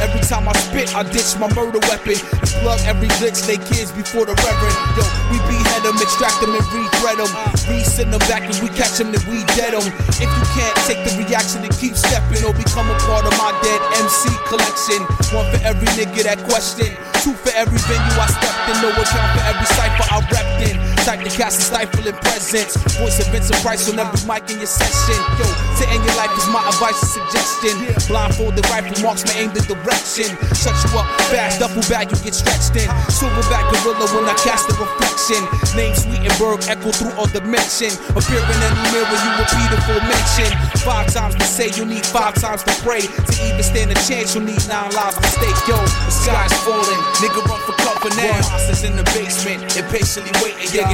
Every 0.00 0.20
time 0.24 0.48
I 0.48 0.54
spit, 0.56 0.94
I 0.94 1.02
ditch 1.04 1.36
my 1.36 1.48
murder 1.52 1.80
weapon. 1.90 2.16
And 2.16 2.50
plug 2.60 2.80
every 2.86 3.08
glitch, 3.20 3.44
they 3.46 3.58
kids 3.58 3.92
before 3.92 4.24
the 4.24 4.32
reverend. 4.32 4.78
Yo, 4.96 5.04
we 5.28 5.38
behead 5.48 5.82
them, 5.84 5.96
extract 6.00 6.40
them, 6.40 6.56
and 6.56 6.66
re-thread 6.72 7.18
them. 7.20 7.30
Re-send 7.68 8.12
them 8.12 8.22
back 8.30 8.40
we 8.58 8.68
catch 8.74 8.98
them, 8.98 9.12
then 9.12 9.22
we 9.30 9.44
dead 9.56 9.72
them. 9.72 9.86
If 10.18 10.28
you 10.28 10.46
can't 10.56 10.76
take 10.84 11.00
the 11.06 11.12
reaction 11.22 11.62
and 11.62 11.72
keep 11.78 11.94
stepping, 11.94 12.42
or 12.44 12.52
become 12.52 12.88
a 12.90 12.96
part 13.06 13.24
of 13.24 13.34
my 13.38 13.54
dead 13.62 13.80
MC 14.02 14.28
collection. 14.50 15.00
One 15.30 15.46
for 15.48 15.60
every 15.62 15.88
nigga 15.94 16.26
that 16.26 16.42
question. 16.50 16.90
Two 17.22 17.36
for 17.36 17.52
every 17.54 17.78
venue 17.86 18.16
I 18.18 18.26
stepped 18.26 18.68
in. 18.68 18.76
No 18.82 18.90
account 18.90 19.30
for 19.36 19.44
every 19.46 19.68
cipher 19.76 20.06
I 20.10 20.18
repped 20.28 20.60
in. 20.66 20.99
Type 21.04 21.24
the 21.24 21.32
cast 21.32 21.56
and 21.56 21.64
stifling 21.64 22.12
presence. 22.20 22.76
Voice 23.00 23.18
of 23.24 23.32
Vincent 23.32 23.56
Price 23.64 23.88
on 23.88 23.98
every 23.98 24.20
mic 24.28 24.44
in 24.52 24.60
your 24.60 24.68
session. 24.68 25.16
Yo, 25.40 25.48
to 25.48 25.84
end 25.88 26.04
your 26.04 26.16
life 26.20 26.30
is 26.36 26.44
my 26.52 26.60
advice 26.68 27.00
and 27.00 27.24
suggestion. 27.24 27.74
Blindfolded 28.04 28.68
rifle 28.68 28.92
marks 29.00 29.24
may 29.24 29.48
aim 29.48 29.50
the 29.56 29.64
direction. 29.64 30.28
Shut 30.52 30.76
you 30.76 31.00
up 31.00 31.08
fast, 31.32 31.56
duffel 31.56 31.80
bag 31.88 32.12
you 32.12 32.20
get 32.20 32.36
stretched 32.36 32.76
in. 32.76 32.84
Silverback 33.08 33.64
gorilla 33.80 34.06
when 34.12 34.28
I 34.28 34.36
cast 34.44 34.68
the 34.68 34.76
reflection. 34.76 35.40
Name 35.72 35.96
Sweetenberg 35.96 36.68
echo 36.68 36.92
through 36.92 37.16
all 37.16 37.30
dimension. 37.32 37.96
Appearing 38.12 38.44
in 38.44 38.60
any 38.60 38.84
mirror 38.92 39.08
you 39.08 39.30
repeat 39.40 39.72
a 39.72 39.80
full 39.88 40.04
mention. 40.04 40.52
Five 40.84 41.08
times 41.08 41.32
to 41.40 41.46
say 41.48 41.72
you 41.80 41.88
need 41.88 42.04
five 42.04 42.36
times 42.36 42.60
to 42.68 42.74
pray. 42.84 43.08
To 43.08 43.32
even 43.48 43.64
stand 43.64 43.88
a 43.88 43.98
chance 44.04 44.36
you 44.36 44.44
need 44.44 44.60
nine 44.68 44.92
lives 44.92 45.16
to 45.16 45.28
stake. 45.32 45.60
Yo, 45.64 45.80
the 45.80 46.12
sky's 46.12 46.52
falling. 46.60 47.00
Nigga 47.24 47.40
run 47.48 47.60
for 47.64 47.72
cover 47.80 48.12
now. 48.20 48.36
Monsters 48.52 48.84
in 48.84 49.00
the 49.00 49.04
basement, 49.16 49.64
impatiently 49.80 50.34
waiting. 50.44 50.68
Yeah, 50.76 50.89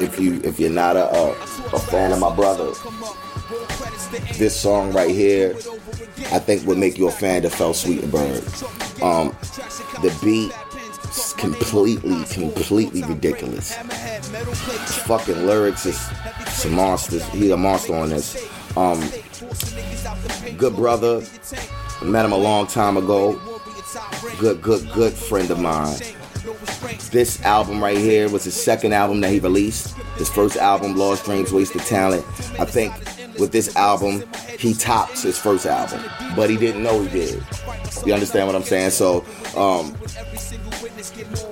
If 0.00 0.18
you 0.20 0.40
if 0.44 0.60
you're 0.60 0.70
not 0.70 0.96
a, 0.96 1.08
a, 1.10 1.78
fan 1.78 2.12
of 2.12 2.20
my 2.20 2.34
brother, 2.34 2.72
this 4.36 4.58
song 4.58 4.92
right 4.92 5.10
here, 5.10 5.54
I 6.32 6.38
think 6.38 6.66
would 6.66 6.78
make 6.78 6.98
you 6.98 7.08
a 7.08 7.10
fan 7.10 7.44
of 7.44 7.52
Fel 7.52 7.72
Sweetenberg. 7.72 8.42
Um, 9.02 9.36
the 10.02 10.16
beat 10.22 10.52
is 11.18 11.32
completely, 11.34 12.24
completely 12.24 13.02
ridiculous. 13.02 13.74
Fucking 15.06 15.46
lyrics 15.46 15.86
is 15.86 15.98
some 16.46 16.74
monsters. 16.74 17.24
He's 17.28 17.50
a 17.50 17.56
monster 17.56 17.94
on 17.94 18.10
this. 18.10 18.48
Um, 18.76 19.00
good 20.56 20.76
brother. 20.76 21.22
Met 22.02 22.24
him 22.24 22.32
a 22.32 22.36
long 22.36 22.66
time 22.66 22.96
ago. 22.96 23.40
Good, 24.38 24.62
good, 24.62 24.90
good 24.92 25.12
friend 25.12 25.50
of 25.50 25.58
mine. 25.58 25.96
This 27.10 27.42
album 27.42 27.82
right 27.82 27.98
here 27.98 28.28
was 28.28 28.44
his 28.44 28.54
second 28.54 28.92
album 28.92 29.20
that 29.22 29.32
he 29.32 29.40
released. 29.40 29.96
His 30.16 30.28
first 30.28 30.56
album, 30.56 30.96
Lost 30.96 31.24
Dreams, 31.24 31.52
Wasted 31.52 31.82
Talent. 31.82 32.24
I 32.58 32.64
think 32.64 32.94
with 33.38 33.52
this 33.52 33.74
album, 33.76 34.24
he 34.58 34.74
tops 34.74 35.22
his 35.22 35.38
first 35.38 35.66
album, 35.66 36.02
but 36.36 36.50
he 36.50 36.56
didn't 36.56 36.82
know 36.82 37.00
he 37.02 37.08
did. 37.08 37.42
You 38.04 38.14
understand 38.14 38.46
what 38.46 38.56
I'm 38.56 38.62
saying? 38.62 38.90
So, 38.90 39.24
um, 39.56 39.96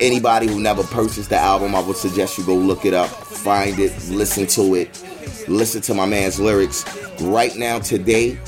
anybody 0.01 0.47
who 0.47 0.61
never 0.61 0.83
purchased 0.85 1.31
the 1.31 1.39
album, 1.39 1.75
I 1.75 1.81
would 1.81 1.97
suggest 1.97 2.39
you 2.39 2.45
go 2.45 2.55
look 2.55 2.85
it 2.85 2.95
up, 2.95 3.09
find 3.11 3.79
it, 3.79 3.93
listen 4.09 4.47
to 4.49 4.75
it, 4.75 5.03
listen 5.49 5.81
to 5.83 5.95
my 5.95 6.07
man's 6.07 6.39
lyrics. 6.41 6.85
Right 7.23 7.57
now, 7.57 7.79
today, 7.79 8.39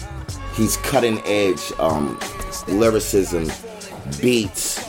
he's 0.55 0.77
cutting 0.79 1.21
edge 1.25 1.73
um, 1.79 2.19
lyricism, 2.69 3.51
beats, 4.21 4.87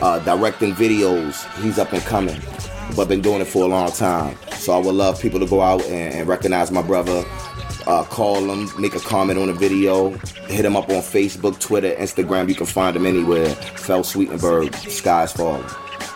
Uh, 0.00 0.18
directing 0.24 0.74
videos, 0.74 1.46
he's 1.62 1.78
up 1.78 1.92
and 1.92 2.02
coming, 2.02 2.40
but 2.96 3.08
been 3.08 3.22
doing 3.22 3.40
it 3.40 3.46
for 3.46 3.64
a 3.64 3.68
long 3.68 3.90
time. 3.92 4.36
So 4.58 4.72
I 4.72 4.78
would 4.78 4.94
love 4.94 5.20
people 5.20 5.38
to 5.40 5.46
go 5.46 5.60
out 5.60 5.82
and, 5.84 6.14
and 6.14 6.28
recognize 6.28 6.70
my 6.72 6.82
brother. 6.82 7.24
Uh, 7.86 8.04
call 8.04 8.38
him, 8.50 8.68
make 8.80 8.94
a 8.94 9.00
comment 9.00 9.38
on 9.38 9.46
the 9.46 9.52
video, 9.54 10.10
hit 10.48 10.64
him 10.64 10.76
up 10.76 10.88
on 10.88 11.02
Facebook, 11.02 11.58
Twitter, 11.58 11.94
Instagram. 11.94 12.48
You 12.48 12.54
can 12.54 12.66
find 12.66 12.96
him 12.96 13.06
anywhere. 13.06 13.48
Fel 13.76 14.02
Sweetenberg, 14.02 14.74
Skies 14.90 15.32
Falling. 15.32 15.64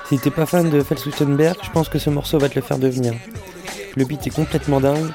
Si 0.08 0.18
t'es 0.20 0.30
pas 0.30 0.46
fan 0.46 0.70
de 0.70 0.82
Fel 0.84 0.98
Sweetenberg, 0.98 1.56
je 1.62 1.70
pense 1.70 1.88
que 1.88 1.98
ce 1.98 2.10
morceau 2.10 2.38
va 2.38 2.48
te 2.48 2.54
le 2.54 2.60
faire 2.60 2.78
devenir. 2.78 3.12
Le 3.96 4.04
beat 4.04 4.24
est 4.26 4.30
complètement 4.30 4.80
dingue 4.80 5.10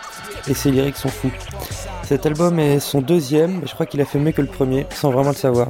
et 0.50 0.54
ses 0.54 0.70
lyrics 0.70 0.98
sont 0.98 1.08
fous. 1.08 1.32
Cet 2.04 2.26
album 2.26 2.60
est 2.60 2.82
son 2.82 3.00
deuxième, 3.00 3.62
je 3.66 3.74
crois 3.74 3.86
qu'il 3.86 4.02
a 4.02 4.06
fait 4.06 4.20
mieux 4.20 4.34
que 4.34 4.42
le 4.42 4.50
premier, 4.50 4.86
sans 4.94 5.12
vraiment 5.12 5.30
le 5.30 5.36
savoir. 5.36 5.70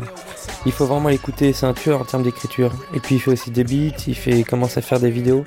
Il 0.65 0.72
faut 0.72 0.88
vraiment 0.88 1.09
l'écouter, 1.09 1.53
c'est 1.53 1.67
un 1.67 1.74
tueur 1.74 2.01
en 2.01 2.03
termes 2.03 2.24
d'écriture. 2.24 2.72
Et 2.95 2.99
puis 2.99 3.15
il 3.15 3.19
fait 3.19 3.30
aussi 3.30 3.51
des 3.51 3.63
beats, 3.63 4.05
il 4.07 4.15
fait 4.15 4.43
commence 4.43 4.78
à 4.78 4.82
faire 4.82 4.99
des 4.99 5.11
vidéos, 5.11 5.45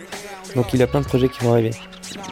donc 0.55 0.73
il 0.73 0.81
a 0.81 0.87
plein 0.87 1.01
de 1.01 1.07
projets 1.07 1.29
qui 1.29 1.43
vont 1.43 1.55
arriver. 1.55 1.73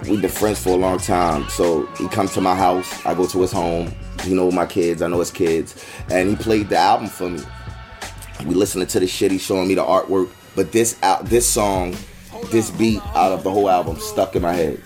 We've 0.07 0.21
been 0.21 0.31
friends 0.31 0.61
for 0.61 0.75
a 0.75 0.77
long 0.77 0.99
time, 0.99 1.45
so 1.49 1.89
he 1.99 2.07
comes 2.07 2.33
to 2.35 2.41
my 2.41 2.55
house, 2.55 2.87
I 3.05 3.17
go 3.17 3.27
to 3.27 3.43
his 3.43 3.53
home, 3.53 3.89
he 4.25 4.31
know 4.33 4.53
my 4.53 4.67
kids, 4.67 5.03
I 5.03 5.09
know 5.09 5.19
his 5.19 5.33
kids, 5.33 5.75
and 6.09 6.29
he 6.29 6.37
played 6.37 6.69
the 6.69 6.77
album 6.77 7.09
for 7.09 7.29
me. 7.29 7.41
We 8.47 8.55
listening 8.55 8.87
to 8.87 9.01
the 9.01 9.09
shit, 9.09 9.33
he's 9.33 9.43
showing 9.43 9.67
me 9.67 9.75
the 9.75 9.83
artwork, 9.83 10.29
but 10.55 10.73
this 10.73 10.99
out 11.03 11.27
this 11.27 11.49
song, 11.49 11.97
this 12.51 12.71
beat 12.71 13.01
out 13.15 13.33
of 13.33 13.43
the 13.43 13.51
whole 13.51 13.69
album 13.69 13.99
stuck 13.99 14.37
in 14.37 14.43
my 14.43 14.53
head. 14.53 14.81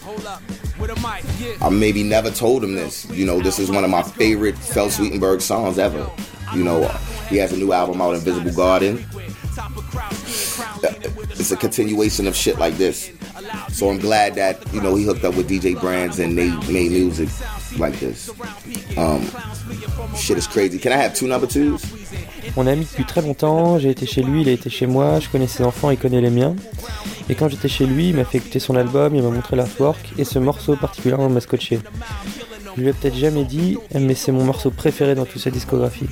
I 1.60 1.70
maybe 1.70 2.02
never 2.02 2.30
told 2.30 2.62
him 2.62 2.74
this. 2.74 3.08
You 3.10 3.26
know, 3.26 3.40
this 3.40 3.58
is 3.58 3.70
one 3.70 3.84
of 3.84 3.90
my 3.90 4.02
favorite 4.02 4.56
Fel 4.56 4.88
Sweetenberg 4.88 5.40
songs 5.40 5.78
ever. 5.78 6.10
You 6.54 6.64
know, 6.64 6.86
he 7.28 7.36
has 7.38 7.52
a 7.52 7.56
new 7.56 7.72
album 7.72 8.00
out, 8.00 8.14
Invisible 8.14 8.52
Garden. 8.52 9.04
It's 11.38 11.50
a 11.50 11.56
continuation 11.56 12.26
of 12.26 12.36
shit 12.36 12.58
like 12.58 12.76
this. 12.76 13.10
So 13.70 13.90
I'm 13.90 13.98
glad 13.98 14.34
that, 14.34 14.58
you 14.72 14.80
know, 14.80 14.94
he 14.94 15.04
hooked 15.04 15.24
up 15.24 15.34
with 15.34 15.48
DJ 15.48 15.80
Brands 15.80 16.18
and 16.18 16.36
they 16.36 16.50
made 16.72 16.90
music 16.90 17.28
like 17.78 17.98
this. 17.98 18.30
Um, 18.96 19.22
shit 20.16 20.38
is 20.38 20.46
crazy. 20.46 20.78
Can 20.78 20.92
I 20.92 20.96
have 20.96 21.14
two 21.14 21.26
number 21.26 21.46
twos? 21.46 21.82
On 22.56 22.66
est 22.66 22.70
amis 22.70 22.86
depuis 22.90 23.04
très 23.04 23.22
longtemps, 23.22 23.78
j'ai 23.78 23.90
été 23.90 24.06
chez 24.06 24.22
lui, 24.22 24.42
il 24.42 24.48
a 24.48 24.52
été 24.52 24.70
chez 24.70 24.86
moi, 24.86 25.20
je 25.20 25.28
connais 25.28 25.46
ses 25.46 25.64
enfants, 25.64 25.90
il 25.90 25.98
connaît 25.98 26.20
les 26.20 26.30
miens. 26.30 26.54
Et 27.28 27.34
quand 27.34 27.48
j'étais 27.48 27.68
chez 27.68 27.86
lui, 27.86 28.10
il 28.10 28.16
m'a 28.16 28.24
fait 28.24 28.38
écouter 28.38 28.60
son 28.60 28.76
album, 28.76 29.14
il 29.14 29.22
m'a 29.22 29.30
montré 29.30 29.56
l'artwork, 29.56 30.12
et 30.16 30.24
ce 30.24 30.38
morceau 30.38 30.76
particulièrement 30.76 31.28
m'a 31.28 31.40
scotché. 31.40 31.80
Je 32.76 32.82
lui 32.82 32.88
ai 32.88 32.92
peut-être 32.92 33.16
jamais 33.16 33.44
dit, 33.44 33.78
mais 33.94 34.14
c'est 34.14 34.32
mon 34.32 34.44
morceau 34.44 34.70
préféré 34.70 35.14
dans 35.14 35.24
toute 35.24 35.42
sa 35.42 35.50
discographie. 35.50 36.08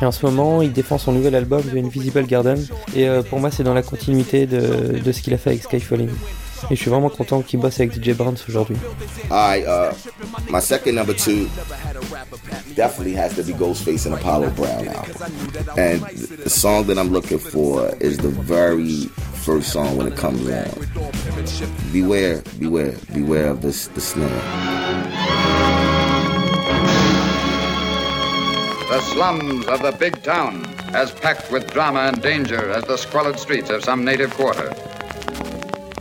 Et 0.00 0.04
en 0.04 0.12
ce 0.12 0.26
moment, 0.26 0.62
il 0.62 0.72
défend 0.72 0.98
son 0.98 1.12
nouvel 1.12 1.34
album, 1.34 1.62
The 1.62 1.76
Invisible 1.76 2.26
Garden, 2.26 2.58
et 2.94 3.08
euh, 3.08 3.22
pour 3.22 3.40
moi, 3.40 3.50
c'est 3.50 3.62
dans 3.62 3.74
la 3.74 3.82
continuité 3.82 4.46
de, 4.46 4.98
de 4.98 5.12
ce 5.12 5.22
qu'il 5.22 5.34
a 5.34 5.38
fait 5.38 5.50
avec 5.50 5.62
Skyfalling. 5.62 6.10
Et 6.70 6.76
je 6.76 6.80
suis 6.80 6.90
vraiment 6.90 7.10
content 7.10 7.42
qu'il 7.42 7.60
bosse 7.60 7.78
avec 7.80 7.92
DJ 7.92 8.14
Brands 8.14 8.34
aujourd'hui. 8.48 8.76
Uh, 9.30 9.92
my 10.50 10.60
second 10.60 10.94
number 10.94 11.12
two 11.14 11.46
definitely 12.74 13.14
has 13.14 13.34
to 13.34 13.42
be 13.42 13.52
Ghostface 13.52 14.06
and 14.06 14.14
Apollo 14.14 14.50
Brown 14.50 14.88
album. 14.88 15.14
And 15.76 16.00
the 16.42 16.48
song 16.50 16.86
that 16.86 16.96
I'm 16.98 17.12
looking 17.12 17.38
for 17.38 17.90
is 18.00 18.16
the 18.16 18.28
very 18.28 19.08
first 19.44 19.72
song 19.72 19.96
when 19.96 20.06
it 20.06 20.16
comes 20.16 20.48
on. 20.48 20.70
Beware, 21.92 22.42
beware, 22.58 22.94
beware 23.12 23.48
of 23.48 23.60
this 23.60 23.88
the 23.88 24.00
snare. 24.00 25.83
The 28.94 29.00
slums 29.00 29.66
of 29.66 29.82
the 29.82 29.90
big 29.90 30.22
town, 30.22 30.64
as 30.94 31.10
packed 31.10 31.50
with 31.50 31.72
drama 31.72 32.02
and 32.02 32.22
danger 32.22 32.70
as 32.70 32.84
the 32.84 32.96
squalid 32.96 33.40
streets 33.40 33.68
of 33.68 33.82
some 33.82 34.04
native 34.04 34.32
quarter. 34.34 34.72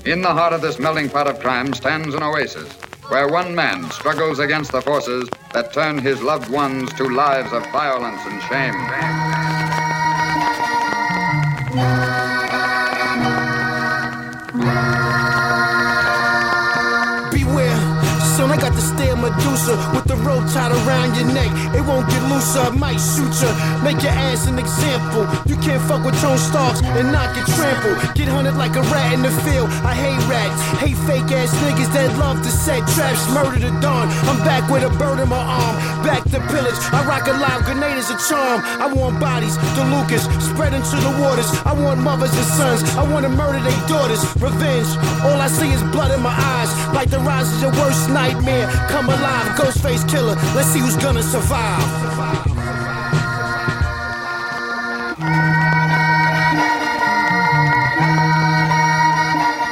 In 0.06 0.22
the 0.22 0.32
heart 0.32 0.54
of 0.54 0.62
this 0.62 0.78
melting 0.78 1.10
pot 1.10 1.26
of 1.26 1.40
crime 1.40 1.74
stands 1.74 2.14
an 2.14 2.22
oasis, 2.22 2.72
where 3.08 3.28
one 3.28 3.56
man 3.56 3.90
struggles 3.90 4.38
against 4.38 4.72
the 4.72 4.80
forces 4.80 5.28
that 5.54 5.74
turn 5.74 5.98
his 5.98 6.22
loved 6.22 6.52
ones 6.52 6.94
to 6.94 7.06
lives 7.06 7.52
of 7.52 7.66
violence 7.72 8.22
and 8.28 8.40
shame. 8.44 8.78
Beware, 17.32 17.76
son, 18.38 18.52
I 18.52 18.58
got 18.62 18.76
the 18.76 18.82
stare 18.82 19.16
Medusa 19.64 19.96
with 19.96 20.06
the 20.06 20.16
rope 20.28 20.44
tied 20.52 20.72
around 20.72 21.16
your 21.16 21.28
neck. 21.34 21.52
It 21.76 21.82
won't 21.82 22.08
get 22.10 22.22
looser, 22.30 22.60
I 22.60 22.70
might 22.70 23.00
shoot 23.00 23.32
ya. 23.40 23.52
Make 23.84 24.02
your 24.04 24.12
ass 24.12 24.48
an 24.48 24.60
example. 24.60 25.24
You 25.46 25.56
can't 25.62 25.82
fuck 25.88 26.04
with 26.04 26.20
Tone 26.22 26.38
Starks 26.38 26.82
and 26.82 27.12
not 27.12 27.36
get 27.36 27.48
trampled. 27.56 27.98
Get 28.16 28.28
hunted 28.28 28.56
like 28.56 28.76
a 28.76 28.82
rat 28.92 29.14
in 29.14 29.22
the 29.22 29.32
field. 29.44 29.70
I 29.84 29.94
hate 29.96 30.20
rats, 30.28 30.60
hate 30.80 30.98
fake 31.08 31.32
ass 31.32 31.52
niggas 31.64 31.92
that 31.94 32.12
love 32.18 32.44
to 32.44 32.52
set 32.52 32.84
traps, 32.96 33.24
murder 33.32 33.60
the 33.60 33.72
dawn. 33.80 34.08
I'm 34.28 34.40
back 34.44 34.70
with 34.70 34.84
a 34.84 34.92
bird 35.00 35.20
in 35.20 35.30
my 35.30 35.40
arm, 35.40 35.76
back 36.04 36.24
to 36.32 36.40
pillage. 36.52 36.80
I 36.92 37.06
rock 37.08 37.28
a 37.28 37.34
live 37.34 37.64
grenade 37.66 37.98
as 37.98 38.10
a 38.10 38.18
charm. 38.28 38.62
I 38.84 38.92
want 38.92 39.20
bodies, 39.20 39.56
the 39.76 39.84
Lucas, 39.96 40.24
spread 40.44 40.74
into 40.74 40.96
the 41.00 41.12
waters. 41.24 41.48
I 41.66 41.74
want 41.74 42.02
mothers 42.02 42.36
and 42.36 42.46
sons. 42.46 42.82
I 42.96 43.04
want 43.08 43.24
to 43.26 43.32
murder 43.32 43.60
their 43.60 43.82
daughters. 43.88 44.22
Revenge. 44.42 44.92
All 45.24 45.40
I 45.40 45.48
see 45.48 45.72
is 45.72 45.82
blood 45.96 46.12
in 46.12 46.22
my 46.22 46.36
eyes, 46.36 46.72
like 46.94 47.10
the 47.10 47.20
rise 47.20 47.48
of 47.56 47.62
your 47.62 47.72
worst 47.80 48.10
nightmare. 48.10 48.68
Come 48.90 49.08
alive, 49.08 49.53
Ghostface 49.56 50.04
Killah. 50.10 50.36
Let's 50.56 50.70
see 50.70 50.80
who's 50.80 50.98
gonna 50.98 51.24
survive. 51.24 51.80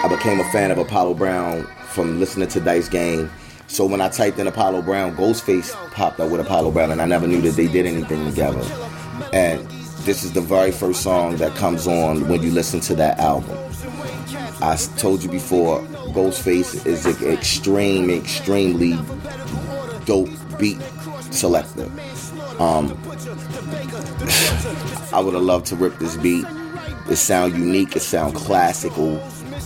I 0.03 0.07
became 0.07 0.39
a 0.39 0.51
fan 0.51 0.71
of 0.71 0.77
Apollo 0.77 1.15
Brown 1.15 1.67
from 1.89 2.19
listening 2.19 2.47
to 2.49 2.59
Dice 2.59 2.89
Game. 2.89 3.29
So 3.67 3.86
when 3.86 4.01
I 4.01 4.09
typed 4.09 4.38
in 4.38 4.47
Apollo 4.47 4.84
Brown, 4.84 5.15
Ghostface 5.15 5.73
popped 5.91 6.19
up 6.19 6.29
with 6.29 6.41
Apollo 6.41 6.71
Brown, 6.71 6.91
and 6.91 7.01
I 7.01 7.05
never 7.05 7.25
knew 7.25 7.41
that 7.41 7.55
they 7.55 7.67
did 7.67 7.86
anything 7.86 8.25
together. 8.25 8.61
And 9.34 9.65
this 10.01 10.23
is 10.23 10.34
the 10.34 10.41
very 10.41 10.71
first 10.71 11.01
song 11.01 11.38
that 11.38 11.55
comes 11.55 11.88
on 11.88 12.27
when 12.27 12.43
you 12.43 12.51
listen 12.51 12.82
to 12.82 12.95
that 12.95 13.19
album. 13.19 13.57
I 14.61 14.75
told 14.97 15.23
you 15.23 15.29
before, 15.29 15.79
Ghostface 16.13 16.86
is 16.86 17.05
an 17.05 17.32
extreme, 17.32 18.09
extremely 18.09 18.97
dope 20.06 20.30
beat 20.60 20.80
selector. 21.32 21.89
Um, 22.60 22.91
I 25.14 25.22
would 25.24 25.34
have 25.34 25.43
loved 25.43 25.68
to 25.68 25.76
rip 25.76 25.97
this 25.99 26.18
beat. 26.18 26.45
It 27.10 27.18
sound 27.18 27.58
unique. 27.58 27.95
It 27.95 28.02
sound 28.02 28.36
classical. 28.36 29.22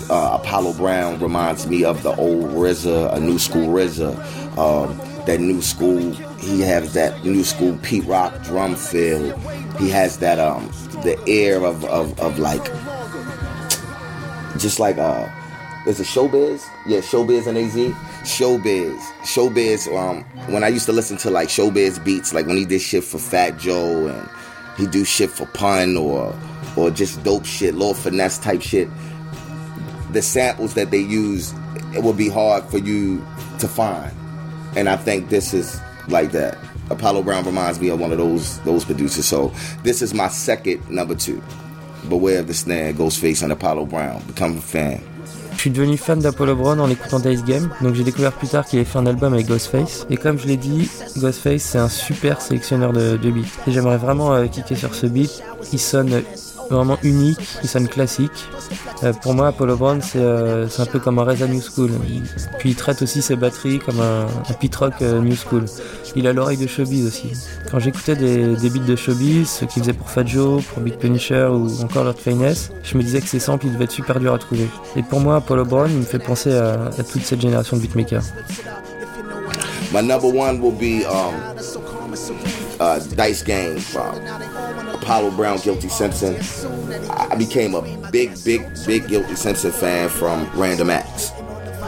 Uh, 0.10 0.40
Apollo 0.42 0.74
Brown 0.74 1.20
reminds 1.20 1.68
me 1.68 1.84
of 1.84 2.04
the 2.04 2.16
old 2.16 2.46
RZA, 2.52 3.14
a 3.14 3.20
new 3.20 3.40
school 3.40 3.68
RZA. 3.68 4.58
Um, 4.58 4.98
that 5.26 5.40
new 5.40 5.62
school, 5.62 6.14
he 6.40 6.62
has 6.62 6.94
that 6.94 7.24
new 7.24 7.44
school 7.44 7.78
Pete 7.82 8.06
Rock 8.06 8.44
drum 8.44 8.76
feel. 8.76 9.38
He 9.78 9.90
has 9.90 10.18
that 10.20 10.40
um 10.40 10.68
the 11.04 11.22
air 11.28 11.64
of 11.64 11.84
of, 11.86 12.18
of 12.20 12.40
like 12.40 12.64
just 14.60 14.80
like 14.80 14.98
uh 14.98 15.28
is 15.88 16.00
it 16.00 16.08
showbiz? 16.08 16.64
Yeah, 16.88 17.00
showbiz 17.00 17.48
and 17.48 17.58
AZ. 17.58 17.76
Showbiz. 18.26 19.00
Showbiz, 19.22 19.88
um 19.96 20.24
when 20.52 20.64
I 20.64 20.68
used 20.68 20.86
to 20.88 20.92
listen 20.92 21.18
to 21.18 21.30
like 21.30 21.50
showbiz 21.50 22.04
beats, 22.04 22.34
like 22.34 22.48
when 22.48 22.58
he 22.58 22.66
did 22.66 22.82
shit 22.82 23.04
for 23.04 23.18
Fat 23.18 23.58
Joe 23.58 24.08
and 24.08 24.30
he 24.78 24.88
do 24.88 25.06
shit 25.06 25.30
for 25.30 25.46
pun 25.48 25.96
or 25.96 26.36
or 26.76 26.92
just 26.92 27.24
dope 27.24 27.46
shit, 27.46 27.76
little 27.76 27.94
finesse 27.94 28.38
type 28.38 28.62
shit. 28.62 28.90
The 30.12 30.22
samples 30.22 30.74
that 30.74 30.92
they 30.92 31.00
use, 31.00 31.54
it 31.94 32.04
would 32.04 32.18
be 32.18 32.30
hard 32.30 32.64
for 32.66 32.78
you 32.78 33.26
to 33.60 33.68
find. 33.68 34.12
And 34.76 34.90
I 34.90 34.98
think 34.98 35.30
this 35.30 35.54
is 35.54 35.80
like 36.08 36.32
that. 36.32 36.58
Apollo 36.90 37.24
Brown 37.24 37.46
reminds 37.46 37.80
me 37.80 37.90
of 37.90 38.00
one 38.00 38.12
of 38.12 38.18
those 38.18 38.60
those 38.62 38.86
producers. 38.86 39.26
So 39.26 39.54
this 39.84 40.02
is 40.02 40.14
my 40.14 40.28
second 40.28 40.88
number 40.90 41.16
two. 41.16 41.42
Beware 42.10 42.40
of 42.40 42.48
the 42.48 42.54
snare, 42.54 42.94
Ghostface 42.94 43.42
and 43.42 43.52
Apollo 43.52 43.86
Brown. 43.86 44.22
Become 44.28 44.58
a 44.58 44.62
fan. 44.62 45.04
Je 45.56 45.62
suis 45.62 45.70
devenu 45.72 45.98
fan 45.98 46.20
d'Apollo 46.20 46.56
Brown 46.56 46.80
en 46.80 46.90
écoutant 46.90 47.20
Dice 47.20 47.44
Game, 47.44 47.70
donc 47.82 47.96
j'ai 47.96 48.04
découvert 48.04 48.34
plus 48.34 48.48
tard 48.48 48.66
qu'il 48.66 48.78
avait 48.78 48.88
fait 48.88 49.00
un 49.00 49.06
album 49.06 49.34
avec 49.34 49.48
Ghostface. 49.48 50.06
Et 50.10 50.18
comme 50.18 50.38
je 50.38 50.48
l'ai 50.48 50.58
dit, 50.58 50.90
Ghostface 51.18 51.64
c'est 51.64 51.80
un 51.80 51.90
super 51.90 52.42
sélectionneur 52.42 52.94
de, 52.94 53.18
beats. 53.18 53.48
Et 53.66 53.72
j'aimerais 53.72 53.98
vraiment 53.98 54.34
euh, 54.34 54.46
kicker 54.48 54.78
sur 54.78 54.94
ce 54.94 55.08
beat. 55.08 55.42
Il 55.74 55.80
sonne 55.80 56.22
vraiment 56.70 56.98
unique, 57.04 57.40
il 57.64 57.70
sonne 57.70 57.88
classique. 57.88 58.50
Euh, 59.04 59.14
pour 59.14 59.34
moi, 59.34 59.48
Apollo 59.48 59.78
Brown 59.78 60.02
c'est 60.02 60.20
euh, 60.20 60.68
c'est 60.68 60.82
un 60.82 60.86
peu 60.86 61.00
comme 61.00 61.20
un 61.20 61.24
Reza 61.24 61.48
New 61.48 61.62
School. 61.62 61.92
Puis 62.60 62.70
il 62.70 62.76
traite 62.76 63.02
aussi 63.02 63.22
ses 63.22 63.36
batteries 63.36 63.80
comme 63.80 64.00
un, 64.00 64.26
pit 64.60 64.76
rock 64.76 64.94
euh, 65.02 65.20
New 65.22 65.36
School. 65.36 65.66
Il 66.16 66.28
a 66.28 66.34
l'oreille 66.34 66.58
de 66.58 66.68
Showbiz 66.68 67.06
aussi. 67.06 67.34
Quand 67.70 67.80
j'écoutais 67.80 68.16
des, 68.16 68.56
des 68.56 68.70
beats 68.70 68.86
de 68.86 68.96
Showbiz, 68.96 69.50
ceux 69.50 69.66
qu'il 69.66 69.82
faisait 69.82 69.94
pour 69.94 70.10
Fat 70.10 70.26
Joe, 70.26 70.64
pour 70.64 70.82
Beat 70.82 70.98
Punisher 70.98 71.48
ou 71.52 71.68
encore 71.84 72.06
Lord 72.06 72.18
Finesse, 72.18 72.72
je 72.84 72.98
me 72.98 73.04
disais 73.04 73.20
que 73.20 73.28
ces 73.28 73.40
samples 73.40 73.68
ils 73.68 73.74
devaient 73.74 73.84
être 73.86 73.92
super 73.92 74.20
durs 74.20 74.34
à 74.34 74.40
trouver. 74.40 74.68
Et 74.96 75.04
pour 75.04 75.20
moi, 75.20 75.38
Apollo 75.38 75.66
Brown, 75.66 75.90
il 75.92 75.98
me 75.98 76.04
fait 76.04 76.20
penser 76.20 76.54
à, 76.54 76.90
toute 77.12 77.24
cette 77.24 77.42
génération 77.42 77.76
de 77.78 77.82
beatmakers. 77.82 78.24
My 79.94 80.02
number 80.02 80.28
one 80.28 80.60
will 80.60 80.72
be 80.72 81.06
um, 81.06 81.34
uh, 82.80 83.00
Dice 83.00 83.44
Game 83.44 83.78
from 83.78 84.16
Apollo 85.06 85.32
Brown, 85.38 85.60
Guilty 85.60 85.88
Simpson. 85.88 86.36
I 87.12 87.36
became 87.36 87.76
a 87.76 87.84
big, 88.10 88.44
big, 88.44 88.68
big 88.88 89.08
Guilty 89.08 89.36
Simpson 89.36 89.72
fan 89.72 90.10
from 90.10 90.50
Random 90.60 90.90
Acts. 90.90 91.32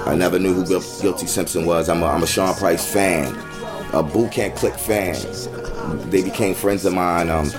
I 0.05 0.13
never 0.13 0.38
knew 0.38 0.53
who 0.53 0.63
Guilty 0.63 1.26
Simpson 1.26 1.65
was. 1.65 1.89
I'm 1.89 2.03
a, 2.03 2.05
I'm 2.05 2.22
a 2.22 2.28
Sean 2.28 2.53
Price 2.53 2.86
fan, 2.86 3.36
a 3.91 4.03
Boot 4.03 4.32
Camp 4.32 4.55
Click 4.55 4.76
fan. 4.76 5.15
They 6.11 6.22
became 6.22 6.53
friends 6.53 6.86
of 6.86 6.93
mine. 6.93 7.32
Um, 7.32 7.49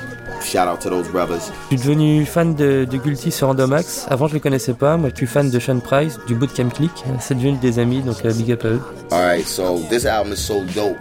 shout 0.45 0.69
out 0.69 0.81
to 0.83 0.91
those 0.91 1.09
brothers. 1.09 1.51
Je 1.73 1.77
suis 1.77 1.89
devenu 1.89 2.25
fan 2.25 2.55
de, 2.55 2.85
de 2.85 2.97
Guilty 2.97 3.33
sur 3.33 3.49
Random 3.49 3.73
Acts. 3.73 4.07
Avant, 4.11 4.29
je 4.29 4.35
le 4.35 4.41
connaissais 4.41 4.75
pas. 4.75 4.97
Moi, 4.97 5.11
je 5.11 5.17
suis 5.17 5.27
fan 5.27 5.51
de 5.51 5.59
Sean 5.59 5.81
Price, 5.81 6.21
du 6.29 6.37
Bootcamp 6.37 6.69
Click. 6.69 6.93
C'est 7.19 7.35
devenu 7.35 7.57
des 7.57 7.81
amis, 7.81 8.01
donc 8.03 8.23
uh, 8.23 8.33
big 8.33 8.53
up 8.53 8.65
à 8.65 8.69
eux. 8.69 8.81
Alright, 9.11 9.49
so 9.49 9.81
this 9.91 10.07
album 10.07 10.33
is 10.33 10.37
so 10.37 10.63
dope 10.73 10.97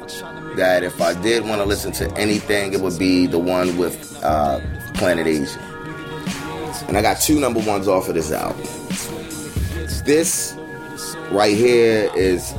that 0.57 0.83
if 0.83 1.01
I 1.01 1.13
did 1.13 1.43
want 1.45 1.61
to 1.61 1.65
listen 1.65 1.91
to 1.93 2.11
anything, 2.17 2.73
it 2.73 2.81
would 2.81 2.99
be 2.99 3.25
the 3.27 3.39
one 3.39 3.77
with 3.77 4.19
uh, 4.23 4.59
Planet 4.95 5.27
Asia. 5.27 5.59
And 6.87 6.97
I 6.97 7.01
got 7.01 7.19
two 7.19 7.39
number 7.39 7.59
ones 7.61 7.87
off 7.87 8.09
of 8.09 8.15
this 8.15 8.31
album. 8.31 8.61
This 10.05 10.55
right 11.31 11.55
here 11.55 12.09
is 12.15 12.53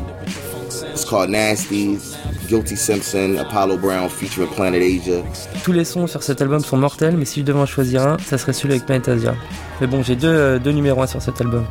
it's 0.92 1.04
called 1.04 1.30
Nasties. 1.30 2.16
Guilty 2.48 2.76
Simpson, 2.76 3.36
Apollo 3.36 3.76
Brown 3.76 4.08
featuring 4.08 4.48
Planet 4.48 4.82
Asia. 4.82 5.22
Tous 5.64 5.72
les 5.72 5.84
sons 5.84 6.06
sur 6.06 6.22
cet 6.22 6.40
album 6.40 6.60
sont 6.60 6.78
mortels, 6.78 7.14
mais 7.16 7.26
si 7.26 7.40
je 7.40 7.44
devais 7.44 7.60
en 7.60 7.66
choisir 7.66 8.02
un, 8.06 8.16
ça 8.24 8.38
serait 8.38 8.54
celui 8.54 8.72
avec 8.72 8.86
Planet 8.86 9.06
Asia. 9.08 9.34
Mais 9.82 9.86
bon, 9.86 10.02
j'ai 10.02 10.16
deux, 10.16 10.28
euh, 10.28 10.58
deux 10.58 10.72
numéros 10.72 11.02
1 11.02 11.06
sur 11.08 11.20
cet 11.20 11.40
album. 11.42 11.66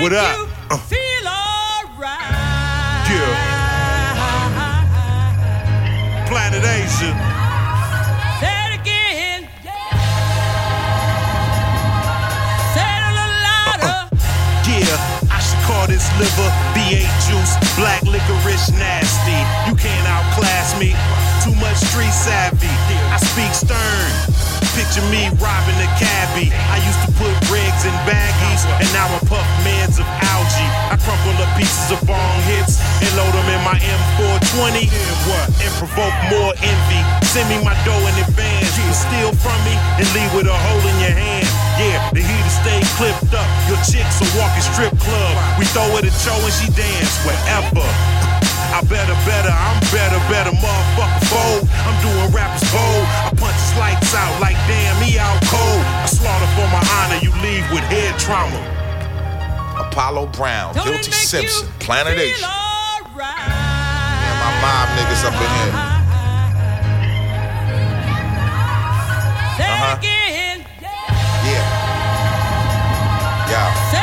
What 0.00 0.12
up? 0.14 0.48
Liver 16.22 16.50
B8 16.78 17.10
juice, 17.26 17.58
black 17.74 18.02
licorice 18.06 18.70
nasty. 18.78 19.38
You 19.66 19.74
can't 19.74 20.06
outclass 20.06 20.78
me. 20.78 20.94
Too 21.42 21.54
much 21.58 21.82
street 21.82 22.14
savvy. 22.14 22.70
I 23.10 23.18
speak 23.18 23.50
stern. 23.50 24.10
Picture 24.78 25.04
me 25.10 25.28
robbing 25.42 25.76
a 25.82 25.90
cabbie. 25.98 26.48
I 26.70 26.78
used 26.86 27.02
to 27.04 27.10
put 27.18 27.34
rigs 27.50 27.82
in 27.84 27.92
baggies, 28.08 28.62
and 28.80 28.88
now 28.94 29.10
I 29.10 29.20
puff 29.26 29.44
meds 29.66 29.98
of 29.98 30.08
algae. 30.32 30.70
I 30.88 30.96
crumple 31.02 31.34
up 31.42 31.50
pieces 31.58 31.90
of 31.92 32.00
bong 32.06 32.38
hits 32.48 32.78
and 33.02 33.10
load 33.18 33.34
them 33.34 33.48
in 33.52 33.60
my 33.66 33.76
M420. 33.76 34.88
And 35.60 35.72
provoke 35.76 36.16
more 36.30 36.54
envy. 36.62 37.00
Send 37.26 37.50
me 37.50 37.58
my 37.66 37.74
dough 37.84 38.06
in 38.06 38.14
advance. 38.22 38.70
You 38.78 38.94
steal 38.94 39.32
from 39.42 39.58
me 39.66 39.74
and 39.98 40.06
leave 40.14 40.32
with 40.32 40.46
a 40.46 40.54
hole 40.54 40.84
in 40.86 40.96
your 41.02 41.16
hand. 41.18 41.71
Yeah, 41.82 41.98
the 42.14 42.22
heater 42.22 42.54
stay 42.62 42.78
clipped 42.94 43.34
up. 43.34 43.48
Your 43.66 43.80
chick's 43.82 44.22
are 44.22 44.30
walking 44.38 44.62
strip 44.62 44.94
club. 45.02 45.34
We 45.58 45.66
throw 45.74 45.90
it 45.98 46.06
at 46.06 46.14
Joe 46.22 46.38
and 46.38 46.54
she 46.54 46.70
dance 46.70 47.18
wherever. 47.26 47.82
I 48.70 48.86
better, 48.86 49.18
better, 49.26 49.50
I'm 49.50 49.82
better, 49.90 50.22
better, 50.30 50.54
motherfucker 50.62 51.26
fold. 51.26 51.66
I'm 51.82 51.98
doing 51.98 52.30
rappers 52.30 52.62
bold. 52.70 53.06
I 53.26 53.34
punch 53.34 53.58
his 53.58 53.74
lights 53.74 54.14
out 54.14 54.30
like 54.38 54.54
damn, 54.70 54.94
he 55.02 55.18
out 55.18 55.42
cold. 55.50 55.82
I 55.82 56.06
slaughter 56.06 56.46
for 56.54 56.70
my 56.70 56.86
honor, 57.02 57.18
you 57.18 57.34
leave 57.42 57.66
with 57.74 57.82
head 57.90 58.14
trauma. 58.14 58.62
Apollo 59.82 60.26
Brown, 60.38 60.74
Guilty 60.74 61.10
Simpson, 61.10 61.66
Planet 61.80 62.16
Asia. 62.16 62.46
Yeah, 62.46 64.38
my 64.38 64.54
mob 64.62 64.86
niggas 64.94 65.26
up 65.26 65.34
in 65.34 65.50
here. 65.58 65.74
Uh 69.58 69.98
huh. 69.98 70.41
Yeah. 73.52 74.01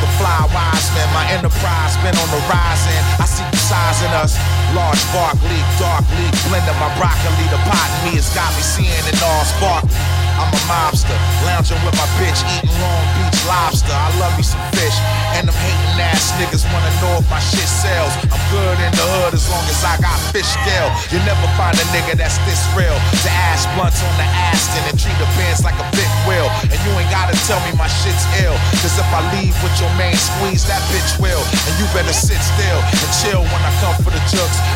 The 0.00 0.08
fly 0.20 0.44
wise 0.52 0.88
man. 0.92 1.08
My 1.16 1.24
enterprise 1.32 1.96
been 2.04 2.16
on 2.16 2.28
the 2.28 2.42
rise 2.52 2.84
and 2.84 3.04
I 3.22 3.26
see 3.26 3.46
the 3.48 3.60
size 3.60 4.00
in 4.04 4.12
us. 4.12 4.36
Large 4.76 5.00
bark 5.12 5.38
leak, 5.48 5.66
dark 5.80 6.04
leak, 6.20 6.34
blending 6.48 6.76
my 6.76 6.90
broccoli. 7.00 7.46
The 7.48 7.60
pot 7.64 7.88
in 8.00 8.12
me 8.12 8.12
has 8.20 8.28
got 8.36 8.52
me 8.52 8.62
seeing 8.62 9.06
it 9.08 9.18
all 9.22 9.44
sparkly. 9.44 9.96
I'm 10.36 10.52
a 10.52 10.60
mobster, 10.68 11.16
lounging 11.48 11.80
with 11.80 11.96
my 11.96 12.04
bitch, 12.20 12.36
eating 12.60 12.76
Long 12.76 13.06
Beach 13.16 13.40
lobster. 13.48 13.96
I 13.96 14.12
love 14.20 14.36
me 14.36 14.44
some 14.44 14.60
fish, 14.76 14.92
and 15.32 15.48
them 15.48 15.56
hating 15.56 15.96
ass 15.96 16.36
niggas 16.36 16.60
wanna 16.68 16.92
know 17.00 17.16
if 17.16 17.26
my 17.32 17.40
shit 17.40 17.64
sells. 17.64 18.12
I'm 18.28 18.44
good 18.52 18.76
in 18.84 18.92
the 18.92 19.06
hood 19.16 19.32
as 19.32 19.48
long 19.48 19.64
as 19.64 19.80
I 19.80 19.96
got 19.96 20.18
fish 20.36 20.44
scale. 20.44 20.92
You 21.08 21.24
never 21.24 21.40
find 21.56 21.72
a 21.80 21.86
nigga 21.88 22.20
that's 22.20 22.36
this 22.44 22.60
real. 22.76 22.92
To 22.92 23.30
ass 23.48 23.64
blunts 23.72 24.04
on 24.04 24.12
the 24.20 24.28
Aston 24.52 24.84
and 24.92 24.96
treat 25.00 25.16
the 25.16 25.28
bands 25.40 25.64
like 25.64 25.78
a 25.80 25.88
big 25.96 26.10
wheel. 26.28 26.52
And 26.68 26.76
you 26.84 26.92
ain't 27.00 27.08
gotta 27.08 27.32
tell 27.48 27.60
me 27.64 27.72
my 27.80 27.88
shit's 27.88 28.28
ill. 28.44 28.56
Cause 28.84 28.92
if 29.00 29.08
I 29.08 29.24
leave 29.40 29.56
with 29.64 29.72
your 29.80 29.85
squeeze, 30.16 30.66
that 30.66 30.82
bitch 30.92 31.16
will. 31.18 31.42
And 31.66 31.74
you 31.80 31.86
better 31.92 32.12
sit 32.12 32.38
still 32.38 32.80
and 32.80 33.10
chill 33.22 33.42
when 33.42 33.62
I 33.64 33.72
come 33.80 33.96
for 34.02 34.10
the. 34.10 34.16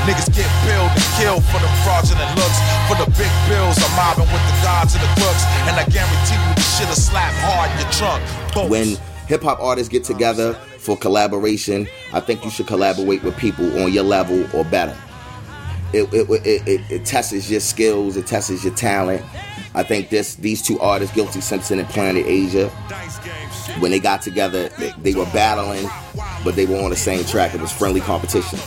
Niggas 0.09 0.33
get 0.35 0.49
billed 0.65 0.91
and 0.91 1.07
killed 1.21 1.45
for 1.53 1.61
fraudulent 1.85 2.31
looks. 2.37 2.59
For 2.89 2.97
the 2.97 3.07
big 3.19 3.31
bills, 3.49 3.77
I'm 3.79 3.95
mobbing 3.97 4.31
with 4.33 4.45
the 4.49 4.57
gods 4.63 4.95
and 4.95 5.03
the 5.03 5.13
crooks. 5.21 5.45
And 5.69 5.77
I 5.77 5.85
guarantee 5.87 6.35
you 6.35 6.63
shit'll 6.79 6.95
slap 6.95 7.33
hard 7.45 7.71
in 7.73 7.79
your 7.85 7.93
trunk. 7.93 8.71
When 8.71 8.97
hip 9.27 9.43
hop 9.43 9.61
artists 9.61 9.89
get 9.89 10.05
together 10.05 10.55
for 10.79 10.97
collaboration, 10.97 11.87
I 12.13 12.21
think 12.21 12.45
you 12.45 12.51
should 12.51 12.67
collaborate 12.67 13.23
with 13.23 13.37
people 13.37 13.67
on 13.83 13.93
your 13.93 14.05
level 14.05 14.45
or 14.57 14.65
better. 14.65 14.97
It, 15.93 16.13
it, 16.15 16.31
it, 16.31 16.69
it, 16.69 16.81
it 16.91 17.05
tests 17.05 17.51
your 17.51 17.61
skills, 17.61 18.17
it 18.17 18.27
tests 18.27 18.65
your 18.65 18.75
talent. 18.75 19.25
I 19.75 19.83
think 19.83 20.09
this 20.09 20.35
these 20.35 20.62
two 20.62 20.81
artists, 20.81 21.14
Guilty 21.14 21.41
Simpson 21.41 21.79
and 21.79 21.89
Planet 21.89 22.27
Asia, 22.27 22.68
when 23.79 23.91
they 23.91 24.01
got 24.01 24.23
together, 24.23 24.68
they, 24.79 24.93
they 25.03 25.14
were 25.14 25.27
battling, 25.27 25.89
but 26.45 26.57
they 26.57 26.66
were 26.66 26.79
on 26.79 26.91
the 26.91 26.97
same 26.97 27.25
track. 27.25 27.55
It 27.55 27.61
was 27.61 27.73
friendly 27.73 28.01
competition. 28.01 28.59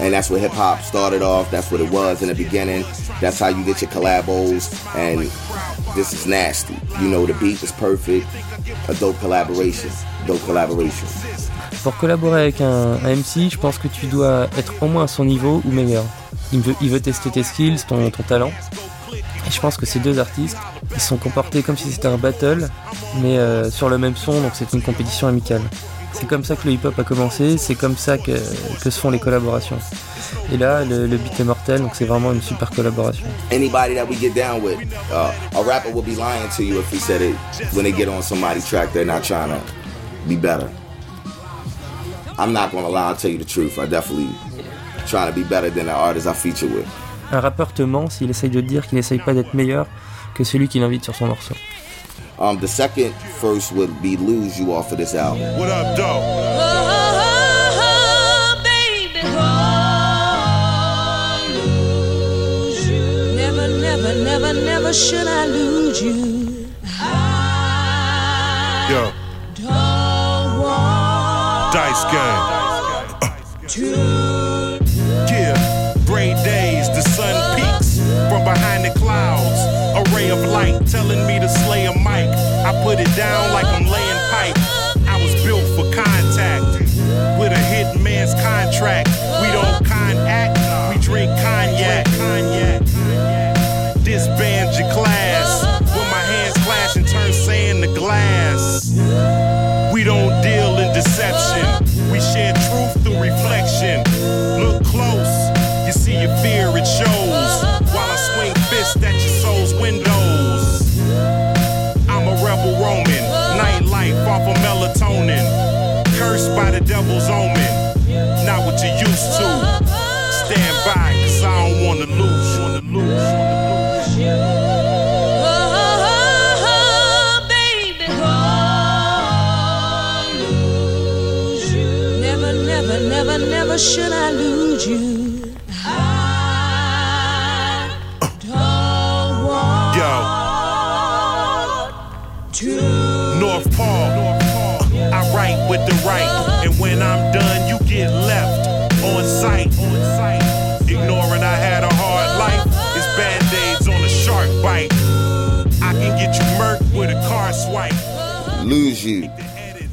And 0.00 0.12
that's 0.12 0.30
where 0.30 0.38
hip 0.38 0.52
hop 0.52 0.82
started 0.82 1.22
off. 1.22 1.50
That's 1.50 1.72
what 1.72 1.80
it 1.80 1.90
was 1.90 2.22
in 2.22 2.28
the 2.28 2.34
beginning. 2.34 2.84
That's 3.20 3.40
how 3.40 3.48
you 3.48 3.64
get 3.64 3.82
your 3.82 3.90
collabos. 3.90 4.70
And 4.94 5.28
this 5.96 6.12
is 6.12 6.26
nasty. 6.26 6.76
You 7.00 7.08
know, 7.08 7.26
the 7.26 7.34
beat 7.34 7.62
is 7.62 7.72
perfect. 7.72 8.26
A 8.88 8.94
dope 8.94 9.18
collaboration. 9.18 9.90
Dope 10.26 10.44
collaboration. 10.44 11.08
Pour 11.82 11.96
collaborer 11.96 12.42
avec 12.42 12.60
un, 12.60 12.98
un, 13.04 13.16
MC, 13.16 13.50
je 13.50 13.58
pense 13.58 13.78
que 13.78 13.88
tu 13.88 14.06
dois 14.06 14.48
être 14.56 14.74
au 14.82 14.86
moins 14.86 15.04
à 15.04 15.08
son 15.08 15.24
niveau 15.24 15.62
ou 15.64 15.70
meilleur. 15.70 16.04
Il 16.52 16.60
veut, 16.60 16.74
il 16.80 16.90
veut 16.90 17.00
tester 17.00 17.30
tes 17.30 17.42
skills, 17.42 17.84
ton, 17.86 18.10
ton 18.10 18.22
talent. 18.22 18.52
Et 19.48 19.50
je 19.50 19.60
pense 19.60 19.78
que 19.78 19.86
ces 19.86 19.98
deux 19.98 20.18
artistes, 20.18 20.58
ils 20.94 21.00
sont 21.00 21.16
comportés 21.16 21.62
comme 21.62 21.76
si 21.76 21.90
c'était 21.90 22.08
un 22.08 22.18
battle, 22.18 22.68
mais 23.22 23.38
euh, 23.38 23.70
sur 23.70 23.88
le 23.88 23.96
même 23.96 24.14
son, 24.14 24.42
donc 24.42 24.52
c'est 24.52 24.74
une 24.74 24.82
compétition 24.82 25.26
amicale. 25.26 25.62
C'est 26.12 26.26
comme 26.26 26.44
ça 26.44 26.54
que 26.54 26.66
le 26.66 26.74
hip-hop 26.74 26.98
a 26.98 27.04
commencé, 27.04 27.56
c'est 27.56 27.74
comme 27.74 27.96
ça 27.96 28.18
que, 28.18 28.32
que, 28.82 28.90
se 28.90 29.00
font 29.00 29.10
les 29.10 29.18
collaborations. 29.18 29.78
Et 30.52 30.58
là, 30.58 30.84
le, 30.84 31.06
le 31.06 31.16
beat 31.16 31.40
est 31.40 31.44
mortel, 31.44 31.80
donc 31.80 31.92
c'est 31.94 32.04
vraiment 32.04 32.32
une 32.32 32.42
super 32.42 32.70
collaboration. 32.70 33.24
Anybody 33.50 33.94
that 33.94 34.04
we 34.06 34.18
get 34.18 34.34
down 34.34 34.62
with, 34.62 34.78
uh, 35.10 35.32
a 35.58 35.62
rapper 35.62 35.92
will 35.92 36.02
be 36.02 36.16
lying 36.16 36.48
to 36.54 36.62
you 36.62 36.78
if 36.78 36.90
he 36.92 36.98
said 36.98 37.22
it 37.22 37.34
when 37.72 37.84
they 37.84 37.92
get 37.92 38.08
on 38.08 38.20
somebody's 38.22 38.68
track, 38.68 38.92
they're 38.92 39.06
not 39.06 39.22
trying 39.22 39.48
to 39.48 39.60
be 40.28 40.36
better. 40.36 40.68
I'm 42.38 42.52
not 42.52 42.70
gonna 42.70 42.88
lie, 42.88 43.08
I'll 43.08 43.16
tell 43.16 43.30
you 43.30 43.38
the 43.38 43.44
truth. 43.46 43.78
I 43.78 43.86
definitely 43.86 44.28
trying 45.06 45.32
to 45.32 45.34
be 45.34 45.44
better 45.44 45.70
than 45.70 45.86
the 45.86 45.92
artist 45.92 46.26
I 46.26 46.34
feature 46.34 46.68
with. 46.68 46.86
Un 47.30 47.40
rappeur 47.40 47.72
te 47.74 47.82
ment 47.82 48.08
s'il 48.08 48.30
essaye 48.30 48.50
de 48.50 48.60
dire 48.60 48.86
qu'il 48.86 48.96
n'essaye 48.96 49.18
pas 49.18 49.34
d'être 49.34 49.54
meilleur 49.54 49.86
que 50.34 50.44
celui 50.44 50.68
qui 50.68 50.78
l'invite 50.80 51.04
sur 51.04 51.14
son 51.14 51.26
morceau. 51.26 51.54
Um, 52.40 52.58
the 52.60 52.68
second 52.68 53.12
verse 53.42 53.72
would 53.72 53.90
be 54.00 54.16
Lose 54.16 54.58
You 54.58 54.72
off 54.72 54.92
of 54.92 54.98
this 54.98 55.14
album. 55.14 55.40
What 55.58 55.68
up, 55.68 55.96
dog? 55.96 56.22
Oh, 57.80 58.54
baby, 58.62 59.10
oh, 59.24 59.28
lose 61.52 62.88
you. 62.88 63.34
Never, 63.34 63.68
never, 63.80 64.14
never, 64.22 64.52
never 64.54 64.92
should 64.92 65.26
I 65.26 65.46
lose 65.46 66.00
you. 66.00 66.68
I 67.00 68.88
Yo. 68.90 69.12
don't 69.56 70.60
want 70.62 71.72
Dice 71.72 72.04
game. 72.12 72.44
to 73.68 74.67
sun 77.18 77.58
peeks 77.58 77.98
from 78.30 78.44
behind 78.46 78.84
the 78.86 78.94
clouds. 78.94 79.58
A 79.98 80.02
ray 80.14 80.30
of 80.30 80.38
light 80.54 80.86
telling 80.86 81.26
me 81.26 81.40
to 81.40 81.48
slay 81.48 81.86
a 81.86 81.94
mic. 82.06 82.30
I 82.62 82.70
put 82.84 83.00
it 83.00 83.10
down 83.16 83.52
like 83.52 83.66
I'm 83.66 83.86
laying 83.90 84.20
pipe. 84.30 84.58
I 85.10 85.18
was 85.18 85.34
built 85.42 85.66
for 85.74 85.84
contact 85.90 86.78
with 87.40 87.50
a 87.50 87.62
hit 87.72 88.00
man's 88.00 88.34
contract. 88.34 89.10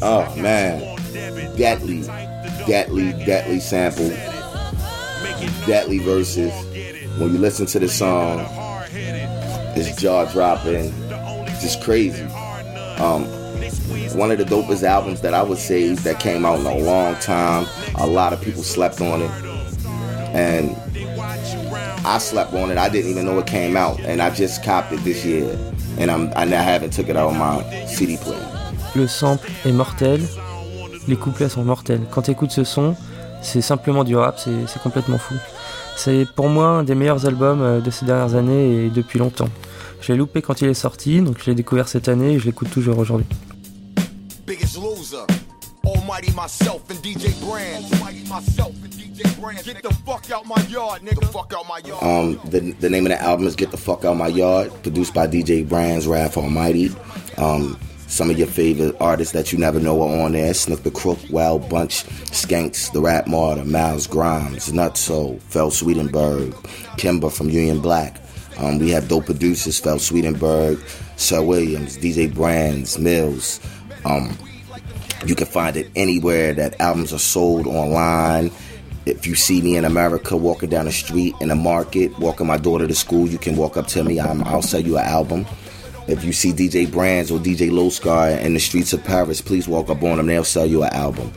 Oh 0.02 0.34
man. 0.36 0.80
Deadly. 1.56 2.02
Deadly, 2.68 3.14
deadly 3.26 3.60
sample. 3.60 4.10
Deadly 5.66 6.00
verses. 6.00 6.54
When 7.20 7.32
you 7.32 7.40
listen 7.40 7.66
to 7.68 7.80
the 7.80 7.88
song, 7.88 8.46
it's 8.92 9.96
jaw 10.02 10.26
dropping. 10.26 10.92
Just 11.62 11.82
crazy. 11.82 12.24
Um 13.00 13.26
one 14.16 14.32
of 14.32 14.38
the 14.38 14.46
dopest 14.46 14.84
albums 14.84 15.22
that 15.22 15.34
I 15.34 15.44
would 15.44 15.58
say 15.58 15.94
that 15.94 16.20
came 16.20 16.46
out 16.46 16.60
in 16.60 16.66
a 16.66 16.78
long 16.78 17.16
time. 17.16 17.68
A 17.96 18.08
lot 18.08 18.34
of 18.34 18.42
people 18.42 18.64
slept 18.64 19.02
on 19.02 19.22
it. 19.22 19.32
And 20.34 20.76
I 22.06 22.18
slept 22.18 22.54
on 22.54 22.72
it. 22.72 22.78
I 22.78 22.90
didn't 22.90 23.12
even 23.12 23.26
know 23.26 23.40
it 23.40 23.48
came 23.48 23.76
out. 23.76 24.00
And 24.02 24.22
I 24.22 24.30
just 24.30 24.64
copped 24.64 24.92
it 24.92 25.04
this 25.04 25.26
year. 25.26 25.58
And 25.98 26.12
I'm 26.12 26.32
I 26.36 26.46
haven't 26.46 26.92
took 26.92 27.10
it 27.10 27.18
out 27.18 27.30
on 27.30 27.38
my 27.38 27.86
CD 27.86 28.18
player. 28.18 28.55
Le 28.96 29.08
sample 29.08 29.52
est 29.66 29.72
mortel, 29.72 30.22
les 31.08 31.16
couplets 31.18 31.50
sont 31.50 31.64
mortels. 31.64 32.02
Quand 32.12 32.24
tu 32.24 32.32
écoutes 32.32 32.52
ce 32.52 32.64
son, 32.64 32.96
c'est 33.42 33.62
simplement 33.62 34.04
du 34.04 34.16
rap, 34.16 34.40
c'est 34.40 34.82
complètement 34.82 35.18
fou. 35.18 35.36
C'est 35.98 36.26
pour 36.36 36.50
moi 36.50 36.68
un 36.68 36.84
des 36.84 36.96
meilleurs 36.96 37.26
albums 37.26 37.62
euh, 37.62 37.80
de 37.80 37.90
ces 37.90 38.06
dernières 38.06 38.36
années 38.36 38.86
et 38.86 38.90
depuis 38.90 39.18
longtemps. 39.18 39.48
Je 40.02 40.12
l'ai 40.12 40.18
loupé 40.18 40.42
quand 40.42 40.62
il 40.62 40.68
est 40.68 40.74
sorti, 40.74 41.22
donc 41.22 41.38
je 41.40 41.46
l'ai 41.46 41.56
découvert 41.56 41.88
cette 41.88 42.10
année 42.10 42.34
et 42.34 42.40
je 42.40 42.46
l'écoute 42.46 42.70
toujours 42.70 42.98
aujourd'hui. 42.98 43.26
Biggest 44.46 44.78
loser. 44.78 45.26
Almighty 45.86 46.32
myself 46.32 46.82
and 46.90 47.02
DJ 47.04 47.34
Brand. 47.40 47.86
Almighty 47.94 48.24
myself 48.30 48.72
and 48.84 48.92
DJ 48.92 49.40
Brand. 49.40 49.64
Get 49.64 49.82
the 49.82 49.94
fuck 50.06 50.30
out 50.32 50.46
my 50.46 50.62
yard, 50.70 51.02
nigga. 51.02 51.22
The 51.22 51.28
fuck 51.28 51.54
out 51.54 51.66
my 51.68 51.80
yard. 51.88 52.04
Um, 52.04 52.40
the, 52.50 52.60
the 52.80 52.90
name 52.90 53.06
of 53.06 53.12
the 53.12 53.22
album 53.22 53.48
is 53.48 53.56
Get 53.56 53.72
the 53.72 53.78
Fuck 53.78 54.06
Out 54.06 54.18
My 54.18 54.28
Yard, 54.28 54.72
produced 54.84 55.14
by 55.14 55.28
DJ 55.28 55.68
Brands, 55.68 56.08
Raph 56.08 56.38
Almighty. 56.38 56.92
Um, 57.38 57.78
some 58.08 58.30
of 58.30 58.38
your 58.38 58.48
favorite 58.48 58.96
artists 59.00 59.34
that 59.34 59.52
you 59.52 59.60
never 59.60 59.80
know 59.80 60.02
are 60.02 60.26
on 60.26 60.34
there 60.34 60.54
Snook 60.54 60.84
the 60.84 60.92
Crook, 60.92 61.20
Wild 61.30 61.70
Bunch, 61.70 62.04
Skanks, 62.32 62.92
The 62.92 63.02
Rap 63.02 63.28
Martyr, 63.28 63.66
Miles 63.66 64.08
Grimes, 64.08 64.72
Nutso, 64.72 65.42
Fel 65.44 65.72
Sweetenberg, 65.72 66.56
Kimber 66.98 67.30
from 67.30 67.50
Union 67.50 67.82
Black. 67.82 68.22
Um, 68.58 68.80
we 68.80 68.92
have 68.92 69.08
dope 69.08 69.26
producers, 69.26 69.80
Fel 69.80 69.98
Sweetenberg, 69.98 70.80
Sir 71.18 71.42
Williams, 71.42 71.98
DJ 71.98 72.34
Brans, 72.34 72.98
Mills. 72.98 73.60
Um, 74.06 74.38
you 75.26 75.36
can 75.36 75.48
find 75.48 75.76
it 75.76 75.90
anywhere 75.96 76.54
that 76.54 76.80
albums 76.80 77.12
are 77.12 77.20
sold 77.20 77.68
online. 77.68 78.52
If 79.06 79.28
you 79.28 79.36
see 79.36 79.62
me 79.62 79.76
in 79.76 79.86
America 79.86 80.38
walking 80.38 80.70
down 80.70 80.86
the 80.86 80.92
street 80.92 81.36
in 81.42 81.50
the 81.50 81.56
market, 81.56 82.18
walking 82.20 82.48
my 82.48 82.58
daughter 82.58 82.88
to 82.88 82.96
school, 82.96 83.28
you 83.28 83.38
can 83.38 83.56
walk 83.56 83.78
up 83.78 83.88
to 83.88 84.04
me. 84.04 84.20
I'm, 84.20 84.44
I'll 84.44 84.62
sell 84.62 84.80
you 84.80 84.98
an 84.98 85.06
album. 85.06 85.46
If 86.08 86.24
you 86.24 86.34
see 86.34 86.52
DJ 86.54 86.92
Brans 86.92 87.32
or 87.32 87.40
DJ 87.40 87.72
Loscar 87.72 88.40
in 88.42 88.54
the 88.54 88.60
streets 88.60 88.94
of 88.94 89.04
Paris, 89.04 89.42
please 89.42 89.68
walk 89.68 89.90
up 89.90 90.04
on 90.04 90.18
them. 90.18 90.28
They'll 90.28 90.44
sell 90.44 90.68
you 90.68 90.84
an 90.84 90.94
album. 90.94 91.34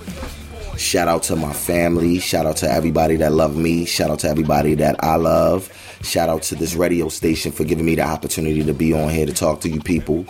Shout 0.76 1.08
out 1.08 1.22
to 1.24 1.36
my 1.36 1.52
family. 1.54 2.18
Shout 2.18 2.44
out 2.44 2.58
to 2.58 2.70
everybody 2.70 3.16
that 3.16 3.32
love 3.32 3.56
me. 3.56 3.86
Shout 3.86 4.10
out 4.10 4.20
to 4.20 4.28
everybody 4.28 4.74
that 4.74 5.02
I 5.02 5.16
love. 5.16 5.72
Shout 6.02 6.28
out 6.28 6.42
to 6.42 6.54
this 6.54 6.74
radio 6.74 7.08
station 7.08 7.50
for 7.50 7.64
giving 7.64 7.86
me 7.86 7.94
the 7.94 8.02
opportunity 8.02 8.62
to 8.62 8.74
be 8.74 8.92
on 8.92 9.08
here 9.08 9.26
to 9.26 9.32
talk 9.32 9.60
to 9.62 9.70
you 9.70 9.80
people. 9.80 10.26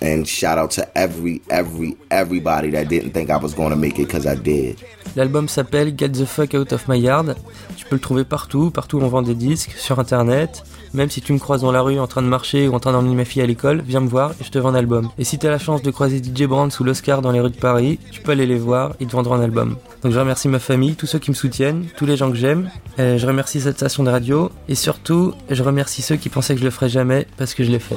And 0.00 0.26
shout 0.26 0.58
out 0.58 0.70
to 0.72 0.98
every, 0.98 1.42
every, 1.50 1.96
everybody 2.10 2.70
that 2.70 2.88
didn't 2.88 3.12
think 3.12 3.30
I 3.30 3.36
was 3.36 3.54
going 3.54 3.70
to 3.70 3.76
make 3.76 3.98
it 3.98 4.06
because 4.06 4.26
I 4.26 4.34
did. 4.34 4.82
L'album 5.16 5.48
s'appelle 5.48 5.94
Get 5.96 6.10
the 6.10 6.24
Fuck 6.24 6.54
Out 6.54 6.72
of 6.72 6.88
My 6.88 6.98
Yard. 6.98 7.36
Tu 7.76 7.84
peux 7.84 7.96
le 7.96 8.00
trouver 8.00 8.24
partout, 8.24 8.70
partout 8.70 8.98
où 8.98 9.02
on 9.02 9.08
vend 9.08 9.22
des 9.22 9.34
disques, 9.34 9.74
sur 9.76 9.98
internet. 9.98 10.64
Même 10.94 11.10
si 11.10 11.20
tu 11.20 11.32
me 11.32 11.38
croises 11.38 11.62
dans 11.62 11.72
la 11.72 11.80
rue 11.80 11.98
en 11.98 12.06
train 12.06 12.22
de 12.22 12.28
marcher 12.28 12.68
ou 12.68 12.74
en 12.74 12.80
train 12.80 12.92
d'emmener 12.92 13.16
ma 13.16 13.24
fille 13.24 13.42
à 13.42 13.46
l'école, 13.46 13.82
viens 13.84 14.00
me 14.00 14.08
voir 14.08 14.30
et 14.40 14.44
je 14.44 14.50
te 14.50 14.58
vends 14.58 14.68
un 14.68 14.74
album. 14.76 15.08
Et 15.18 15.24
si 15.24 15.38
t'as 15.38 15.50
la 15.50 15.58
chance 15.58 15.82
de 15.82 15.90
croiser 15.90 16.22
DJ 16.22 16.44
Brand 16.44 16.72
ou 16.78 16.84
l'Oscar 16.84 17.20
dans 17.20 17.32
les 17.32 17.40
rues 17.40 17.50
de 17.50 17.56
Paris, 17.56 17.98
tu 18.12 18.20
peux 18.20 18.32
aller 18.32 18.46
les 18.46 18.58
voir, 18.58 18.94
ils 19.00 19.08
te 19.08 19.12
vendront 19.12 19.34
un 19.34 19.42
album. 19.42 19.76
Donc 20.02 20.12
je 20.12 20.18
remercie 20.18 20.48
ma 20.48 20.60
famille, 20.60 20.94
tous 20.94 21.06
ceux 21.06 21.18
qui 21.18 21.30
me 21.30 21.34
soutiennent, 21.34 21.86
tous 21.96 22.06
les 22.06 22.16
gens 22.16 22.30
que 22.30 22.36
j'aime. 22.36 22.70
Euh, 23.00 23.18
je 23.18 23.26
remercie 23.26 23.60
cette 23.60 23.76
station 23.76 24.04
de 24.04 24.10
radio 24.10 24.50
et 24.68 24.76
surtout, 24.76 25.34
je 25.50 25.62
remercie 25.62 26.00
ceux 26.00 26.16
qui 26.16 26.28
pensaient 26.28 26.54
que 26.54 26.60
je 26.60 26.64
le 26.64 26.70
ferais 26.70 26.88
jamais 26.88 27.26
parce 27.36 27.54
que 27.54 27.64
je 27.64 27.70
l'ai 27.70 27.80
fait. 27.80 27.96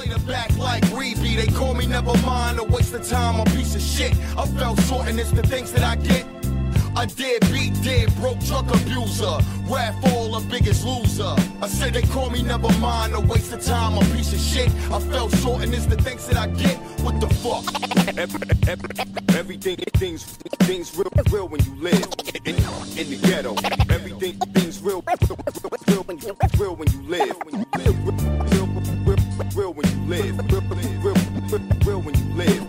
A. 6.98 7.04
A 7.04 7.08
dead 7.08 7.42
beat, 7.52 7.74
dead 7.84 8.14
broke 8.16 8.40
drug 8.40 8.70
abuser. 8.74 9.38
Rap 9.70 9.96
all 10.04 10.40
the 10.40 10.46
biggest 10.50 10.86
loser. 10.86 11.36
I 11.62 11.68
said 11.68 11.94
they 11.94 12.02
call 12.02 12.30
me 12.30 12.42
never 12.42 12.72
mind, 12.80 13.14
a 13.14 13.20
waste 13.20 13.54
of 13.54 13.64
time, 13.64 13.98
a 13.98 14.02
piece 14.16 14.34
of 14.34 14.40
shit. 14.40 14.70
I 14.92 15.00
fell 15.00 15.30
short 15.30 15.64
and 15.64 15.74
it's 15.74 15.86
the 15.86 15.96
things 15.98 16.26
that 16.28 16.38
I 16.38 16.48
get. 16.48 16.78
What 17.02 17.20
the 17.20 17.28
fuck? 17.28 17.66
Everything, 19.36 19.78
things, 19.98 20.24
things 20.24 20.98
real, 20.98 21.12
real 21.32 21.48
when 21.48 21.64
you 21.66 21.76
live 21.76 22.08
in, 22.46 22.56
in 22.56 23.10
the 23.10 23.20
ghetto. 23.22 23.56
Everything, 23.94 24.38
things 24.54 24.82
real, 24.82 25.04
real, 25.88 26.04
when 26.04 26.18
you, 26.18 26.36
real 26.58 26.76
when 26.76 26.92
you 26.92 27.02
live. 27.04 27.36
Real, 27.46 27.66
real, 27.76 28.68
real, 29.06 29.18
real 29.56 29.74
when 29.74 29.88
you 29.88 30.02
live. 30.08 30.38
Real, 30.52 30.62
real, 31.04 31.62
real 31.86 32.02
when 32.02 32.16
you 32.16 32.34
live. 32.34 32.67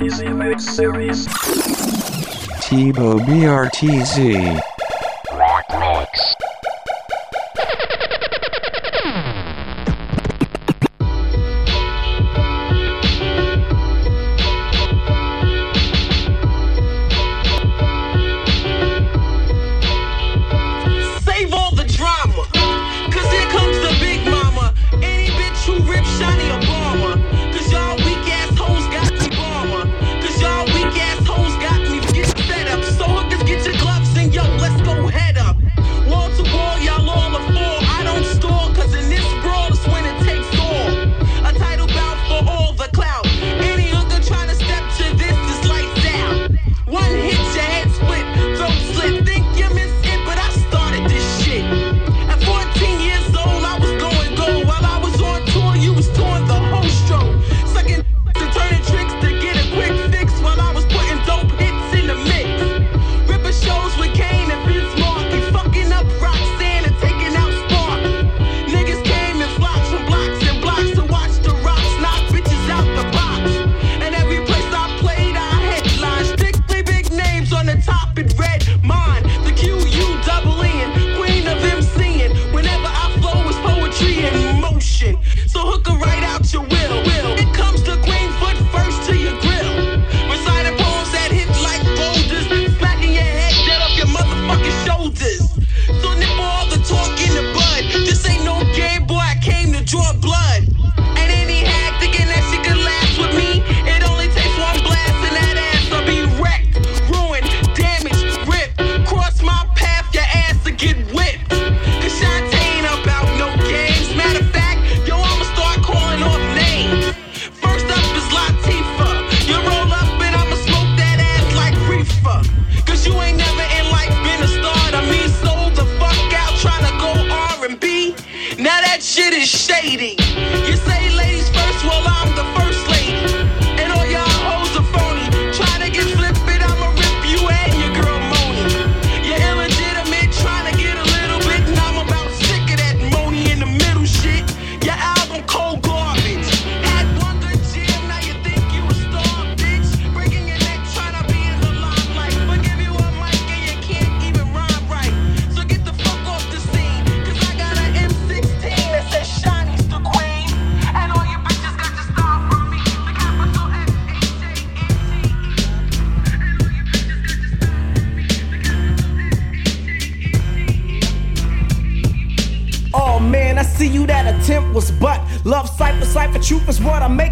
BRTZ 0.00 0.32
Mix 0.32 0.64
Series. 0.64 1.26
Tibo 2.62 3.18
BRTZ. 3.18 4.79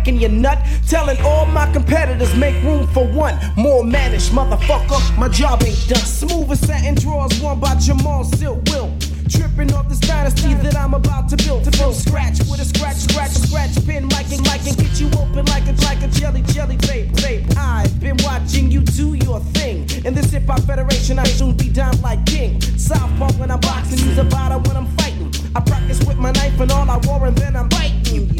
What 0.08 0.14
I'm 0.14 0.20
making 0.20 0.20
you 0.20 0.28
nut. 0.28 0.58
Telling 0.86 1.18
all 1.24 1.46
my 1.46 1.70
competitors 1.72 2.34
make 2.36 2.62
room 2.62 2.86
for 2.88 3.06
one 3.06 3.38
more 3.56 3.84
managed 3.84 4.32
motherfucker. 4.32 5.18
My 5.18 5.28
job 5.28 5.62
ain't 5.62 5.88
done. 5.88 5.98
Smooth 5.98 6.50
as 6.50 6.60
satin 6.60 6.94
drawers 6.94 7.40
worn 7.40 7.60
by 7.60 7.74
Jamal 7.76 8.24
Silk 8.24 8.62
Will. 8.66 8.92
Tripping 9.28 9.72
off 9.74 9.88
this 9.88 10.00
dynasty 10.00 10.54
that 10.54 10.74
I'm 10.74 10.94
about 10.94 11.28
to 11.28 11.36
build 11.36 11.62
from 11.76 11.92
scratch 11.92 12.38
with 12.48 12.60
a 12.60 12.64
scratch, 12.64 12.96
scratch, 12.96 13.32
scratch 13.32 13.74
pin, 13.84 14.06
mic 14.06 14.32
and 14.32 14.40
mic 14.48 14.64
and 14.66 14.76
get 14.78 14.98
you 14.98 15.08
open 15.20 15.44
like 15.46 15.68
a 15.68 15.74
like 15.84 16.02
a 16.02 16.08
jelly, 16.08 16.42
jelly 16.48 16.78
tape, 16.78 17.12
tape. 17.14 17.44
I've 17.58 18.00
been 18.00 18.16
watching 18.22 18.70
you 18.70 18.80
do 18.80 19.14
your 19.14 19.40
thing. 19.52 19.84
In 20.06 20.14
this 20.14 20.32
hip 20.32 20.46
hop 20.46 20.60
federation, 20.60 21.18
I 21.18 21.24
soon 21.24 21.54
be 21.56 21.68
down 21.68 22.00
like 22.00 22.24
king. 22.24 22.58
Southpaw 22.78 23.32
when 23.32 23.50
I'm 23.50 23.60
boxing, 23.60 23.98
use 23.98 24.16
a 24.16 24.24
bottle 24.24 24.60
when 24.60 24.76
I'm 24.78 24.86
fighting. 24.96 25.30
I 25.54 25.60
practice 25.60 26.02
with 26.06 26.16
my 26.16 26.32
knife 26.32 26.58
and 26.60 26.72
all 26.72 26.88
I 26.88 26.96
wore, 27.04 27.26
and 27.26 27.36
then 27.36 27.54
I'm 27.54 27.68
biting 27.68 28.14
you. 28.14 28.38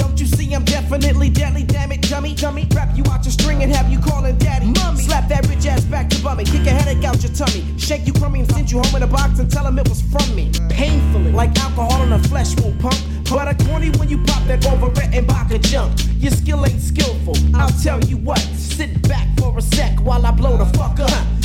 See 0.49 0.55
I'm 0.55 0.65
definitely 0.65 1.29
deadly? 1.29 1.63
Damn 1.63 1.93
it, 1.93 2.01
dummy, 2.03 2.35
dummy. 2.35 2.67
Wrap 2.75 2.97
you 2.97 3.05
out 3.11 3.23
your 3.25 3.33
string 3.33 3.63
and 3.63 3.71
have 3.71 3.91
you 3.91 3.99
calling 3.99 4.39
daddy, 4.39 4.67
mommy. 4.67 5.03
Slap 5.03 5.29
that 5.29 5.47
rich 5.47 5.67
ass 5.67 5.85
back 5.85 6.09
to 6.11 6.23
bummy. 6.23 6.45
Kick 6.45 6.67
a 6.67 6.71
headache 6.71 7.05
out 7.05 7.23
your 7.23 7.33
tummy. 7.33 7.65
Shake 7.77 8.07
you 8.07 8.15
crummy 8.15 8.41
and 8.41 8.53
send 8.53 8.71
you 8.71 8.81
home 8.81 8.97
in 8.97 9.03
a 9.03 9.07
box 9.07 9.41
and 9.41 9.51
tell 9.51 9.67
him 9.67 9.79
it 9.79 9.87
was 9.87 10.01
from 10.01 10.35
me. 10.35 10.51
Painfully, 10.71 11.33
like 11.33 11.55
alcohol 11.59 12.03
in 12.03 12.13
a 12.13 12.19
flesh 12.31 12.59
wound 12.61 12.81
pump. 12.81 12.97
But 13.29 13.49
a 13.49 13.65
corny 13.67 13.91
when 13.99 14.09
you 14.09 14.25
pop 14.25 14.43
that 14.47 14.61
overwritten 14.61 15.27
vodka 15.27 15.59
junk. 15.59 15.93
Your 16.17 16.33
skill 16.33 16.65
ain't 16.65 16.81
skillful. 16.81 17.37
I'll 17.55 17.69
tell 17.83 18.01
you 18.05 18.17
what. 18.17 18.41
Sit 18.57 19.07
back 19.07 19.29
for 19.39 19.59
a 19.59 19.61
sec 19.61 19.99
while 20.01 20.25
I 20.25 20.31
blow 20.31 20.57
the 20.57 20.67
fuck 20.79 20.99
up. 20.99 21.38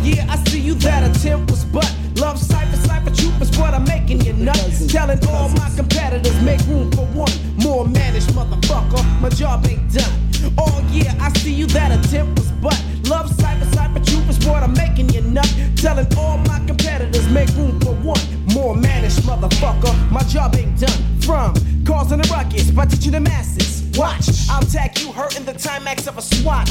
Oh 0.00 0.02
yeah, 0.02 0.24
I 0.30 0.42
see 0.48 0.60
you 0.60 0.74
that 0.76 1.04
attempt 1.04 1.50
was 1.50 1.64
but 1.66 1.94
love 2.16 2.38
cipher 2.38 2.76
cipher 2.86 3.10
is 3.10 3.58
what 3.58 3.74
I'm 3.74 3.84
making 3.84 4.22
you 4.22 4.32
nuts. 4.32 4.86
Telling 4.86 5.18
all 5.28 5.50
my 5.50 5.68
competitors 5.76 6.40
make 6.42 6.60
room 6.68 6.90
for 6.92 7.04
one 7.12 7.30
more 7.62 7.86
managed 7.86 8.30
motherfucker. 8.30 9.04
My 9.20 9.28
job 9.28 9.66
ain't 9.66 9.92
done. 9.92 10.10
Oh 10.56 10.82
yeah, 10.90 11.14
I 11.20 11.28
see 11.40 11.52
you 11.52 11.66
that 11.66 11.92
attempt 11.92 12.38
was 12.38 12.50
but 12.62 12.82
love 13.10 13.28
cipher 13.28 13.66
cipher 13.76 14.00
is 14.00 14.38
what 14.46 14.62
I'm 14.62 14.72
making 14.72 15.10
you 15.10 15.20
nut. 15.20 15.52
Telling 15.76 16.06
all 16.16 16.38
my 16.38 16.64
competitors 16.66 17.28
make 17.28 17.50
room 17.50 17.78
for 17.80 17.92
one 17.92 18.20
more 18.54 18.74
managed 18.74 19.20
motherfucker. 19.24 19.92
My 20.10 20.22
job 20.22 20.56
ain't 20.56 20.80
done. 20.80 21.20
From 21.20 21.52
causing 21.84 22.20
a 22.20 22.28
ruckus 22.32 22.70
by 22.70 22.86
teaching 22.86 23.12
the 23.12 23.20
masses. 23.20 23.79
Watch, 24.00 24.48
I'll 24.48 24.62
tag 24.62 24.98
you 24.98 25.12
hurt 25.12 25.36
in 25.36 25.44
the 25.44 25.52
timex 25.52 26.08
of 26.08 26.16
a 26.16 26.22
swatch. 26.22 26.70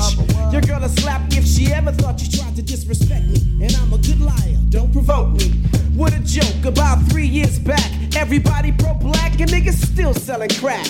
Your 0.52 0.62
girl 0.62 0.82
will 0.82 0.90
slap 0.90 1.22
if 1.32 1.46
she 1.46 1.72
ever 1.72 1.92
thought 1.92 2.20
you 2.24 2.40
tried 2.40 2.56
to 2.56 2.64
disrespect 2.64 3.24
me. 3.28 3.38
And 3.64 3.72
I'm 3.76 3.94
a 3.94 4.00
good 4.00 4.20
liar, 4.20 4.58
don't 4.70 4.92
provoke 4.92 5.34
me. 5.34 5.52
What 5.94 6.12
a 6.16 6.20
joke, 6.22 6.66
about 6.66 7.04
three 7.12 7.28
years 7.28 7.60
back. 7.60 7.86
Everybody 8.16 8.72
pro 8.72 8.96
black 8.96 9.40
and 9.40 9.52
niggas 9.52 9.76
still 9.76 10.16
selling 10.16 10.50
crack. 10.50 10.88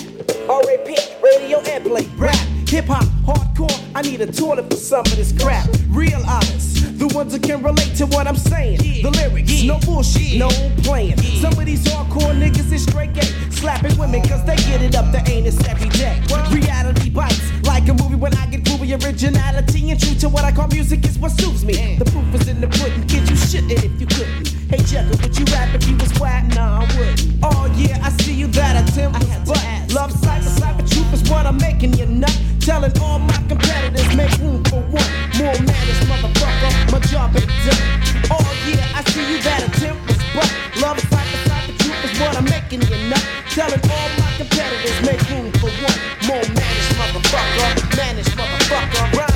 RAP, 0.48 0.88
radio 1.22 1.60
airplay, 1.60 2.08
rap, 2.18 2.34
hip 2.66 2.86
hop, 2.86 3.04
hardcore. 3.24 3.76
I 3.94 4.02
need 4.02 4.20
a 4.20 4.30
toilet 4.30 4.70
for 4.70 4.76
some 4.76 5.00
of 5.00 5.16
this 5.16 5.32
crap. 5.32 5.68
Real 5.88 6.22
honest, 6.26 6.98
the 6.98 7.08
ones 7.08 7.32
that 7.32 7.42
can 7.42 7.62
relate 7.62 7.94
to 7.96 8.06
what 8.06 8.26
I'm 8.26 8.36
saying. 8.36 8.78
The 8.78 9.10
lyrics, 9.10 9.62
no 9.64 9.78
bullshit, 9.80 10.38
no 10.38 10.48
playing. 10.82 11.18
Some 11.18 11.52
of 11.52 11.66
these 11.66 11.84
hardcore 11.84 12.34
niggas 12.34 12.72
is 12.72 12.82
straight 12.82 13.14
gay. 13.14 13.28
Slapping 13.50 13.96
women 13.98 14.22
cause 14.22 14.44
they 14.44 14.56
get 14.56 14.82
it 14.82 14.94
up 14.94 15.12
the 15.12 15.22
anus 15.30 15.58
every 15.68 15.88
day. 15.90 16.22
Reality 16.50 17.10
bites 17.10 17.50
like 17.64 17.88
a 17.88 17.94
movie 17.94 18.16
when 18.16 18.34
I 18.34 18.46
get 18.46 18.64
groovy. 18.64 18.90
Originality 19.04 19.90
and 19.90 20.00
true 20.00 20.14
to 20.16 20.28
what 20.28 20.44
I 20.44 20.52
call 20.52 20.68
music 20.68 21.04
is 21.04 21.18
what 21.18 21.32
suits 21.32 21.64
me. 21.64 21.96
The 21.96 22.04
proof 22.06 22.34
is 22.34 22.48
in 22.48 22.60
the 22.60 22.68
pudding, 22.68 23.06
kids, 23.06 23.30
you 23.30 23.36
shouldn't 23.36 23.72
if 23.72 24.00
you 24.00 24.06
couldn't. 24.06 24.48
Hey, 24.70 24.78
Jekyll, 24.84 25.18
would 25.20 25.36
you 25.36 25.44
rap 25.46 25.74
if 25.74 25.88
you 25.88 25.96
was 25.96 26.12
whack? 26.20 26.46
Nah, 26.54 26.82
I 26.82 26.96
wouldn't. 26.96 27.38
Oh, 27.42 27.66
yeah, 27.76 27.98
I 28.02 28.10
see 28.22 28.34
you 28.34 28.46
that 28.48 28.88
attempt. 28.88 29.18
But 29.44 29.58
love, 29.92 30.12
cipher, 30.12 30.48
cipher, 30.48 30.86
truth 30.86 31.12
is 31.12 31.28
what 31.28 31.44
I'm 31.44 31.56
making 31.58 31.94
you 31.94 32.06
nut. 32.06 32.36
Telling 32.60 32.96
all 33.00 33.09
my 33.18 33.36
competitors, 33.48 34.16
make 34.16 34.30
room 34.38 34.62
for 34.64 34.80
one 34.80 35.10
more 35.38 35.58
man, 35.66 35.84
motherfucker. 36.06 36.92
My 36.92 36.98
job 37.10 37.36
ain't 37.36 37.50
done. 37.66 37.84
Oh, 38.30 38.46
yeah, 38.68 38.98
I 38.98 39.02
see 39.10 39.24
you 39.32 39.42
that 39.42 39.66
attempt 39.68 40.06
was 40.06 40.18
but 40.34 40.50
love, 40.80 41.00
cipher, 41.00 41.48
cipher, 41.48 41.72
truth 41.82 42.04
is 42.04 42.20
what 42.20 42.36
I'm 42.36 42.44
making 42.44 42.82
you 42.82 43.08
nut. 43.08 43.24
Telling 43.50 43.80
all 43.90 44.08
my 44.20 44.30
competitors, 44.38 44.98
make 45.02 45.22
room 45.30 45.50
for 45.58 45.70
one 45.82 45.98
more 46.28 46.46
man, 46.54 46.72
this 46.76 46.92
motherfucker. 46.94 47.96
Man, 47.96 48.16
motherfucker. 48.16 49.29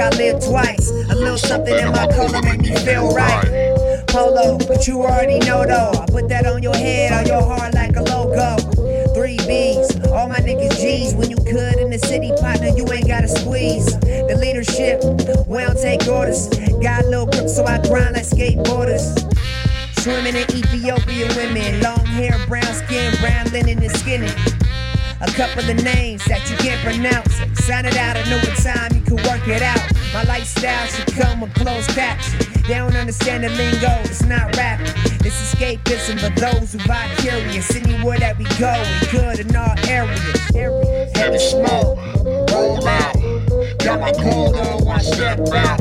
Like 0.00 0.14
I 0.14 0.16
lived 0.16 0.42
twice. 0.46 0.90
A 1.10 1.14
little 1.14 1.38
something 1.38 1.76
in 1.76 1.92
my 1.92 2.06
color 2.08 2.40
make 2.42 2.60
me 2.60 2.74
feel 2.76 3.12
right. 3.14 4.04
Polo, 4.08 4.58
but 4.58 4.86
you 4.86 5.02
already 5.02 5.38
know 5.40 5.66
though. 5.66 6.00
I 6.00 6.06
put 6.06 6.28
that 6.28 6.46
on 6.46 6.62
your 6.62 6.74
head, 6.74 7.12
on 7.12 7.26
your 7.26 7.42
heart 7.42 7.74
like 7.74 7.96
a 7.96 8.02
logo. 8.02 8.56
Three 9.14 9.36
B's, 9.46 10.00
all 10.08 10.28
my 10.28 10.38
niggas 10.38 10.80
G's. 10.80 11.14
When 11.14 11.30
you 11.30 11.36
could 11.36 11.78
in 11.78 11.90
the 11.90 11.98
city, 11.98 12.32
partner, 12.40 12.68
you 12.68 12.90
ain't 12.92 13.06
gotta 13.06 13.28
squeeze. 13.28 13.98
The 14.00 14.36
leadership, 14.38 15.02
we 15.46 15.62
don't 15.62 15.78
take 15.78 16.06
orders. 16.08 16.48
Got 16.80 17.04
a 17.04 17.08
little 17.08 17.26
grip, 17.26 17.48
so 17.48 17.64
I 17.64 17.78
grind 17.82 18.14
like 18.14 18.24
skateboarders. 18.24 19.04
Swimming 20.00 20.36
in 20.36 20.48
Ethiopian 20.50 21.28
women, 21.36 21.82
long 21.82 22.06
hair, 22.06 22.38
brown 22.48 22.72
skin, 22.72 23.14
brown 23.20 23.46
linen 23.52 23.82
and 23.82 23.92
skinny. 23.92 24.32
A 25.20 25.30
couple 25.32 25.68
of 25.68 25.84
names 25.84 26.24
that 26.24 26.48
you 26.48 26.56
can't 26.56 26.80
pronounce. 26.80 27.39
Sign 27.70 27.86
it 27.86 27.96
out, 27.98 28.16
I 28.16 28.28
know 28.28 28.38
what 28.38 28.56
time 28.56 28.92
you 28.96 29.00
can 29.00 29.14
work 29.30 29.46
it 29.46 29.62
out. 29.62 29.80
My 30.12 30.24
lifestyle 30.24 30.88
should 30.88 31.06
come 31.14 31.40
with 31.40 31.54
closed 31.54 31.88
caption. 31.90 32.40
They 32.66 32.74
don't 32.74 32.96
understand 32.96 33.44
the 33.44 33.48
lingo, 33.50 33.92
it's 34.00 34.24
not 34.24 34.56
rapping. 34.56 34.92
It's 35.24 35.54
escapism 35.54 36.18
for 36.18 36.34
those 36.40 36.72
who 36.72 36.80
are 36.90 37.08
curious. 37.18 37.72
Anywhere 37.76 38.18
that 38.18 38.36
we 38.38 38.44
go, 38.58 38.74
we 39.00 39.16
good 39.16 39.38
in 39.38 39.54
all 39.54 39.78
areas. 39.86 41.14
Heavy 41.14 41.38
smoke, 41.38 41.96
roll 42.50 42.88
out. 42.88 43.14
Got 43.78 44.00
my 44.00 44.12
gold 44.20 44.56
on, 44.56 44.84
one 44.84 45.00
step 45.00 45.38
out. 45.38 45.80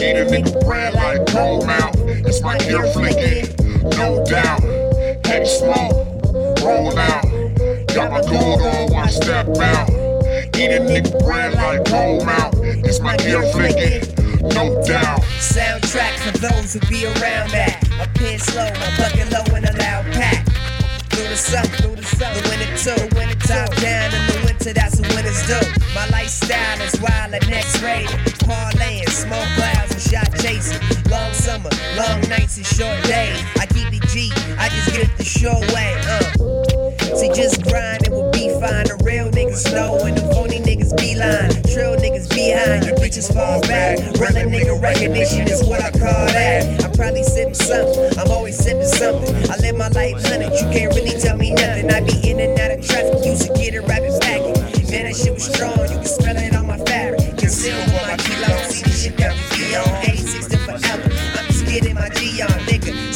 Eat 0.00 0.16
a 0.16 0.24
nigga 0.24 0.64
bread 0.64 0.94
like 0.94 1.26
cold 1.26 1.66
mouth. 1.66 1.96
It's 1.98 2.40
my 2.40 2.58
ear 2.60 2.90
flicking, 2.94 3.54
no 3.98 4.24
doubt. 4.24 4.62
Heavy 5.26 5.44
smoke, 5.44 6.24
roll 6.64 6.98
out. 6.98 7.24
Got 7.94 8.10
my 8.10 8.22
gold 8.22 8.62
on, 8.62 8.90
one 8.90 9.10
step 9.10 9.48
out. 9.58 9.99
A 10.60 10.62
nigga 10.62 11.54
like 11.56 11.86
cold 11.86 12.26
mouth. 12.26 12.52
It's 12.84 13.00
my 13.00 13.16
ear 13.24 13.40
flicking, 13.50 14.04
no 14.52 14.76
doubt. 14.84 15.22
Soundtrack 15.40 16.20
for 16.20 16.36
those 16.36 16.74
who 16.74 16.80
be 16.80 17.06
around 17.06 17.48
that. 17.56 17.80
A 17.96 18.06
pin 18.18 18.38
slow, 18.38 18.68
bucket 19.00 19.32
low 19.32 19.56
in 19.56 19.64
a 19.64 19.72
loud 19.80 20.04
pack. 20.12 20.44
Through 21.08 21.28
the 21.28 21.36
summer, 21.36 21.66
through 21.80 21.96
the 21.96 22.04
summer, 22.04 22.34
the 22.34 22.48
winter 22.52 22.76
too, 22.76 23.16
winter 23.16 23.40
top 23.48 23.74
down 23.76 24.12
in 24.12 24.26
the 24.28 24.42
winter, 24.44 24.74
that's 24.74 25.00
what 25.00 25.08
winters 25.14 25.40
do. 25.48 25.56
My 25.94 26.06
lifestyle 26.10 26.78
is 26.82 27.00
wild 27.00 27.32
and 27.32 27.48
next 27.48 27.80
rated. 27.80 28.10
Parlaying, 28.44 29.08
smoke 29.08 29.48
clouds 29.56 29.92
and 29.96 30.02
shot 30.02 30.28
chasing. 30.44 30.76
Long 31.08 31.32
summer, 31.32 31.70
long 31.96 32.20
nights 32.28 32.58
and 32.58 32.66
short 32.66 33.00
days. 33.04 33.40
I 33.56 33.64
keep 33.64 33.88
it 33.96 34.06
G, 34.12 34.30
I 34.58 34.68
just 34.68 34.92
get 34.92 35.08
it 35.08 35.16
the 35.16 35.24
short 35.24 35.64
way, 35.72 35.96
uh. 36.04 36.89
See, 37.16 37.32
just 37.32 37.62
grinding 37.62 38.12
will 38.12 38.30
be 38.32 38.48
fine. 38.60 38.86
The 38.86 39.00
real 39.04 39.30
niggas 39.30 39.72
know, 39.72 39.98
and 40.04 40.16
the 40.16 40.22
phony 40.34 40.58
niggas 40.60 40.80
niggas 40.80 40.96
beeline, 40.96 41.50
trill 41.72 41.96
niggas 41.96 42.28
behind. 42.30 42.86
Your 42.86 42.96
bitches 42.96 43.32
fall 43.32 43.60
back. 43.62 43.98
Run 44.18 44.36
a 44.36 44.44
nigga 44.48 44.80
recognition 44.80 45.48
is 45.48 45.64
what 45.64 45.82
I 45.82 45.90
call 45.90 46.26
that. 46.26 46.84
I'm 46.84 46.92
probably 46.92 47.22
sipping 47.22 47.54
something. 47.54 48.18
I'm 48.18 48.30
always 48.30 48.56
sipping 48.56 48.86
something. 48.86 49.34
I 49.50 49.56
live 49.58 49.76
my 49.76 49.88
life 49.88 50.22
hundred. 50.26 50.52
You 50.52 50.66
can't 50.72 50.94
really 50.94 51.18
tell 51.20 51.36
me 51.36 51.52
nothing. 51.52 51.90
I 51.90 52.00
be 52.00 52.30
in 52.30 52.40
and 52.40 52.58
out 52.58 52.70
of 52.70 52.86
traffic. 52.86 53.24
Used 53.24 53.42
to 53.42 53.52
get 53.54 53.74
it 53.74 53.82
rapid 53.82 54.20
packing. 54.20 54.56
Man, 54.90 55.04
that 55.04 55.16
shit 55.16 55.34
was 55.34 55.44
strong. 55.44 55.78
You 55.78 55.98
can 55.98 56.04
smell 56.04 56.36
it 56.36 56.54
on 56.54 56.66
my 56.66 56.78
fabric. 56.78 57.36
Conceal 57.38 57.76
with 57.76 58.06
my 58.06 58.16
kilos. 58.16 58.74
See 58.74 58.82
the 58.82 58.90
shit 58.90 59.16
that 59.18 59.34
we 59.34 59.68
be 59.68 59.76
on. 59.76 60.04
86 60.04 60.46
to 60.48 60.58
forever. 60.58 61.10
I'm 61.38 61.46
just 61.46 61.66
getting 61.66 61.94
my 61.94 62.08
G 62.10 62.42
on, 62.42 62.48
nigga. 62.66 63.09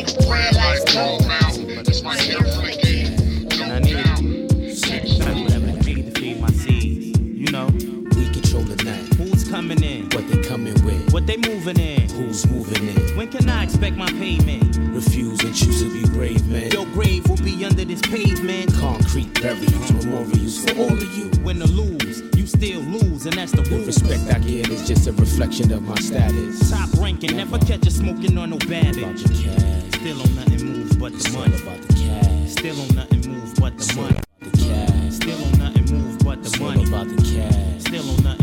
Eat 0.00 0.08
a 0.08 0.12
nigga 0.12 0.28
bread 0.28 0.54
like 0.56 0.86
cold 0.86 1.26
mouth. 1.28 1.88
It's 1.88 2.02
my 2.02 2.16
hair 2.16 2.38
flaky. 2.38 3.10
No 3.58 3.80
doubt. 3.80 4.16
to 6.12 6.20
feed 6.20 6.40
my 6.40 6.48
seeds. 6.48 7.18
You 7.20 7.50
know, 7.52 7.66
We 7.66 8.30
control 8.30 8.62
the 8.62 8.82
night. 8.84 9.12
who's 9.14 9.48
coming 9.48 9.82
in? 9.82 10.08
What 10.10 10.26
they 10.28 10.42
coming 10.42 10.74
with? 10.84 11.12
What 11.12 11.26
they 11.26 11.36
moving 11.36 11.78
in? 11.78 12.08
Who's 12.10 12.46
moving 12.46 12.88
in? 12.88 13.16
When 13.16 13.28
can 13.28 13.48
I 13.50 13.64
expect 13.64 13.96
my 13.96 14.10
payment? 14.12 14.76
Refuse 14.94 15.40
and 15.44 15.54
choose 15.54 15.82
to 15.82 15.90
be 15.92 16.08
brave, 16.08 16.46
man. 16.48 16.70
Your 16.70 16.86
grave 16.86 17.28
will 17.28 17.36
be 17.36 17.62
under 17.64 17.84
this 17.84 18.00
pavement. 18.00 18.72
Concrete 18.74 19.34
burials, 19.42 19.92
memorials 19.92 20.64
for 20.64 20.78
all 20.78 20.92
of 20.92 21.12
you. 21.16 21.30
Win 21.42 21.62
or 21.62 21.66
lose, 21.66 22.22
you 22.36 22.39
still 22.50 22.80
lose, 22.80 23.26
and 23.26 23.34
that's 23.34 23.52
the 23.52 23.62
The 23.62 23.84
respect 23.86 24.22
I 24.34 24.38
get 24.38 24.68
is 24.68 24.86
just 24.86 25.06
a 25.06 25.12
reflection 25.12 25.72
of 25.72 25.82
my 25.82 25.94
status. 25.96 26.70
Top 26.70 26.90
ranking, 26.98 27.36
never 27.36 27.58
catch 27.58 27.84
you 27.84 27.90
smoking 27.90 28.36
on 28.38 28.50
no 28.50 28.58
babbage. 28.58 29.20
Still 29.24 30.20
on 30.22 30.34
nothing 30.34 30.66
move 30.66 30.98
but 30.98 31.12
the 31.12 31.30
money. 31.32 31.56
Still 32.48 32.80
on 32.80 32.88
nothing 32.94 33.30
move 33.30 33.54
but 33.56 33.78
the 33.78 33.94
money. 33.96 34.20
Still 35.10 35.44
on 35.44 35.58
nothing 35.58 35.86
move 35.94 36.18
but 36.24 36.42
the 36.42 36.58
money. 36.60 36.84
Still 37.80 38.10
on 38.10 38.22
nothing 38.24 38.39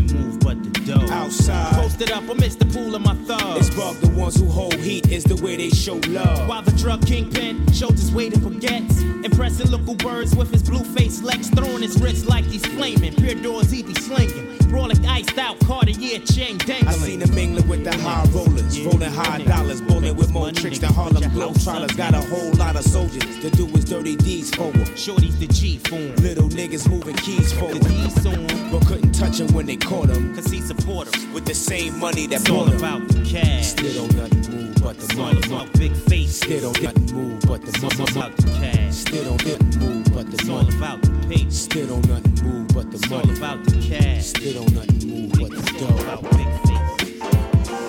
Outside. 1.09 1.73
Posted 1.73 2.11
up 2.11 2.27
amidst 2.29 2.59
the 2.59 2.65
pool 2.65 2.95
of 2.95 3.01
my 3.01 3.15
thugs. 3.25 3.67
It's 3.67 3.75
Bug, 3.75 3.95
the 3.97 4.09
ones 4.09 4.39
who 4.39 4.47
hold 4.47 4.75
heat 4.75 5.11
is 5.11 5.23
the 5.23 5.35
way 5.43 5.55
they 5.55 5.69
show 5.69 5.99
love. 6.07 6.47
While 6.47 6.61
the 6.61 6.71
drug 6.71 7.05
kingpin 7.05 7.71
shows 7.71 7.99
his 7.99 8.11
weight 8.11 8.33
and 8.33 8.43
forgets. 8.43 9.01
Impressing 9.23 9.69
local 9.71 9.95
birds 9.95 10.35
with 10.35 10.51
his 10.51 10.63
blue 10.63 10.83
face 10.95 11.21
legs, 11.21 11.49
throwing 11.49 11.81
his 11.81 12.01
wrists 12.01 12.25
like 12.27 12.45
he's 12.45 12.65
flaming. 12.65 13.13
Pure 13.15 13.35
doors 13.35 13.69
he 13.69 13.83
be 13.83 13.93
slinging. 13.93 14.57
Brawling 14.69 15.05
iced 15.05 15.37
out 15.37 15.59
Cartier 15.61 16.19
chain 16.19 16.57
dangling. 16.57 16.87
I 16.87 16.91
seen 16.93 17.21
him 17.21 17.33
mingling 17.35 17.67
with 17.67 17.83
the 17.83 17.95
high 17.97 18.25
rollers, 18.33 18.79
rolling 18.81 19.11
high 19.11 19.41
dollars, 19.43 19.81
bowling 19.81 20.15
with 20.15 20.31
more 20.31 20.51
tricks 20.51 20.79
than 20.79 20.93
Harlem 20.93 21.23
Globetrotters. 21.23 21.95
Got 21.95 22.13
a 22.15 22.21
whole 22.21 22.51
lot 22.53 22.75
of 22.75 22.83
soldiers 22.83 23.39
to 23.41 23.49
do 23.51 23.65
his 23.67 23.85
dirty 23.85 24.15
deeds 24.15 24.53
for 24.55 24.71
him. 24.71 24.95
Shorty's 24.95 25.37
the 25.39 25.47
G 25.47 25.77
form. 25.77 26.15
Little 26.17 26.49
niggas 26.49 26.89
moving 26.89 27.15
keys 27.17 27.53
for 27.53 27.69
him. 27.69 28.71
But 28.71 28.85
couldn't 28.87 29.13
touch 29.13 29.39
him 29.39 29.53
when 29.53 29.65
they 29.65 29.77
caught 29.77 30.09
him. 30.09 30.33
Cause 30.35 30.47
he 30.47 30.61
support 30.61 30.96
him. 31.05 31.33
With 31.33 31.45
the 31.45 31.53
same 31.55 31.99
money 31.99 32.25
that 32.27 32.41
It's 32.41 32.49
all 32.49 32.65
bought 32.65 32.73
him. 32.73 32.77
about 32.79 33.07
the 33.09 33.21
cash. 33.23 33.67
Still 33.67 33.93
don't 34.07 34.15
nothing 34.17 34.55
move 34.55 34.75
but 34.81 34.97
the 34.97 35.05
It's 35.05 35.15
all 35.17 35.25
money. 35.25 35.41
about 35.45 35.73
big 35.73 35.93
faces. 36.09 36.37
Still 36.37 36.61
don't 36.71 36.81
nothing 36.83 37.15
move 37.15 37.39
but 37.41 37.61
the 37.61 37.71
money. 37.81 37.87
It's 37.87 37.99
all 37.99 38.05
money. 38.05 38.11
about 38.17 38.37
the 38.37 38.47
cash. 38.59 38.93
Still 38.95 39.23
don't 39.25 39.45
nothing 39.45 39.79
move 39.79 40.03
but 40.13 40.25
the 40.25 40.33
It's 40.33 40.45
the 40.45 40.51
all 40.53 40.63
money. 40.63 40.75
about 40.77 41.01
the 41.03 41.11
paper. 41.29 41.51
Still 41.51 41.87
don't 41.87 42.07
nothing 42.09 42.43
move 42.43 42.67
but 42.73 42.91
the 42.91 42.97
It's 42.97 43.11
all 43.11 43.17
money. 43.19 43.37
about 43.37 43.63
the 43.65 43.75
cash. 43.87 44.25
Still 44.25 44.53
don't 44.53 44.73
nothing 44.73 45.07
move 45.07 45.31
but 45.37 45.49
the 45.51 45.59
It's 45.59 45.81
all 45.83 45.87
dough. 45.87 46.03
about 46.03 46.23
big 46.31 46.49
faces. 46.65 47.87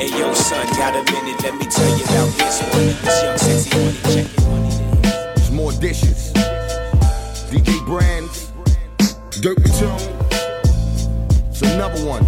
Hey 0.00 0.08
yo, 0.18 0.32
son, 0.34 0.66
got 0.76 0.94
a 0.96 1.02
minute? 1.12 1.42
Let 1.42 1.54
me 1.56 1.66
tell 1.66 1.88
you 1.98 2.04
about 2.04 2.30
this 2.38 2.60
one. 2.62 2.86
This 3.04 3.22
young 3.22 3.38
sexy 3.38 3.70
money, 3.76 3.98
check 4.14 4.26
it. 4.26 5.36
It's 5.38 5.50
more 5.50 5.72
dishes. 5.72 6.21
DJ 7.52 7.84
Brans, 7.84 8.50
Dirt 9.42 9.58
Tune. 9.76 9.92
It's 11.50 11.60
another 11.60 12.02
one. 12.06 12.24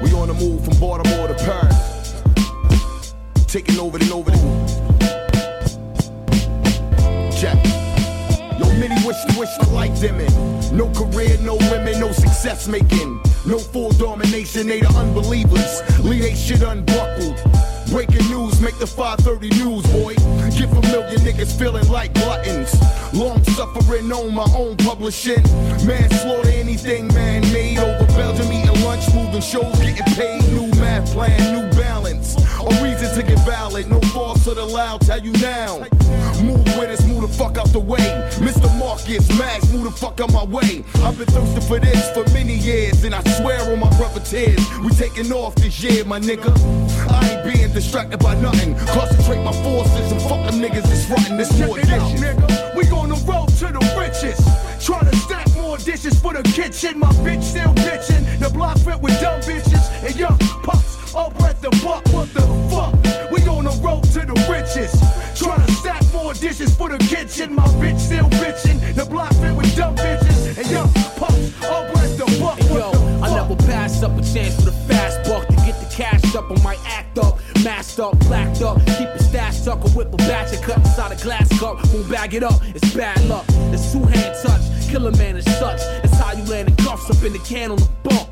We 0.00 0.12
on 0.12 0.28
the 0.28 0.34
move 0.34 0.64
from 0.64 0.78
Baltimore 0.78 1.26
to 1.26 1.34
Paris. 1.34 2.22
Taking 3.48 3.80
over 3.80 3.98
and 3.98 4.12
over 4.12 4.30
the 4.30 4.38
Check. 7.36 7.56
Yo, 8.60 8.66
many 8.78 8.94
wish 9.04 9.20
to 9.24 9.36
wish 9.36 9.50
the 9.58 9.68
light 9.72 10.00
dimming. 10.00 10.30
No 10.70 10.88
career, 10.92 11.36
no 11.40 11.56
women, 11.56 11.98
no 11.98 12.12
success 12.12 12.68
making. 12.68 13.20
No 13.44 13.58
full 13.58 13.90
domination, 13.90 14.68
they 14.68 14.82
the 14.82 14.88
unbelievers. 14.90 15.82
Leave 16.04 16.22
they 16.22 16.34
shit 16.36 16.62
unbuckled. 16.62 17.55
Breaking 17.90 18.28
news, 18.28 18.60
make 18.60 18.78
the 18.78 18.86
530 18.86 19.48
news, 19.62 19.86
boy. 19.92 20.14
Get 20.56 20.68
familiar 20.70 21.18
niggas 21.18 21.56
feeling 21.58 21.88
like 21.88 22.12
gluttons. 22.14 22.74
Long 23.12 23.42
suffering 23.44 24.10
on 24.12 24.34
my 24.34 24.46
own 24.56 24.76
publishing. 24.78 25.42
Manslaughter, 25.86 26.48
anything 26.48 27.08
man 27.08 27.42
made 27.52 27.78
over 27.78 28.05
Belgium, 28.16 28.50
eating 28.50 28.84
lunch, 28.84 29.12
moving 29.14 29.42
shows, 29.42 29.78
getting 29.78 30.14
paid. 30.14 30.42
New 30.52 30.68
math 30.80 31.12
plan, 31.12 31.38
new 31.54 31.70
balance. 31.76 32.36
A 32.36 32.82
reason 32.82 33.14
to 33.14 33.22
get 33.22 33.38
valid, 33.44 33.88
no 33.88 34.00
false 34.12 34.44
to 34.44 34.54
the 34.54 34.64
loud, 34.64 35.02
tell 35.02 35.20
you 35.20 35.32
now. 35.32 35.78
Move 36.42 36.64
with 36.78 36.90
us, 36.90 37.04
move 37.06 37.22
the 37.22 37.28
fuck 37.28 37.58
out 37.58 37.68
the 37.68 37.78
way. 37.78 38.08
Mr. 38.40 38.68
Marcus, 38.78 39.28
Max, 39.38 39.70
move 39.70 39.84
the 39.84 39.90
fuck 39.90 40.20
out 40.20 40.32
my 40.32 40.44
way. 40.44 40.82
I've 41.04 41.18
been 41.18 41.26
thirsting 41.26 41.60
for 41.62 41.78
this 41.78 42.10
for 42.12 42.24
many 42.32 42.54
years, 42.54 43.04
and 43.04 43.14
I 43.14 43.22
swear 43.38 43.60
on 43.72 43.78
my 43.80 43.90
brother 43.98 44.20
tears, 44.20 44.60
we 44.80 44.90
taking 44.90 45.30
off 45.32 45.54
this 45.56 45.82
year, 45.82 46.04
my 46.04 46.18
nigga. 46.18 46.50
I 47.10 47.28
ain't 47.28 47.44
being 47.44 47.72
distracted 47.72 48.18
by 48.20 48.34
nothing. 48.40 48.74
Concentrate 48.86 49.42
my 49.44 49.52
forces 49.62 50.12
and 50.12 50.22
fuck 50.22 50.50
them 50.50 50.60
niggas 50.60 50.84
that's 50.84 51.06
frontin' 51.06 51.36
this 51.36 51.52
more 51.58 51.76
Check 51.76 51.86
it 51.86 51.92
out, 51.92 52.12
nigga. 52.16 52.76
We 52.76 52.88
on 52.90 53.10
the 53.10 53.16
road 53.30 53.48
to 53.60 53.66
the 53.66 53.82
riches. 53.98 54.40
Trying 54.84 55.10
to 55.10 55.16
stack 55.16 55.45
more 55.76 55.84
dishes 55.84 56.18
for 56.20 56.32
the 56.32 56.42
kitchen. 56.42 56.98
My 56.98 57.08
bitch 57.24 57.42
still 57.42 57.72
bitching. 57.74 58.38
The 58.38 58.50
block 58.50 58.78
fit 58.78 59.00
with 59.00 59.18
dumb 59.20 59.40
bitches 59.40 60.04
and 60.04 60.16
young 60.16 60.38
pups. 60.62 61.14
All 61.14 61.30
breath 61.30 61.60
the 61.60 61.70
buck. 61.84 62.06
What 62.12 62.32
the 62.34 62.42
fuck? 62.70 62.94
We 63.30 63.42
on 63.48 63.64
the 63.64 63.76
road 63.82 64.04
to 64.14 64.20
the 64.20 64.36
riches. 64.50 64.92
Trying 65.38 65.64
to 65.66 65.72
stack 65.72 66.02
more 66.12 66.34
dishes 66.34 66.74
for 66.76 66.88
the 66.88 66.98
kitchen. 66.98 67.54
My 67.54 67.66
bitch 67.80 67.98
still 67.98 68.28
bitching. 68.40 68.94
The 68.94 69.04
block 69.04 69.32
fit 69.34 69.54
with 69.54 69.74
dumb 69.76 69.96
bitches 69.96 70.58
and 70.58 70.70
young 70.70 70.92
pups. 71.16 71.52
All 71.64 71.84
breath 71.92 72.16
the 72.16 72.26
buck. 72.40 72.58
Hey, 72.58 72.74
yo, 72.74 72.90
I 73.22 73.34
never 73.34 73.56
pass 73.56 74.02
up 74.02 74.12
a 74.12 74.22
chance 74.22 74.56
for 74.56 74.70
the 74.70 74.76
fast 74.88 75.28
buck 75.28 75.46
to 75.48 75.56
get 75.66 75.78
the 75.80 75.88
cash 75.94 76.34
up. 76.34 76.50
I 76.50 76.62
might 76.62 76.80
act 76.86 77.18
up, 77.18 77.38
masked 77.66 77.98
up, 77.98 78.16
blacked 78.20 78.62
up, 78.62 78.78
keep 78.96 79.08
it 79.08 79.22
stashed 79.22 79.66
up, 79.66 79.84
or 79.84 79.90
whip 79.90 80.14
a 80.14 80.16
batch 80.18 80.54
and 80.54 80.62
cut 80.62 80.78
inside 80.78 81.10
a 81.10 81.20
glass 81.20 81.48
cup. 81.58 81.76
Won't 81.92 82.08
bag 82.08 82.32
it 82.32 82.44
up, 82.44 82.62
it's 82.76 82.94
bad 82.94 83.20
luck. 83.24 83.44
It's 83.74 83.92
two 83.92 84.04
hand 84.04 84.36
touch, 84.40 84.62
killer 84.88 85.10
man 85.12 85.34
and 85.34 85.44
such. 85.44 85.80
That's 86.02 86.14
how 86.14 86.32
you 86.34 86.44
land 86.44 86.68
the 86.68 86.82
cuffs 86.84 87.10
up 87.10 87.20
in 87.24 87.32
the 87.32 87.40
can 87.40 87.72
on 87.72 87.78
the 87.78 87.90
bump. 88.04 88.28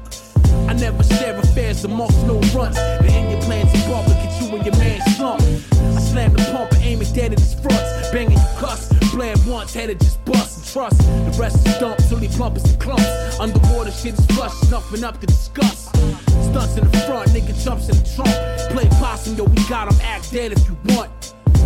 I 0.70 0.74
never 0.74 1.02
share 1.02 1.36
affairs 1.36 1.84
amongst 1.84 2.24
no 2.28 2.34
runts. 2.54 2.78
The 2.78 3.10
in 3.10 3.30
your 3.32 3.42
plans 3.42 3.74
in 3.74 3.80
public, 3.90 4.16
get 4.22 4.40
you 4.40 4.54
and 4.54 4.64
your 4.64 4.76
man 4.76 5.00
slump. 5.16 5.42
I 5.42 6.00
slam 6.00 6.32
the 6.32 6.44
pump 6.52 6.70
and 6.70 6.82
aim 6.84 7.02
it 7.02 7.12
dead 7.12 7.32
at 7.32 7.40
his 7.40 7.54
fronts. 7.54 8.10
Banging 8.12 8.38
you 8.38 8.48
cuss, 8.56 8.88
bland 9.10 9.44
once, 9.48 9.74
headed 9.74 9.98
just 9.98 10.24
bust 10.24 10.58
and 10.58 10.66
trust. 10.72 10.98
The 10.98 11.36
rest 11.40 11.66
is 11.66 11.76
dump 11.78 11.98
till 12.08 12.18
he 12.18 12.28
plump 12.28 12.54
as 12.54 12.62
the 12.62 12.78
clumps. 12.78 13.40
Underwater 13.40 13.90
shit 13.90 14.14
is 14.14 14.26
flush, 14.26 14.54
nothing 14.70 15.02
up 15.02 15.18
to 15.20 15.26
discuss. 15.26 15.90
Stunts 16.54 16.76
in 16.76 16.88
the 16.88 16.98
front, 16.98 17.28
nigga 17.30 17.52
jumps 17.64 17.88
in 17.88 17.96
the 17.98 18.06
trunk. 18.14 18.30
Play 18.70 18.86
possum, 19.00 19.34
yo, 19.34 19.42
we 19.42 19.58
got 19.66 19.92
him, 19.92 19.98
act 20.02 20.30
dead 20.30 20.52
if 20.52 20.64
you 20.68 20.78
want. 20.94 21.10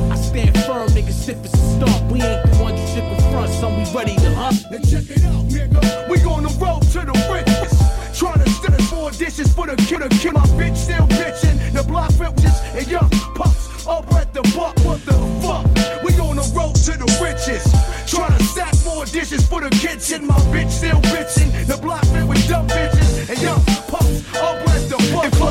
I 0.08 0.16
stand 0.16 0.56
firm, 0.64 0.88
nigga, 0.96 1.12
stiff 1.12 1.44
as 1.44 1.52
a 1.52 1.76
stump. 1.76 2.10
We 2.10 2.22
ain't 2.22 2.40
the 2.48 2.56
ones 2.56 2.80
you 2.80 2.86
should 2.96 3.04
confront, 3.04 3.50
son, 3.52 3.76
we 3.76 3.84
ready 3.92 4.16
to 4.16 4.34
hunt. 4.34 4.64
Now 4.70 4.78
check 4.78 5.04
it 5.12 5.22
out, 5.28 5.44
nigga. 5.44 6.08
We 6.08 6.24
on 6.24 6.44
the 6.44 6.56
road 6.56 6.80
to 6.96 7.04
the 7.04 7.12
riches. 7.28 7.76
Trying 8.16 8.40
to 8.40 8.48
steal 8.48 8.96
more 8.96 9.10
dishes 9.10 9.52
for 9.52 9.66
the. 9.66 9.76
Kid, 9.76 10.32
my 10.32 10.40
bitch 10.56 10.76
still 10.78 11.06
bitching. 11.20 11.60
The 11.74 11.82
block 11.82 12.08
riches 12.16 12.56
and 12.72 12.88
young 12.88 13.10
pups. 13.36 13.86
All 13.86 14.00
breath 14.00 14.32
the 14.32 14.40
buck. 14.56 14.72
What 14.88 15.04
the 15.04 15.12
fuck? 15.44 15.68
We 16.02 16.16
on 16.16 16.36
the 16.36 16.48
road 16.56 16.74
to 16.88 16.96
the 16.96 17.08
riches. 17.20 17.68
Trying 18.08 18.38
to 18.38 18.42
stack 18.42 18.72
more 18.86 19.04
dishes 19.04 19.46
for 19.46 19.60
the 19.60 19.68
kitchen. 19.68 20.26
My 20.26 20.40
bitch 20.48 20.70
still 20.70 21.00
bitching. 21.12 21.66
The 21.66 21.76
block 21.76 22.06
fit 22.06 22.26
with 22.26 22.48
dumb 22.48 22.66
bitches 22.68 22.97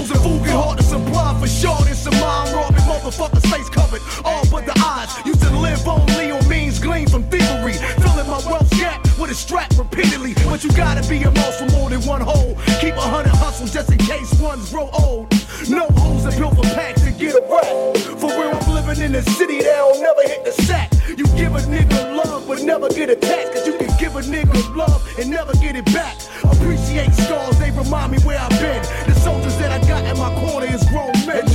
clothes 0.07 0.11
and 0.11 0.39
food 0.39 0.45
get 0.45 0.55
hard 0.55 0.77
to 0.77 0.83
supply 0.83 1.39
for 1.39 1.47
sure. 1.47 1.77
There's 1.83 1.99
some 1.99 2.13
mind 2.19 2.53
robbing 2.55 2.77
motherfuckers 2.77 3.45
face 3.51 3.69
covered. 3.69 4.01
All 4.25 4.43
but 4.49 4.65
the 4.65 4.73
eyes. 4.85 5.09
Used 5.25 5.41
to 5.41 5.51
live 5.57 5.85
only 5.87 6.31
on 6.31 6.47
means 6.47 6.79
gleaned 6.79 7.11
from 7.11 7.23
thievery. 7.23 7.73
Filling 7.73 8.27
my 8.27 8.41
wealth 8.45 8.69
gap 8.71 9.03
with 9.19 9.31
a 9.31 9.35
strap 9.35 9.71
repeatedly. 9.77 10.33
But 10.45 10.63
you 10.63 10.71
gotta 10.71 11.07
be 11.07 11.23
a 11.23 11.31
mouse 11.31 11.59
for 11.59 11.69
more 11.71 11.89
than 11.89 12.01
one 12.01 12.21
hole. 12.21 12.55
Keep 12.79 12.95
a 12.95 13.01
hundred 13.01 13.35
hustles 13.35 13.73
just 13.73 13.91
in 13.91 13.97
case 13.97 14.33
ones 14.39 14.71
grow 14.71 14.89
old. 14.93 15.31
No 15.69 15.87
holes 15.97 16.25
are 16.25 16.37
built 16.37 16.55
for 16.55 16.63
packs 16.75 17.01
to 17.01 17.11
get 17.11 17.35
a 17.35 17.41
rap. 17.49 17.97
For 18.19 18.29
real, 18.29 18.55
I'm 18.55 18.73
living 18.73 19.03
in 19.03 19.15
a 19.15 19.21
city 19.21 19.59
that 19.59 19.77
don't 19.77 20.01
never 20.01 20.21
hit 20.23 20.45
the 20.45 20.51
sack. 20.63 20.91
You 21.17 21.25
give 21.35 21.55
a 21.55 21.59
nigga 21.59 22.15
love, 22.15 22.47
but 22.47 22.61
never 22.61 22.89
get 22.89 23.09
attached. 23.09 23.53
Cause 23.53 23.67
you 23.67 23.77
can 23.77 23.89
give 23.97 24.15
a 24.15 24.21
nigga 24.21 24.75
love 24.75 25.01
and 25.19 25.29
never 25.29 25.53
get 25.53 25.75
it 25.75 25.85
back. 25.85 26.15
Appreciate 26.43 27.13
scars, 27.13 27.57
they 27.59 27.71
remind 27.71 28.11
me 28.11 28.19
where 28.19 28.39
I've 28.39 28.46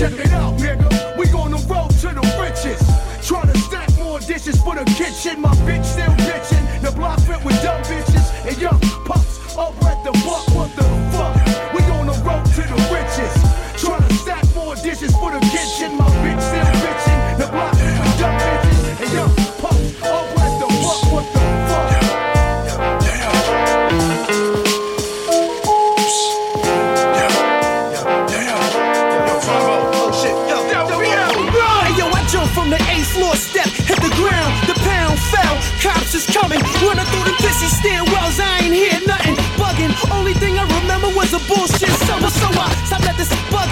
check 0.03 0.26
it 0.26 0.32
out, 0.32 0.59
nigga. 0.59 1.16
We 1.16 1.26
on 1.32 1.53
the 1.53 1.62
road 1.70 1.90
to 2.03 2.09
the 2.11 2.24
riches. 2.40 2.82
Trying 3.26 3.53
to 3.53 3.59
stack 3.59 3.88
more 3.98 4.18
dishes 4.18 4.61
for 4.61 4.74
the 4.74 4.84
kitchen. 4.98 5.40
My 5.40 5.55
bitch 5.66 5.84
still 5.84 6.12
bitching. 6.26 6.82
The 6.82 6.90
block 6.90 7.20
fit 7.20 7.44
with 7.44 7.62
dumb 7.62 7.82
bitches 7.82 8.26
and 8.48 8.59
young 8.59 8.80
pups 9.07 9.57
over 9.57 9.88
at 9.88 9.91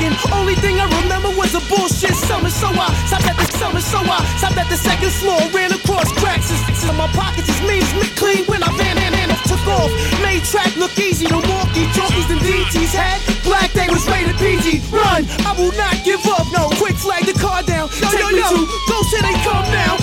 bugging. 0.01 0.33
Only 0.33 0.55
thing 0.55 0.81
I 0.81 0.87
remember 1.03 1.29
was 1.37 1.55
a 1.55 1.61
bullshit 1.69 2.15
summer, 2.15 2.51
so 2.51 2.69
I 2.69 2.89
stopped 3.07 3.29
at 3.29 3.37
the 3.37 3.47
summer, 3.59 3.81
so 3.81 3.99
I 3.99 4.25
stopped 4.39 4.59
at 4.59 4.69
the 4.69 4.77
second 4.77 5.13
floor, 5.13 5.41
ran 5.53 5.73
across 5.73 6.11
cracks 6.19 6.51
and 6.51 6.59
sticks 6.65 6.85
in 6.89 6.97
my 6.97 7.09
pockets. 7.09 7.49
Is 7.49 7.61
means 7.63 7.89
me 7.95 8.09
clean 8.17 8.45
when 8.47 8.63
I 8.63 8.71
ran 8.77 8.97
and 8.99 9.15
and 9.15 9.31
took 9.45 9.65
off. 9.69 9.91
Made 10.23 10.45
track 10.45 10.75
look 10.77 10.97
easy, 10.99 11.27
the 11.27 11.41
walkie 11.49 11.87
talkies 11.93 12.29
and 12.31 12.41
DTs 12.41 12.93
had. 12.95 13.21
Black 13.45 13.73
they 13.73 13.89
was 13.89 14.07
rated 14.09 14.37
PG. 14.37 14.81
Run, 14.91 15.27
I 15.47 15.53
will 15.59 15.75
not 15.77 15.97
give 16.05 16.25
up. 16.27 16.47
No, 16.53 16.71
quick 16.81 16.97
flag 16.97 17.27
the 17.27 17.37
car 17.37 17.63
down. 17.63 17.89
Take 17.89 18.25
me 18.33 18.41
to 18.41 18.61
go 18.89 18.97
till 19.11 19.23
they 19.23 19.37
come 19.45 19.67
now. 19.73 19.97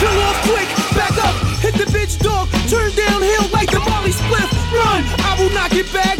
Kill 0.00 0.16
off 0.22 0.38
quick, 0.46 0.68
back 0.94 1.16
up, 1.24 1.34
hit 1.60 1.74
the 1.74 1.88
bitch 1.90 2.18
dog, 2.20 2.48
turn 2.68 2.90
downhill 2.94 3.48
like 3.50 3.70
the 3.70 3.80
Molly 3.80 4.12
spliff. 4.12 4.50
Run, 4.72 5.02
I 5.24 5.36
will 5.38 5.52
not 5.54 5.70
get 5.70 5.90
bagged 5.92 6.15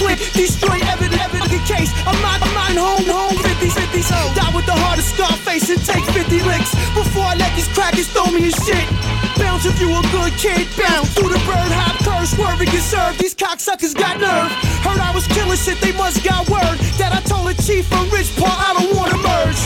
plan, 0.00 0.16
destroy 0.32 0.80
evidence, 0.88 1.20
evidence 1.20 1.68
case. 1.68 1.92
I'm 2.08 2.16
not, 2.24 2.40
I'm 2.40 2.54
not 2.56 2.72
home, 2.80 3.06
home 3.06 3.36
50s, 3.36 3.76
50s. 3.76 4.08
Die 4.34 4.52
with 4.56 4.66
the 4.66 4.76
heart 4.80 4.98
of 4.98 5.04
Scarface 5.04 5.68
and 5.68 5.82
take 5.84 6.04
50 6.16 6.40
licks 6.48 6.72
before 6.96 7.28
I 7.28 7.36
let 7.36 7.52
these 7.54 7.68
crackers 7.76 8.08
throw 8.08 8.26
me 8.32 8.48
in 8.48 8.54
shit. 8.64 8.88
Bounce 9.36 9.68
if 9.68 9.76
you 9.80 9.92
a 9.92 10.02
good 10.10 10.32
kid, 10.40 10.66
bounce 10.76 11.12
through 11.12 11.28
the 11.28 11.40
bird 11.44 11.72
hop 11.72 11.96
curve, 12.00 12.28
swerving 12.28 12.68
can 12.72 12.80
serve. 12.80 13.16
These 13.20 13.36
cocksuckers 13.36 13.94
got 13.94 14.16
nerve. 14.16 14.50
Heard 14.84 15.00
I 15.00 15.12
was 15.12 15.28
killing 15.28 15.60
shit, 15.60 15.80
they 15.80 15.92
must 15.92 16.24
got 16.24 16.48
word 16.48 16.76
that 16.96 17.12
I 17.12 17.20
told 17.28 17.48
a 17.52 17.56
chief 17.60 17.86
from 17.86 18.08
Rich 18.08 18.32
Paul 18.40 18.52
I 18.52 18.72
don't 18.80 18.92
wanna 18.96 19.20
merge. 19.20 19.60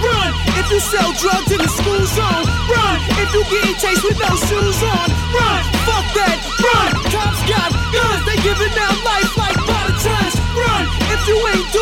Run 0.00 0.30
if 0.56 0.66
you 0.70 0.80
sell 0.80 1.12
drugs 1.20 1.50
in 1.52 1.60
the 1.60 1.68
school 1.68 2.04
zone. 2.06 2.44
Run 2.70 2.96
if 3.20 3.28
you 3.34 3.42
getting 3.52 3.76
chased 3.76 4.04
with 4.06 4.18
no 4.18 4.32
shoes 4.48 4.80
on. 4.82 5.06
Run, 5.34 5.60
fuck 5.84 6.06
that. 6.16 6.38
Run, 6.56 6.90
cops 7.12 7.42
got 7.50 7.70
guns, 7.92 8.22
they 8.24 8.38
giving 8.40 8.74
out 8.80 8.99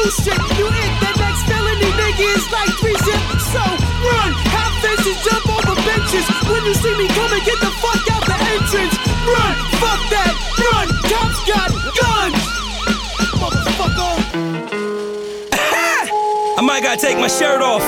you 0.09 0.15
ain't 0.15 0.25
shit, 0.25 0.41
you 0.57 0.65
hit 0.73 0.93
that 1.05 1.17
next 1.21 1.45
felony 1.45 1.91
nigga 1.93 2.25
is 2.33 2.47
like 2.49 2.73
three 2.81 2.97
zip. 2.97 3.21
So 3.53 3.61
run, 3.61 4.33
have 4.57 4.73
fences, 4.81 5.21
jump 5.21 5.45
over 5.53 5.77
benches. 5.85 6.25
When 6.49 6.65
you 6.65 6.73
see 6.73 6.97
me 6.97 7.09
coming, 7.13 7.45
get 7.45 7.61
the 7.61 7.69
fuck 7.77 8.01
out 8.17 8.25
the 8.25 8.37
entrance. 8.57 8.97
Run, 9.29 9.55
fuck 9.77 10.01
that. 10.09 10.33
Run, 10.65 10.89
cops 11.13 11.41
got 11.45 11.69
guns. 11.93 12.41
Motherfucker. 13.37 14.13
I 16.57 16.61
might 16.63 16.83
gotta 16.83 17.01
take 17.01 17.19
my 17.19 17.29
shirt 17.29 17.61
off. 17.61 17.83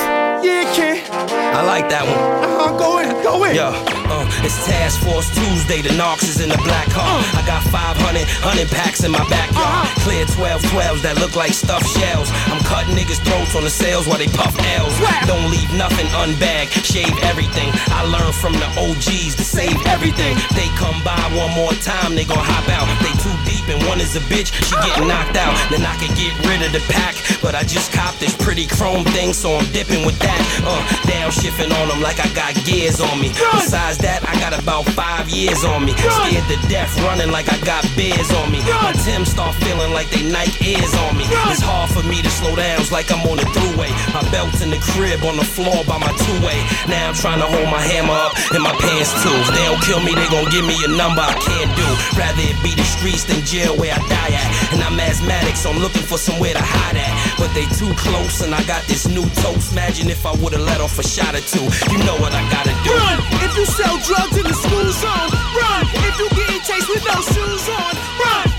Yeah, 0.45 0.69
kid. 0.77 1.01
I 1.09 1.65
like 1.65 1.89
that 1.89 2.05
one. 2.05 2.13
Uh-huh, 2.13 2.77
go 2.77 2.99
in, 2.99 3.09
go 3.23 3.43
in. 3.45 3.55
Yo, 3.55 3.73
uh, 3.73 4.20
it's 4.43 4.65
Task 4.65 5.01
Force 5.03 5.29
Tuesday. 5.35 5.81
The 5.81 5.93
Knox 5.95 6.27
is 6.27 6.39
in 6.39 6.49
the 6.49 6.61
black 6.63 6.89
car. 6.89 7.05
Mm. 7.05 7.39
I 7.39 7.41
got 7.45 7.63
500, 7.67 7.97
100 7.97 8.67
packs 8.71 9.03
in 9.03 9.11
my 9.11 9.23
backyard. 9.29 9.61
Uh-huh. 9.61 10.03
Clear 10.07 10.25
12 10.25 10.61
12s 10.73 11.01
that 11.03 11.19
look 11.19 11.35
like 11.35 11.53
stuffed 11.53 11.87
shells. 11.99 12.29
I'm 12.49 12.61
cutting 12.65 12.95
niggas' 12.95 13.21
throats 13.23 13.55
on 13.55 13.63
the 13.63 13.69
sales 13.69 14.07
while 14.07 14.17
they 14.17 14.31
puff 14.31 14.55
L's. 14.79 14.95
Don't 15.27 15.51
leave 15.51 15.69
nothing 15.75 16.07
unbagged, 16.23 16.71
shave 16.83 17.13
everything. 17.27 17.69
I 17.93 18.07
learned 18.07 18.35
from 18.35 18.53
the 18.57 18.69
OGs 18.79 19.35
to 19.35 19.45
save 19.45 19.77
everything. 19.87 20.37
They 20.55 20.67
come 20.79 20.97
by 21.03 21.19
one 21.35 21.51
more 21.53 21.73
time, 21.83 22.15
they 22.15 22.25
gon' 22.25 22.41
hop 22.41 22.67
out. 22.71 22.87
They 23.03 23.13
too 23.21 23.35
deep 23.43 23.67
and 23.69 23.81
one 23.87 24.01
is 24.01 24.15
a 24.15 24.23
bitch, 24.31 24.51
she 24.51 24.75
uh-huh. 24.75 24.87
getting 24.87 25.07
knocked 25.07 25.37
out. 25.37 25.53
Then 25.69 25.85
I 25.85 25.95
can 26.01 26.11
get 26.15 26.33
rid 26.47 26.61
of 26.65 26.71
the 26.71 26.83
pack, 26.91 27.15
but 27.41 27.55
I 27.55 27.63
just 27.63 27.91
copped 27.91 28.19
this 28.19 28.35
pretty 28.35 28.67
chrome 28.67 29.05
thing, 29.15 29.33
so 29.33 29.55
I'm 29.55 29.67
dipping 29.71 30.05
with 30.05 30.17
that. 30.19 30.41
Uh, 30.65 30.81
downshifting 31.07 31.71
on 31.81 31.87
them 31.87 32.01
like 32.01 32.19
I 32.19 32.27
got 32.33 32.55
gears 32.65 32.99
on 32.99 33.19
me. 33.19 33.29
Besides 33.29 33.97
that, 33.99 34.20
I 34.27 34.37
got 34.39 34.53
about 34.57 34.85
five 34.93 35.29
years 35.29 35.63
on 35.63 35.85
me. 35.85 35.93
Scared 35.97 36.45
to 36.47 36.57
death, 36.69 36.91
running 37.03 37.31
like 37.31 37.51
I 37.51 37.57
got 37.65 37.83
beers 37.95 38.29
on 38.41 38.51
me. 38.51 38.59
My 38.81 38.93
Tim 39.03 39.25
start 39.25 39.55
feeling 39.63 39.91
like 39.91 40.09
they 40.09 40.23
Nike 40.23 40.77
ears 40.77 40.93
on 41.07 41.17
me. 41.17 41.25
It's 41.51 41.61
hard 41.61 41.89
for 41.91 42.03
me 42.07 42.21
to 42.21 42.29
slow 42.29 42.55
down, 42.55 42.79
it's 42.79 42.91
like 42.91 43.11
I'm 43.11 43.25
on 43.27 43.37
the 43.37 43.47
throughway. 43.51 43.91
My 44.13 44.23
belt's 44.31 44.61
in 44.61 44.69
the 44.69 44.81
crib 44.93 45.23
on 45.25 45.37
the 45.37 45.45
floor 45.45 45.83
by 45.85 45.97
my 45.97 46.11
two-way. 46.13 46.59
Now 46.87 47.09
I'm 47.09 47.17
trying 47.17 47.41
to 47.41 47.49
hold 47.49 47.67
my 47.67 47.81
hammer 47.81 48.13
up 48.13 48.33
in 48.53 48.61
my 48.61 48.73
pants 48.77 49.11
too. 49.25 49.33
If 49.33 49.49
they 49.51 49.65
don't 49.65 49.81
kill 49.81 50.01
me, 50.05 50.13
they 50.13 50.27
gon' 50.29 50.49
give 50.53 50.65
me 50.65 50.77
a 50.85 50.91
number 50.93 51.21
I 51.21 51.33
can't 51.41 51.71
do. 51.73 51.87
Rather 52.13 52.45
it 52.45 52.57
be 52.61 52.71
the 52.77 52.85
streets 52.85 53.25
than 53.25 53.41
jail 53.43 53.73
where 53.77 53.93
I 53.93 54.01
die 54.05 54.33
at. 54.37 54.49
And 54.73 54.79
I'm 54.85 54.99
asthmatic, 54.99 55.57
so 55.57 55.73
I'm 55.73 55.81
looking 55.81 56.05
for 56.05 56.17
somewhere 56.17 56.53
to 56.53 56.63
hide 56.63 56.97
at. 56.97 57.13
But 57.41 57.49
they 57.57 57.65
too 57.75 57.91
close, 57.97 58.41
and 58.45 58.53
I 58.53 58.61
got 58.69 58.85
this 58.85 59.07
new 59.07 59.25
toast. 59.41 59.73
Imagine 59.73 60.09
if 60.09 60.25
I 60.25 60.33
would've 60.37 60.61
let 60.61 60.79
off 60.79 60.99
a 60.99 61.03
shot 61.03 61.33
or 61.33 61.43
two. 61.43 61.65
You 61.89 61.97
know 62.05 62.17
what 62.21 62.31
I 62.33 62.43
gotta 62.53 62.75
do. 62.85 62.93
Run 62.93 63.19
if 63.41 63.57
you 63.57 63.65
sell 63.65 63.97
drugs 63.97 64.10
in 64.19 64.43
the 64.43 64.53
school 64.53 64.91
zone. 64.91 65.31
Run 65.55 65.87
if 66.03 66.19
you 66.19 66.27
getting 66.35 66.61
chased 66.61 66.89
with 66.89 67.03
no 67.05 67.21
shoes 67.21 67.69
on. 67.69 67.95
Run, 68.19 68.50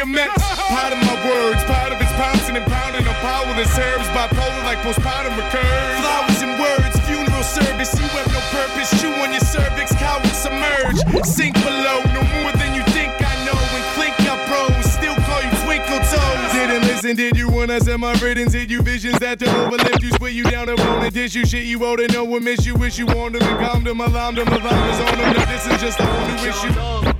DMX. 0.00 0.32
Part 0.72 0.92
of 0.92 0.98
my 1.04 1.28
words, 1.28 1.62
part 1.64 1.92
of 1.92 2.00
it's 2.00 2.12
pouncing 2.12 2.56
and 2.56 2.64
pounding 2.66 3.06
on 3.06 3.14
powerless 3.20 3.76
herbs, 3.78 4.08
bipolar 4.16 4.64
like 4.64 4.78
postpartum 4.78 5.36
recurs. 5.36 6.00
Flowers 6.00 6.42
and 6.42 6.58
words, 6.58 6.96
funeral 7.04 7.42
service, 7.42 7.92
you 8.00 8.08
have 8.16 8.32
no 8.32 8.40
purpose. 8.48 8.88
Chew 9.00 9.12
on 9.20 9.30
your 9.30 9.40
cervix, 9.40 9.94
cowards 9.96 10.32
submerge, 10.32 10.96
sink 11.26 11.54
below, 11.62 12.00
no 12.16 12.22
more 12.40 12.52
than 12.52 12.74
you 12.74 12.82
think 12.94 13.12
I 13.20 13.44
know. 13.44 13.52
And 13.52 13.84
clink 13.94 14.16
up 14.30 14.40
pros, 14.48 14.92
still 14.92 15.16
call 15.28 15.42
you 15.42 15.52
twinkle 15.64 15.98
toes. 16.08 16.52
Didn't 16.52 16.82
listen, 16.82 17.16
did 17.16 17.36
you? 17.36 17.50
When 17.50 17.70
I 17.70 17.78
said 17.78 17.98
my 17.98 18.14
writings, 18.14 18.52
did 18.52 18.70
you 18.70 18.80
visions 18.80 19.18
that 19.18 19.38
to 19.40 19.44
overlift 19.44 20.02
you, 20.02 20.12
split 20.12 20.32
you 20.32 20.44
down 20.44 20.68
to 20.68 20.76
bone 20.76 21.04
and 21.04 21.12
dish 21.12 21.34
you 21.34 21.44
shit 21.44 21.64
you 21.64 21.84
owe 21.84 21.96
to 21.96 22.08
no 22.08 22.24
one 22.24 22.44
miss 22.44 22.64
you, 22.64 22.74
wish 22.74 22.98
you 22.98 23.06
warned 23.06 23.34
them 23.34 23.42
and 23.42 23.66
calmed 23.66 23.86
them, 23.86 24.00
alarmed 24.00 24.38
them, 24.38 24.48
alarm 24.48 24.88
was 24.88 25.00
on 25.00 25.18
them. 25.18 25.36
No, 25.36 25.44
this 25.44 25.66
is 25.66 25.80
just 25.80 25.98
whole 25.98 26.28
new 26.28 26.48
issue. 26.48 27.19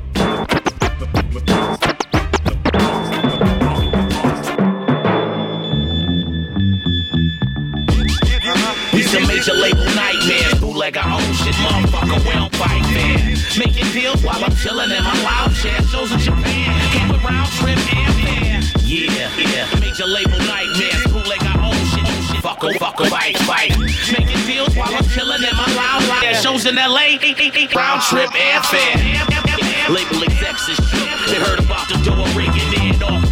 Shit, 11.40 11.54
motherfucker, 11.64 12.20
we 12.26 12.32
don't 12.32 12.54
fight 12.56 12.84
fair. 12.92 13.16
Making 13.58 13.88
deals 13.92 14.22
while 14.22 14.42
I'm 14.44 14.52
chillin' 14.52 14.92
in 14.92 15.02
my 15.02 15.16
lounge 15.22 15.62
chair. 15.62 15.80
Shows 15.88 16.12
in 16.12 16.18
Japan, 16.18 16.92
came 16.92 17.08
with 17.08 17.24
round 17.24 17.48
trip 17.56 17.78
airfare. 17.88 18.60
Yeah, 18.84 19.30
yeah, 19.38 19.80
major 19.80 20.06
label 20.06 20.38
nightmares. 20.44 21.04
Bootleg 21.12 21.42
our 21.44 21.62
own 21.64 21.80
shit, 21.88 22.04
own 22.04 22.22
shit. 22.28 22.42
Fuck 22.42 22.64
em, 22.64 22.74
fuck 22.74 23.00
em, 23.00 23.06
fight, 23.06 23.38
fight. 23.48 23.72
Making 24.12 24.44
deals 24.46 24.76
while 24.76 24.92
I'm 24.92 25.04
chillin' 25.04 25.40
in 25.40 25.56
my 25.56 25.68
lounge 25.72 26.06
chair. 26.20 26.34
Shows 26.34 26.66
in 26.66 26.76
LA, 26.76 27.16
round 27.74 28.02
trip 28.02 28.30
airfare. 28.30 29.60
Label 29.88 30.22
execs 30.22 30.68
is 30.68 30.76
shook. 30.76 31.08
They 31.28 31.40
heard 31.40 31.60
about 31.60 31.88
the 31.88 31.96
door 32.04 32.26
rigging 32.36 32.72
in 32.76 33.02
off 33.02 33.29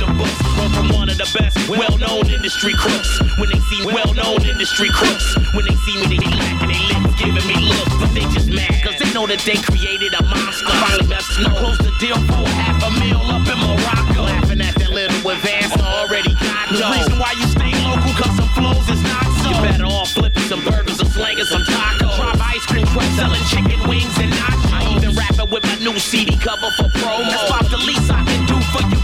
best, 1.32 1.56
well-known 1.68 2.26
industry 2.30 2.72
crooks. 2.74 3.20
When 3.38 3.48
they 3.50 3.60
see 3.68 3.84
me 3.84 3.92
well-known 3.92 4.42
industry 4.46 4.88
crooks, 4.90 5.36
when 5.54 5.64
they 5.64 5.74
see 5.84 5.96
me, 6.00 6.06
they 6.06 6.20
be 6.20 6.30
lacking 6.30 6.68
they 6.68 6.82
lips, 6.88 7.14
giving 7.18 7.46
me 7.48 7.56
looks, 7.68 7.94
but 8.00 8.10
they 8.14 8.24
just 8.32 8.48
mad 8.48 8.72
cause 8.84 8.96
they 8.98 9.10
know 9.12 9.26
that 9.26 9.40
they 9.44 9.56
created 9.60 10.14
a 10.14 10.22
monster. 10.22 10.68
Finally 10.68 11.08
best 11.08 11.28
know. 11.40 11.52
Close 11.58 11.78
the 11.78 11.92
deal 12.00 12.16
for 12.28 12.44
half 12.56 12.80
a 12.84 12.90
meal 13.00 13.20
up 13.28 13.44
in 13.44 13.58
Morocco. 13.60 14.24
Laughing 14.24 14.60
at 14.60 14.74
that 14.76 14.90
little 14.90 15.30
advance 15.30 15.72
I 15.76 16.06
already 16.06 16.32
got 16.38 16.70
The 16.72 16.86
reason 16.86 17.16
why 17.18 17.32
you 17.36 17.46
stay 17.50 17.72
local 17.84 18.12
cause 18.16 18.34
some 18.36 18.50
flows 18.56 18.86
is 18.88 19.02
not 19.02 19.26
so. 19.42 19.50
You 19.50 19.56
better 19.64 19.88
off 19.88 20.12
flipping 20.12 20.46
some 20.48 20.62
burgers 20.64 21.00
or 21.00 21.08
slanging 21.10 21.48
some 21.48 21.62
tacos. 21.62 22.14
Drop 22.16 22.38
ice 22.40 22.64
cream 22.66 22.86
truck 22.94 23.08
selling 23.18 23.42
chicken 23.50 23.80
wings 23.88 24.14
and 24.18 24.32
nachos. 24.32 24.72
I 24.72 24.80
even 24.96 25.12
rap 25.16 25.36
it 25.36 25.48
with 25.50 25.64
my 25.64 25.76
new 25.82 25.98
CD 25.98 26.36
cover 26.36 26.70
for 26.78 26.88
promo. 27.00 27.26
That's 27.28 27.48
about 27.48 27.66
the 27.70 27.80
least 27.84 28.10
I 28.10 28.24
can 28.24 28.42
do 28.46 28.56
for 28.72 28.82
you 28.88 28.97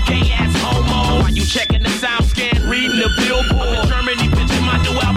checking 1.47 1.83
the 1.83 1.89
sound 1.91 2.25
scan, 2.25 2.69
reading 2.69 2.97
the 2.97 3.11
billboard. 3.19 3.69
I'm 3.69 3.75
in 3.75 3.89
Germany 3.89 4.29
pitching 4.29 4.65
my 4.65 4.81
new 4.83 4.99
album, 5.01 5.14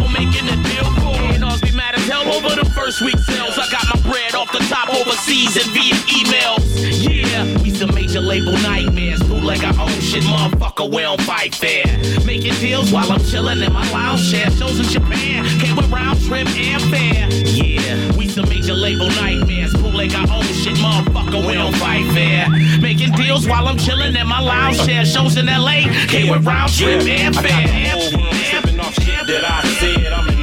hell 2.07 2.27
over 2.33 2.55
the 2.55 2.65
first 2.71 3.01
week 3.01 3.17
sales. 3.19 3.57
I 3.57 3.69
got 3.69 3.83
my 3.93 3.99
bread 4.09 4.33
off 4.33 4.51
the 4.51 4.63
top 4.71 4.89
overseas 4.89 5.55
and 5.57 5.69
via 5.75 5.93
emails. 6.07 6.63
Yeah, 7.03 7.61
we 7.61 7.71
some 7.71 7.93
major 7.93 8.21
label 8.21 8.53
nightmares. 8.53 9.21
Bootleg 9.23 9.63
our 9.63 9.79
own 9.79 9.99
shit, 9.99 10.23
motherfucker, 10.23 10.89
we 10.89 11.01
don't 11.01 11.21
fight 11.21 11.53
fair. 11.53 11.85
Making 12.25 12.55
deals 12.55 12.91
while 12.91 13.11
I'm 13.11 13.19
chilling 13.19 13.61
in 13.61 13.73
my 13.73 13.89
lounge 13.91 14.31
chair. 14.31 14.49
Shows 14.51 14.79
in 14.79 14.85
Japan, 14.85 15.45
came 15.59 15.75
with 15.75 15.91
round 15.91 16.19
trip 16.23 16.47
airfare. 16.47 17.27
Yeah, 17.45 18.17
we 18.17 18.27
some 18.29 18.47
major 18.47 18.73
label 18.73 19.09
nightmares. 19.09 19.73
Bootleg 19.73 20.15
our 20.15 20.31
own 20.31 20.45
shit, 20.45 20.77
motherfucker, 20.77 21.45
we 21.45 21.53
don't 21.53 21.75
fight 21.75 22.05
fair. 22.13 22.49
Making 22.79 23.11
deals 23.13 23.47
while 23.47 23.67
I'm 23.67 23.77
chilling 23.77 24.15
in 24.15 24.27
my 24.27 24.39
lounge 24.39 24.83
chair. 24.85 25.05
Shows 25.05 25.35
in 25.37 25.47
LA, 25.47 25.83
came 26.07 26.29
with 26.29 26.45
round 26.45 26.71
trip 26.73 27.03
Yeah, 27.03 27.29
I 27.29 27.41
got 27.43 27.43
the 27.43 27.77
whole 27.91 28.21
world 28.23 28.47
off 28.79 28.93
shit 28.95 29.27
that 29.27 29.43
I 29.43 29.67
said. 29.79 30.13
I'm 30.13 30.36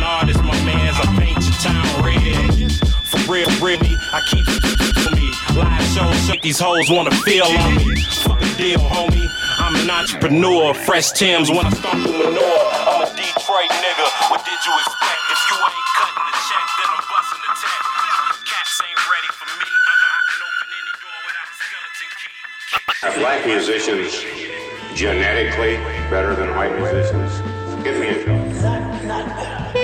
For 3.24 3.32
real, 3.32 3.48
really, 3.60 3.96
I 4.12 4.20
keep 4.28 4.44
me. 4.44 5.32
Live 5.56 5.82
shows, 5.94 6.20
so 6.26 6.34
these 6.42 6.58
hoes 6.58 6.90
wanna 6.90 7.14
feel 7.24 7.46
on 7.46 7.76
me. 7.76 7.96
Fuck 8.20 8.42
a 8.42 8.48
deal, 8.58 8.78
homie. 8.78 9.28
I'm 9.58 9.74
an 9.76 9.88
entrepreneur. 9.88 10.74
Fresh 10.74 11.12
Tims 11.12 11.48
when 11.48 11.64
I 11.64 11.70
start 11.70 11.96
the 12.04 12.12
manure. 12.12 12.60
I'm 12.84 13.00
a 13.00 13.08
Detroit 13.16 13.70
nigga. 13.80 14.06
What 14.28 14.44
did 14.44 14.60
you 14.60 14.74
expect? 14.76 15.20
If 15.32 15.40
you 15.48 15.56
ain't 15.56 15.88
cutting 15.96 16.26
the 16.26 16.36
check, 16.52 16.66
then 16.76 16.88
I'm 16.92 17.04
busting 17.08 17.42
the 17.44 17.52
tech. 17.64 17.80
Cats 18.44 18.82
ain't 18.84 19.00
ready 19.08 19.30
for 19.32 19.48
me. 19.56 19.70
Uh-uh. 19.72 20.04
I 20.04 20.22
can 20.28 20.40
open 20.44 20.68
any 20.74 20.92
door 21.00 21.18
without 21.24 21.48
a 21.48 21.56
skeleton 21.64 22.10
key. 22.20 22.36
Are 23.08 23.14
black 23.24 23.40
musicians 23.46 24.12
genetically 24.98 25.80
better 26.10 26.34
than 26.34 26.52
white 26.56 26.76
musicians? 26.76 27.40
Give 27.84 27.96
me 27.96 28.08
a 28.10 29.83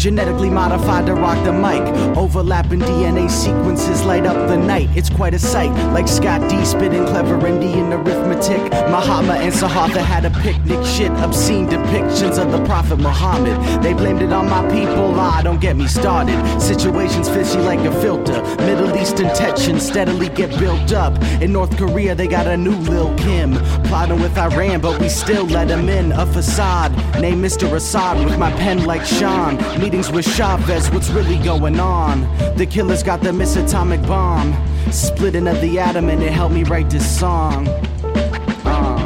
Genetically 0.00 0.48
modified 0.48 1.04
to 1.04 1.14
rock 1.14 1.44
the 1.44 1.52
mic. 1.52 1.82
Overlapping 2.16 2.80
DNA 2.80 3.30
sequences 3.30 4.02
light 4.02 4.24
up 4.24 4.48
the 4.48 4.56
night. 4.56 4.88
It's 4.96 5.10
quite 5.10 5.34
a 5.34 5.38
sight. 5.38 5.70
Like 5.92 6.08
Scott 6.08 6.48
D 6.48 6.64
spitting 6.64 7.04
clever 7.04 7.46
Indian 7.46 7.92
arithmetic. 7.92 8.62
Mahatma 8.88 9.34
and 9.34 9.52
Sahatha 9.52 10.00
had 10.00 10.24
a 10.24 10.30
picnic. 10.30 10.82
Shit, 10.86 11.10
obscene 11.20 11.68
depictions 11.68 12.42
of 12.42 12.50
the 12.50 12.64
Prophet 12.64 12.96
Muhammad. 12.96 13.82
They 13.82 13.92
blamed 13.92 14.22
it 14.22 14.32
on 14.32 14.48
my 14.48 14.62
people. 14.70 15.12
Ah, 15.20 15.42
don't 15.44 15.60
get 15.60 15.76
me 15.76 15.86
started. 15.86 16.38
Situations 16.58 17.28
fishy 17.28 17.58
like 17.58 17.80
a 17.80 17.92
filter. 18.00 18.42
Middle 18.64 18.96
Eastern 18.96 19.28
tensions 19.34 19.86
steadily 19.86 20.30
get 20.30 20.48
built 20.58 20.94
up. 20.94 21.12
In 21.42 21.52
North 21.52 21.76
Korea, 21.76 22.14
they 22.14 22.26
got 22.26 22.46
a 22.46 22.56
new 22.56 22.74
Lil 22.88 23.14
Kim. 23.18 23.52
Plotting 23.84 24.22
with 24.22 24.38
Iran, 24.38 24.80
but 24.80 24.98
we 24.98 25.10
still 25.10 25.44
let 25.44 25.68
him 25.68 25.90
in. 25.90 26.12
A 26.12 26.24
facade. 26.24 26.90
Named 27.20 27.44
Mr. 27.44 27.70
Assad 27.74 28.24
with 28.24 28.38
my 28.38 28.50
pen 28.52 28.86
like 28.86 29.04
Sean. 29.04 29.58
Meetings 29.90 30.12
with 30.12 30.36
Chavez, 30.36 30.88
what's 30.92 31.10
really 31.10 31.36
going 31.38 31.80
on? 31.80 32.20
The 32.56 32.64
killers 32.64 33.02
got 33.02 33.22
the 33.22 33.32
Miss 33.32 33.56
Atomic 33.56 34.00
Bomb. 34.02 34.54
Splitting 34.92 35.48
of 35.48 35.60
the 35.60 35.80
atom, 35.80 36.08
and 36.08 36.22
it 36.22 36.30
helped 36.30 36.54
me 36.54 36.62
write 36.62 36.88
this 36.88 37.18
song. 37.18 37.66
Uh, 37.66 38.98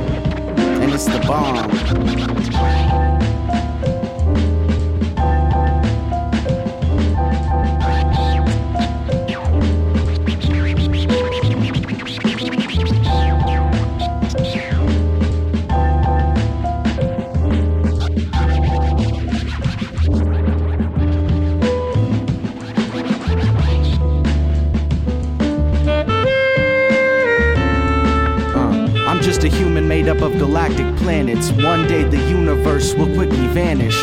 and 0.82 0.92
it's 0.92 1.06
the 1.06 1.20
bomb. 1.20 2.83
Made 30.04 30.10
up 30.10 30.22
of 30.22 30.38
galactic 30.38 30.96
planets. 30.96 31.50
One 31.52 31.88
day 31.88 32.04
the 32.04 32.18
universe 32.28 32.92
will 32.94 33.12
quickly 33.14 33.46
vanish. 33.48 33.96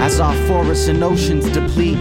As 0.00 0.18
our 0.18 0.34
forests 0.48 0.88
and 0.88 1.02
oceans 1.04 1.48
deplete, 1.48 1.98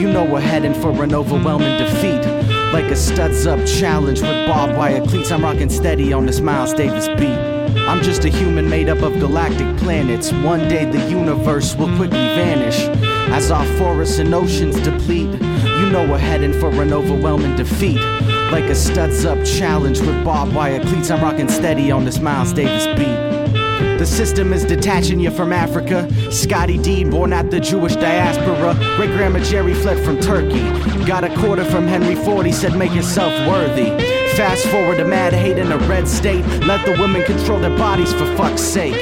you 0.00 0.12
know 0.12 0.24
we're 0.24 0.40
heading 0.40 0.74
for 0.74 0.90
an 1.04 1.14
overwhelming 1.14 1.78
defeat. 1.78 2.26
Like 2.72 2.90
a 2.90 2.96
studs 2.96 3.46
up 3.46 3.64
challenge 3.64 4.22
with 4.22 4.48
barbed 4.48 4.76
wire 4.76 5.06
cleats, 5.06 5.30
I'm 5.30 5.42
rocking 5.42 5.70
steady 5.70 6.12
on 6.12 6.26
this 6.26 6.40
Miles 6.40 6.74
Davis 6.74 7.06
beat. 7.06 7.38
I'm 7.86 8.02
just 8.02 8.24
a 8.24 8.28
human 8.28 8.68
made 8.68 8.88
up 8.88 9.02
of 9.02 9.20
galactic 9.20 9.76
planets. 9.76 10.32
One 10.32 10.68
day 10.68 10.84
the 10.84 11.08
universe 11.08 11.76
will 11.76 11.94
quickly 11.96 12.26
vanish. 12.34 12.80
As 13.30 13.52
our 13.52 13.66
forests 13.78 14.18
and 14.18 14.34
oceans 14.34 14.80
deplete, 14.80 15.30
you 15.30 15.90
know 15.92 16.04
we're 16.10 16.18
heading 16.18 16.58
for 16.58 16.70
an 16.82 16.92
overwhelming 16.92 17.54
defeat. 17.54 18.00
Like 18.50 18.64
a 18.70 18.74
studs 18.74 19.24
up 19.24 19.44
challenge 19.44 20.00
with 20.00 20.24
barbed 20.24 20.54
wire 20.54 20.80
cleats, 20.80 21.10
I'm 21.10 21.22
rocking 21.22 21.48
steady 21.48 21.90
on 21.90 22.04
this 22.04 22.20
Miles 22.20 22.52
Davis 22.52 22.86
beat. 22.98 23.26
The 23.98 24.06
system 24.06 24.52
is 24.52 24.64
detaching 24.64 25.20
you 25.20 25.30
from 25.30 25.52
Africa. 25.52 26.08
Scotty 26.30 26.78
D, 26.78 27.04
born 27.04 27.32
at 27.32 27.50
the 27.50 27.60
Jewish 27.60 27.96
diaspora. 27.96 28.74
Great 28.96 29.10
grandma 29.10 29.40
Jerry 29.40 29.74
fled 29.74 30.02
from 30.04 30.20
Turkey. 30.20 30.64
Got 31.06 31.24
a 31.24 31.34
quarter 31.36 31.64
from 31.64 31.86
Henry 31.86 32.14
Ford, 32.14 32.46
he 32.46 32.52
said, 32.52 32.76
make 32.76 32.94
yourself 32.94 33.32
worthy. 33.48 33.86
Fast 34.36 34.66
forward 34.66 34.98
to 34.98 35.04
mad 35.04 35.32
hate 35.32 35.58
in 35.58 35.72
a 35.72 35.78
red 35.88 36.06
state. 36.06 36.44
Let 36.66 36.84
the 36.84 36.92
women 36.92 37.24
control 37.24 37.58
their 37.58 37.76
bodies 37.76 38.12
for 38.12 38.26
fuck's 38.36 38.62
sake. 38.62 38.94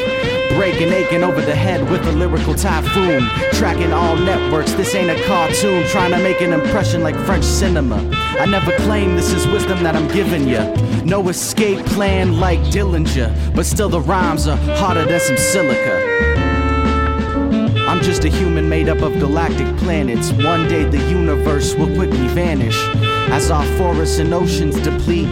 Breaking 0.50 0.92
aching 0.92 1.24
over 1.24 1.40
the 1.40 1.54
head 1.54 1.90
with 1.90 2.06
a 2.06 2.12
lyrical 2.12 2.54
typhoon. 2.54 3.28
Tracking 3.54 3.92
all 3.92 4.14
networks, 4.14 4.72
this 4.74 4.94
ain't 4.94 5.10
a 5.10 5.20
cartoon. 5.24 5.84
Trying 5.88 6.12
to 6.12 6.18
make 6.18 6.40
an 6.40 6.52
impression 6.52 7.02
like 7.02 7.16
French 7.26 7.44
cinema. 7.44 7.96
I 8.38 8.46
never 8.46 8.76
claim 8.78 9.16
this 9.16 9.32
is 9.32 9.46
wisdom 9.46 9.82
that 9.84 9.94
I'm 9.94 10.08
giving 10.08 10.48
you. 10.48 10.58
No 11.04 11.28
escape 11.28 11.84
plan 11.86 12.40
like 12.40 12.58
Dillinger. 12.60 13.54
But 13.54 13.64
still, 13.64 13.88
the 13.88 14.00
rhymes 14.00 14.48
are 14.48 14.56
harder 14.76 15.04
than 15.04 15.20
some 15.20 15.36
silica. 15.36 16.34
I'm 17.88 18.02
just 18.02 18.24
a 18.24 18.28
human 18.28 18.68
made 18.68 18.88
up 18.88 19.02
of 19.02 19.12
galactic 19.20 19.68
planets. 19.78 20.32
One 20.32 20.68
day 20.68 20.84
the 20.84 20.98
universe 21.10 21.74
will 21.76 21.94
quickly 21.94 22.26
vanish. 22.28 22.76
As 23.30 23.50
our 23.50 23.64
forests 23.78 24.18
and 24.18 24.34
oceans 24.34 24.80
deplete, 24.80 25.28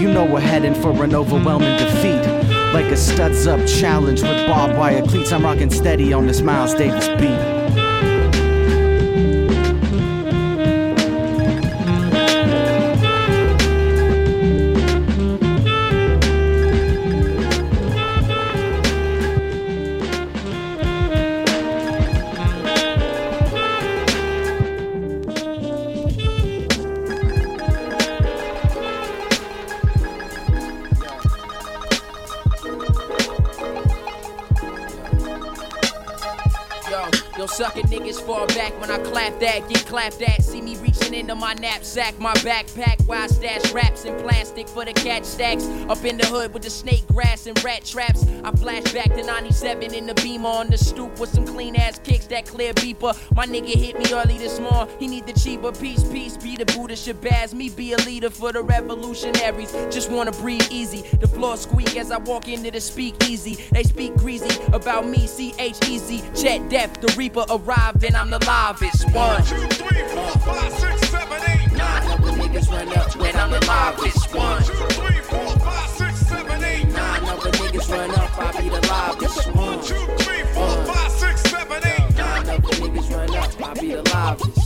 you 0.00 0.08
know 0.08 0.24
we're 0.24 0.40
heading 0.40 0.74
for 0.74 1.04
an 1.04 1.14
overwhelming 1.14 1.76
defeat. 1.76 2.24
Like 2.72 2.86
a 2.86 2.96
studs 2.96 3.46
up 3.46 3.66
challenge 3.66 4.22
with 4.22 4.46
barbed 4.46 4.78
wire 4.78 5.02
cleats, 5.02 5.30
I'm 5.30 5.44
rocking 5.44 5.70
steady 5.70 6.12
on 6.12 6.26
this 6.26 6.40
Miles 6.40 6.74
Davis 6.74 7.08
beat. 7.20 7.65
Sucker 37.56 37.80
niggas 37.88 38.20
fall 38.20 38.46
back 38.48 38.78
when 38.82 38.90
I 38.90 38.98
clap 38.98 39.40
that, 39.40 39.66
get 39.70 39.86
clapped 39.86 40.20
at. 40.20 40.44
See 40.44 40.60
into 41.16 41.34
my 41.34 41.54
knapsack, 41.54 42.18
my 42.18 42.34
backpack, 42.34 42.96
I 43.10 43.26
stash 43.28 43.72
raps 43.72 44.04
in 44.04 44.14
plastic 44.20 44.68
for 44.68 44.84
the 44.84 44.92
cat 44.92 45.24
stacks. 45.24 45.64
Up 45.88 46.04
in 46.04 46.18
the 46.18 46.26
hood 46.26 46.52
with 46.52 46.62
the 46.62 46.70
snake 46.70 47.06
grass 47.08 47.46
and 47.46 47.62
rat 47.64 47.84
traps. 47.84 48.26
I 48.44 48.50
flash 48.52 48.92
back 48.92 49.14
to 49.14 49.24
97 49.24 49.94
in 49.94 50.06
the 50.06 50.14
beamer 50.14 50.48
on 50.48 50.68
the 50.68 50.76
stoop 50.76 51.18
with 51.18 51.30
some 51.30 51.46
clean 51.46 51.74
ass 51.76 51.98
kicks, 51.98 52.26
that 52.26 52.46
clear 52.46 52.74
beeper. 52.74 53.16
My 53.34 53.46
nigga 53.46 53.74
hit 53.74 53.98
me 53.98 54.12
early 54.12 54.36
this 54.36 54.60
morning, 54.60 54.94
he 54.98 55.06
need 55.08 55.26
the 55.26 55.32
cheaper 55.32 55.72
piece, 55.72 56.04
peace. 56.04 56.36
Be 56.36 56.56
the 56.56 56.66
Buddha 56.66 56.94
Shabazz, 56.94 57.54
me 57.54 57.70
be 57.70 57.94
a 57.94 57.96
leader 57.98 58.30
for 58.30 58.52
the 58.52 58.62
revolutionaries. 58.62 59.72
Just 59.90 60.10
wanna 60.10 60.32
breathe 60.32 60.66
easy. 60.70 61.02
The 61.18 61.28
floor 61.28 61.56
squeak 61.56 61.96
as 61.96 62.10
I 62.10 62.18
walk 62.18 62.48
into 62.48 62.70
the 62.70 62.80
speak 62.80 63.14
easy. 63.28 63.54
They 63.72 63.82
speak 63.82 64.14
greasy 64.16 64.62
about 64.72 65.06
me, 65.06 65.26
C 65.26 65.54
H 65.58 65.78
E 65.88 65.98
Z. 65.98 66.22
Chet 66.34 66.68
Death, 66.68 67.00
the 67.00 67.12
Reaper 67.16 67.46
arrived, 67.48 68.04
and 68.04 68.16
I'm 68.16 68.30
the 68.30 68.38
livest 68.40 69.10
one. 69.12 69.42
Two, 69.44 69.56
three, 69.68 70.02
four, 70.08 70.30
five, 70.40 70.72
six, 70.74 71.05
niggas 72.56 72.70
run 72.72 72.98
up 72.98 73.16
when 73.16 73.36
I'm 73.36 73.50
the 73.50 73.60
livest 73.60 74.34
one. 74.34 74.62
Two, 74.62 74.72
three, 74.72 75.20
four, 75.20 75.48
five, 75.58 75.90
six, 75.90 76.26
seven, 76.26 76.64
eight, 76.64 76.88
nine. 76.88 77.24
Other 77.24 77.50
niggas 77.50 77.90
run 77.90 78.10
up, 78.10 78.38
I 78.38 78.60
be 78.60 78.68
the 78.68 78.80
livest 78.80 79.54
one. 79.54 79.82
Two, 79.82 80.06
three, 80.24 80.42
four, 80.54 80.84
five, 80.86 81.12
six, 81.12 81.42
seven, 81.42 81.82
eight, 81.84 82.16
nine. 82.16 82.48
Other 82.48 82.58
niggas 82.58 83.10
run 83.14 83.36
up, 83.36 83.68
I 83.68 83.80
be 83.80 83.88
the 83.92 84.02
livest 84.02 84.65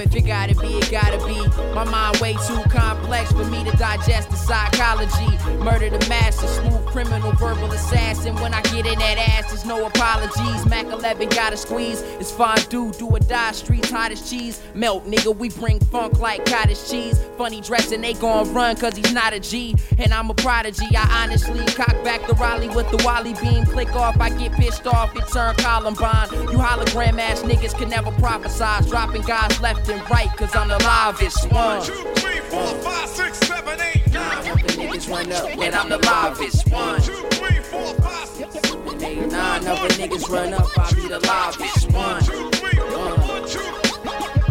If 0.00 0.14
it 0.14 0.22
gotta 0.22 0.54
be, 0.54 0.78
it 0.78 0.90
gotta 0.90 1.18
be. 1.26 1.38
My 1.74 1.84
mind 1.84 2.16
way 2.18 2.34
too 2.46 2.62
complex 2.68 3.32
for 3.32 3.44
me 3.44 3.64
to 3.64 3.76
digest 3.76 4.30
the 4.30 4.36
psychology. 4.36 5.38
Murder 5.62 5.90
the 5.90 6.06
master, 6.08 6.46
smooth 6.46 6.84
criminal, 6.86 7.32
verbal 7.32 7.70
assassin. 7.72 8.34
When 8.36 8.54
I 8.54 8.62
get 8.62 8.86
in 8.86 8.98
that 8.98 9.18
ass, 9.18 9.48
there's 9.50 9.64
no 9.64 9.86
apologies. 9.86 10.66
Mac 10.66 10.86
11 10.86 11.28
gotta 11.30 11.56
squeeze. 11.56 12.02
It's 12.20 12.30
fondue, 12.30 12.92
do 12.92 13.08
or 13.08 13.18
die. 13.18 13.52
Streets 13.52 13.90
hot 13.90 14.12
as 14.12 14.28
cheese. 14.28 14.60
Melt, 14.74 15.06
nigga, 15.06 15.36
we 15.36 15.48
bring 15.50 15.78
funk 15.80 16.18
like 16.18 16.44
cottage 16.44 16.88
cheese. 16.88 17.18
Funny 17.36 17.60
dressing, 17.60 18.00
they 18.00 18.14
gon' 18.14 18.52
run 18.52 18.76
cause 18.76 18.96
he's 18.96 19.12
not 19.12 19.32
a 19.32 19.40
G. 19.40 19.74
And 19.98 20.12
I'm 20.12 20.30
a 20.30 20.34
prodigy. 20.34 20.86
I 20.96 21.22
honestly 21.22 21.64
cock 21.74 22.02
back 22.04 22.26
the 22.26 22.34
Raleigh 22.34 22.68
with 22.68 22.90
the 22.90 23.02
Wally 23.04 23.34
beam. 23.34 23.64
Click 23.66 23.94
off, 23.94 24.18
I 24.20 24.30
get 24.30 24.52
pissed 24.52 24.86
off, 24.86 25.14
it 25.16 25.24
turn 25.32 25.54
Columbine. 25.56 26.28
You 26.32 26.58
hologram 26.58 27.18
ass 27.18 27.42
niggas 27.42 27.76
can 27.76 27.88
never 27.88 28.10
prophesize. 28.12 28.88
Dropping 28.88 29.22
guys 29.22 29.60
left 29.60 29.81
and 29.88 30.10
right 30.10 30.28
cause 30.36 30.54
I'm 30.54 30.68
the 30.68 30.78
livest 30.78 31.50
one. 31.50 31.82
Two, 31.84 31.92
three, 32.16 32.40
four, 32.40 32.66
five, 32.82 33.08
six, 33.08 33.38
seven, 33.38 33.80
eight, 33.80 34.12
nine. 34.12 34.38
Other 34.38 34.58
niggas 34.58 35.08
run 35.08 35.32
up 35.32 35.56
when 35.56 35.74
I'm 35.74 35.88
the 35.88 35.98
livest 35.98 36.70
one. 36.70 37.00
Two, 37.02 37.14
three, 37.32 37.60
four, 37.62 37.94
five, 37.94 38.28
six, 38.28 38.52
Seven, 38.68 39.02
eight, 39.04 39.26
nine 39.30 39.66
other 39.66 39.88
niggas 39.88 40.28
run 40.28 40.54
up, 40.54 40.66
I 40.78 40.92
be 40.92 41.08
the 41.08 41.18
livest 41.20 41.92
one. 41.92 42.22
two, 42.22 42.50
three, 42.50 42.78
four, 42.78 43.08
uh, 43.08 43.16
one, 43.26 43.48
two, 43.48 43.60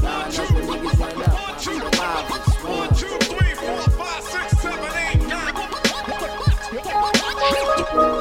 Nine 0.02 0.28
other 0.28 0.62
niggas 0.68 1.00
run 1.00 1.22
up, 1.24 1.40
I 1.48 1.52
be 1.66 1.80
the 1.80 1.92
livest 2.02 2.64
one. 2.64 2.78
one, 2.78 2.90
two, 2.96 3.18
three, 3.32 3.54
four, 3.56 3.82
five, 4.00 4.24
six, 4.24 4.58
seven, 4.60 4.92
eight, 4.98 5.22
nine. 7.94 8.18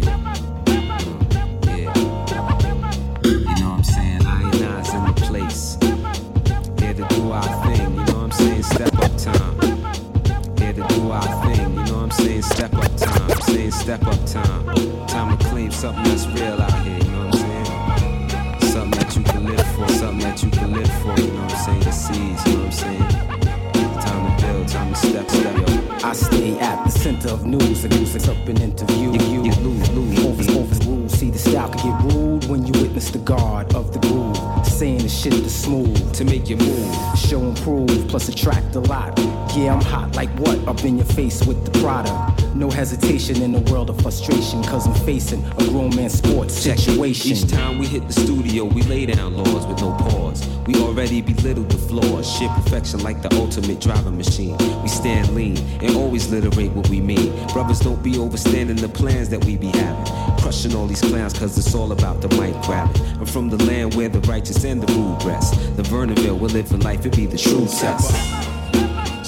saying 13.69 13.71
step 13.71 14.07
up 14.07 14.25
time. 14.25 15.07
Time 15.07 15.37
to 15.37 15.45
claim 15.45 15.71
something 15.71 16.03
that's 16.03 16.25
real 16.27 16.61
out 16.61 16.73
here, 16.83 16.97
you 16.97 17.11
know 17.11 17.25
what 17.27 17.35
I'm 17.35 17.41
saying? 17.41 18.71
Something 18.71 18.99
that 18.99 19.15
you 19.15 19.23
can 19.23 19.45
live 19.45 19.67
for, 19.75 19.87
something 19.89 20.19
that 20.19 20.43
you 20.43 20.49
can 20.49 20.73
live 20.73 20.91
for, 21.01 21.21
you 21.21 21.27
know 21.31 21.43
what 21.43 21.53
I'm 21.53 21.65
saying? 21.65 21.79
The 21.81 21.91
seeds, 21.91 22.45
you 22.47 22.53
know 22.53 22.59
what 22.59 22.65
I'm 22.65 22.71
saying? 22.71 24.01
Time 24.01 24.37
to 24.37 24.45
build, 24.45 24.67
time 24.67 24.93
to 24.93 24.95
step, 24.95 25.29
step, 25.29 25.57
yo. 25.57 25.97
I 26.03 26.13
stay 26.13 26.59
at 26.59 26.83
the 26.85 26.91
center 26.91 27.29
of 27.29 27.45
news 27.45 27.83
and 27.83 27.93
music 27.95 28.27
up 28.27 28.49
in 28.49 28.61
interview. 28.61 29.11
You, 29.11 29.43
you 29.43 29.51
lose, 29.61 29.89
lose. 29.91 30.25
Office, 30.25 30.55
office 30.55 30.85
rules. 30.85 31.11
See, 31.13 31.29
the 31.29 31.37
style 31.37 31.69
can 31.69 31.91
get 31.91 32.13
ruled 32.13 32.49
when 32.49 32.65
you 32.65 32.73
witness 32.81 33.11
the 33.11 33.19
guard 33.19 33.75
of 33.75 33.93
the 33.93 33.99
groove. 33.99 34.65
Saying 34.65 35.03
the 35.03 35.09
shit 35.09 35.33
that's 35.33 35.53
smooth 35.53 36.13
To 36.13 36.25
make 36.25 36.49
you 36.49 36.57
move. 36.57 36.95
show 37.17 37.41
and 37.41 37.55
prove, 37.57 38.07
plus 38.07 38.29
attract 38.29 38.75
a 38.75 38.79
lot. 38.79 39.17
Yeah, 39.55 39.75
I'm 39.75 39.81
hot 39.81 40.15
like 40.15 40.29
what? 40.39 40.57
Up 40.67 40.83
in 40.83 40.97
your 40.97 41.05
face 41.05 41.45
with 41.45 41.63
the 41.65 41.79
product. 41.79 42.30
No 42.61 42.69
hesitation 42.69 43.41
in 43.41 43.55
a 43.55 43.59
world 43.71 43.89
of 43.89 43.99
frustration, 44.03 44.61
cause 44.61 44.85
I'm 44.85 44.93
facing 45.03 45.43
a 45.43 45.65
grown 45.69 45.95
man 45.95 46.11
sports 46.11 46.53
situation. 46.53 47.31
Each 47.31 47.47
time 47.47 47.79
we 47.79 47.87
hit 47.87 48.05
the 48.05 48.13
studio, 48.13 48.65
we 48.65 48.83
lay 48.83 49.07
down 49.07 49.35
laws 49.35 49.65
with 49.65 49.81
no 49.81 49.91
pause. 49.93 50.47
We 50.67 50.75
already 50.75 51.23
belittle 51.23 51.63
the 51.63 51.79
flaws. 51.79 52.31
Shit 52.31 52.51
perfection 52.51 53.01
like 53.01 53.23
the 53.23 53.33
ultimate 53.37 53.81
driving 53.81 54.15
machine. 54.15 54.55
We 54.83 54.89
stand 54.89 55.33
lean 55.33 55.57
and 55.81 55.95
always 55.95 56.29
literate 56.29 56.71
what 56.73 56.87
we 56.89 57.01
mean. 57.01 57.33
Brothers 57.47 57.79
don't 57.79 58.03
be 58.03 58.11
overstanding 58.11 58.79
the 58.79 58.89
plans 58.89 59.29
that 59.29 59.43
we 59.43 59.57
be 59.57 59.69
having. 59.69 60.37
Crushing 60.37 60.75
all 60.75 60.85
these 60.85 61.01
clowns 61.01 61.33
cause 61.33 61.57
it's 61.57 61.73
all 61.73 61.91
about 61.91 62.21
the 62.21 62.27
mic 62.39 62.53
grabbing. 62.61 63.01
I'm 63.17 63.25
from 63.25 63.49
the 63.49 63.57
land 63.65 63.95
where 63.95 64.07
the 64.07 64.19
righteous 64.29 64.63
and 64.65 64.83
the 64.83 64.93
rude 64.93 65.23
rest. 65.23 65.55
The 65.77 65.81
Vernonville, 65.81 66.37
we 66.37 66.49
live 66.49 66.71
living 66.71 66.81
life, 66.81 67.03
it 67.07 67.15
be 67.15 67.25
the 67.25 67.39
true 67.39 67.65
test. 67.65 68.11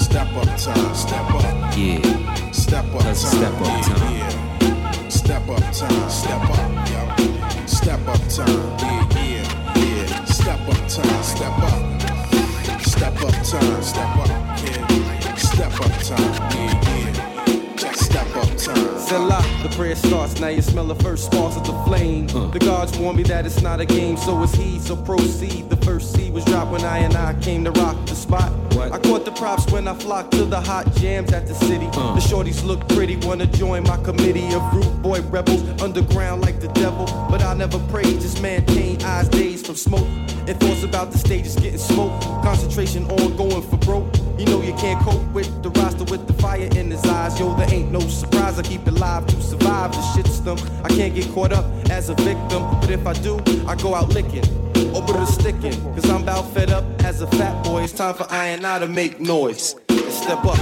Step 0.00 0.28
up 0.36 0.46
time, 0.56 0.94
step 0.94 1.30
up, 1.32 1.76
Yeah, 1.76 2.33
step 2.64 2.94
up 2.94 3.02
time, 3.02 3.14
step 3.14 3.52
up 3.52 3.60
yeah, 3.60 3.82
time. 3.82 4.14
yeah. 4.16 5.08
Step 5.08 5.48
up 5.48 5.60
time, 5.72 6.10
step 6.10 6.50
up, 6.50 6.88
yo. 6.90 7.66
Step 7.66 8.08
up 8.08 8.22
time, 8.28 8.48
yeah, 8.80 9.04
yeah, 9.18 9.76
yeah. 9.76 10.24
Step 10.24 10.60
up 10.68 10.80
time, 10.88 11.22
step 11.22 11.58
up. 11.70 12.80
Step 12.80 13.16
up 13.22 13.34
time, 13.44 13.82
step 13.82 14.16
up, 14.16 14.28
yeah. 14.64 15.34
Step 15.36 15.80
up 15.80 15.94
time, 16.08 16.34
yeah, 16.56 16.80
yeah. 16.88 17.92
Step 17.92 18.36
up 18.36 18.48
time. 18.56 18.98
Selah, 18.98 19.44
the 19.62 19.68
prayer 19.76 19.94
starts. 19.94 20.40
Now 20.40 20.48
you 20.48 20.62
smell 20.62 20.86
the 20.86 20.94
first 20.96 21.26
sparks 21.26 21.56
of 21.56 21.66
the 21.66 21.74
flame. 21.84 22.28
Uh. 22.34 22.46
The 22.48 22.60
gods 22.60 22.96
warn 22.98 23.16
me 23.16 23.24
that 23.24 23.44
it's 23.44 23.60
not 23.60 23.80
a 23.80 23.86
game, 23.86 24.16
so 24.16 24.42
it's 24.42 24.54
he. 24.54 24.78
So 24.78 24.96
proceed. 24.96 25.73
First 25.84 26.14
seed 26.14 26.32
was 26.32 26.44
dropped 26.46 26.72
when 26.72 26.82
I 26.82 26.98
and 26.98 27.14
I 27.14 27.34
came 27.40 27.62
to 27.64 27.70
rock 27.72 28.06
the 28.06 28.14
spot. 28.14 28.50
I 28.78 28.98
caught 28.98 29.26
the 29.26 29.32
props 29.32 29.70
when 29.70 29.86
I 29.86 29.94
flocked 29.94 30.32
to 30.32 30.44
the 30.46 30.60
hot 30.60 30.92
jams 30.94 31.32
at 31.32 31.46
the 31.46 31.54
city. 31.54 31.86
The 31.86 32.24
shorties 32.26 32.64
look 32.64 32.88
pretty, 32.88 33.16
wanna 33.16 33.46
join 33.46 33.82
my 33.82 33.98
committee 33.98 34.52
of 34.54 34.62
rude 34.74 35.02
boy 35.02 35.20
rebels, 35.22 35.62
underground 35.82 36.40
like 36.40 36.58
the 36.60 36.68
devil. 36.68 37.04
But 37.28 37.42
I 37.42 37.52
never 37.52 37.78
prayed, 37.90 38.20
just 38.20 38.40
maintain 38.40 39.02
eyes 39.02 39.28
dazed 39.28 39.66
from 39.66 39.74
smoke. 39.74 40.08
And 40.46 40.58
thoughts 40.58 40.84
about 40.84 41.12
the 41.12 41.18
stage 41.18 41.46
is 41.46 41.56
getting 41.56 41.78
smoked. 41.78 42.24
Concentration 42.42 43.04
on 43.04 43.36
going 43.36 43.62
for 43.62 43.76
broke. 43.76 44.06
You 44.38 44.46
know 44.46 44.62
you 44.62 44.72
can't 44.74 45.00
cope 45.04 45.22
with 45.32 45.62
the 45.62 45.70
roster 45.70 46.04
with 46.04 46.26
the 46.26 46.32
fire 46.34 46.68
in 46.76 46.90
his 46.90 47.04
eyes. 47.04 47.38
Yo, 47.38 47.54
there 47.56 47.72
ain't 47.72 47.92
no 47.92 48.00
surprise. 48.00 48.58
I 48.58 48.62
keep 48.62 48.86
it 48.86 48.94
live 48.94 49.26
to 49.26 49.42
survive 49.42 49.92
the 49.92 49.98
shitstorm. 49.98 50.58
I 50.82 50.88
can't 50.88 51.14
get 51.14 51.30
caught 51.32 51.52
up 51.52 51.66
as 51.90 52.08
a 52.08 52.14
victim, 52.14 52.62
but 52.80 52.90
if 52.90 53.06
I 53.06 53.12
do, 53.12 53.38
I 53.66 53.74
go 53.76 53.94
out 53.94 54.08
licking. 54.08 54.63
Over 54.76 55.12
the 55.12 55.26
sticking, 55.26 55.72
cause 55.94 56.08
I'm 56.10 56.22
about 56.22 56.52
fed 56.52 56.70
up 56.70 56.84
as 57.04 57.20
a 57.20 57.26
fat 57.28 57.64
boy. 57.64 57.82
It's 57.84 57.92
time 57.92 58.14
for 58.14 58.26
I 58.30 58.46
and 58.46 58.66
I 58.66 58.78
to 58.78 58.88
make 58.88 59.20
noise. 59.20 59.76
Step 60.08 60.44
up. 60.44 60.56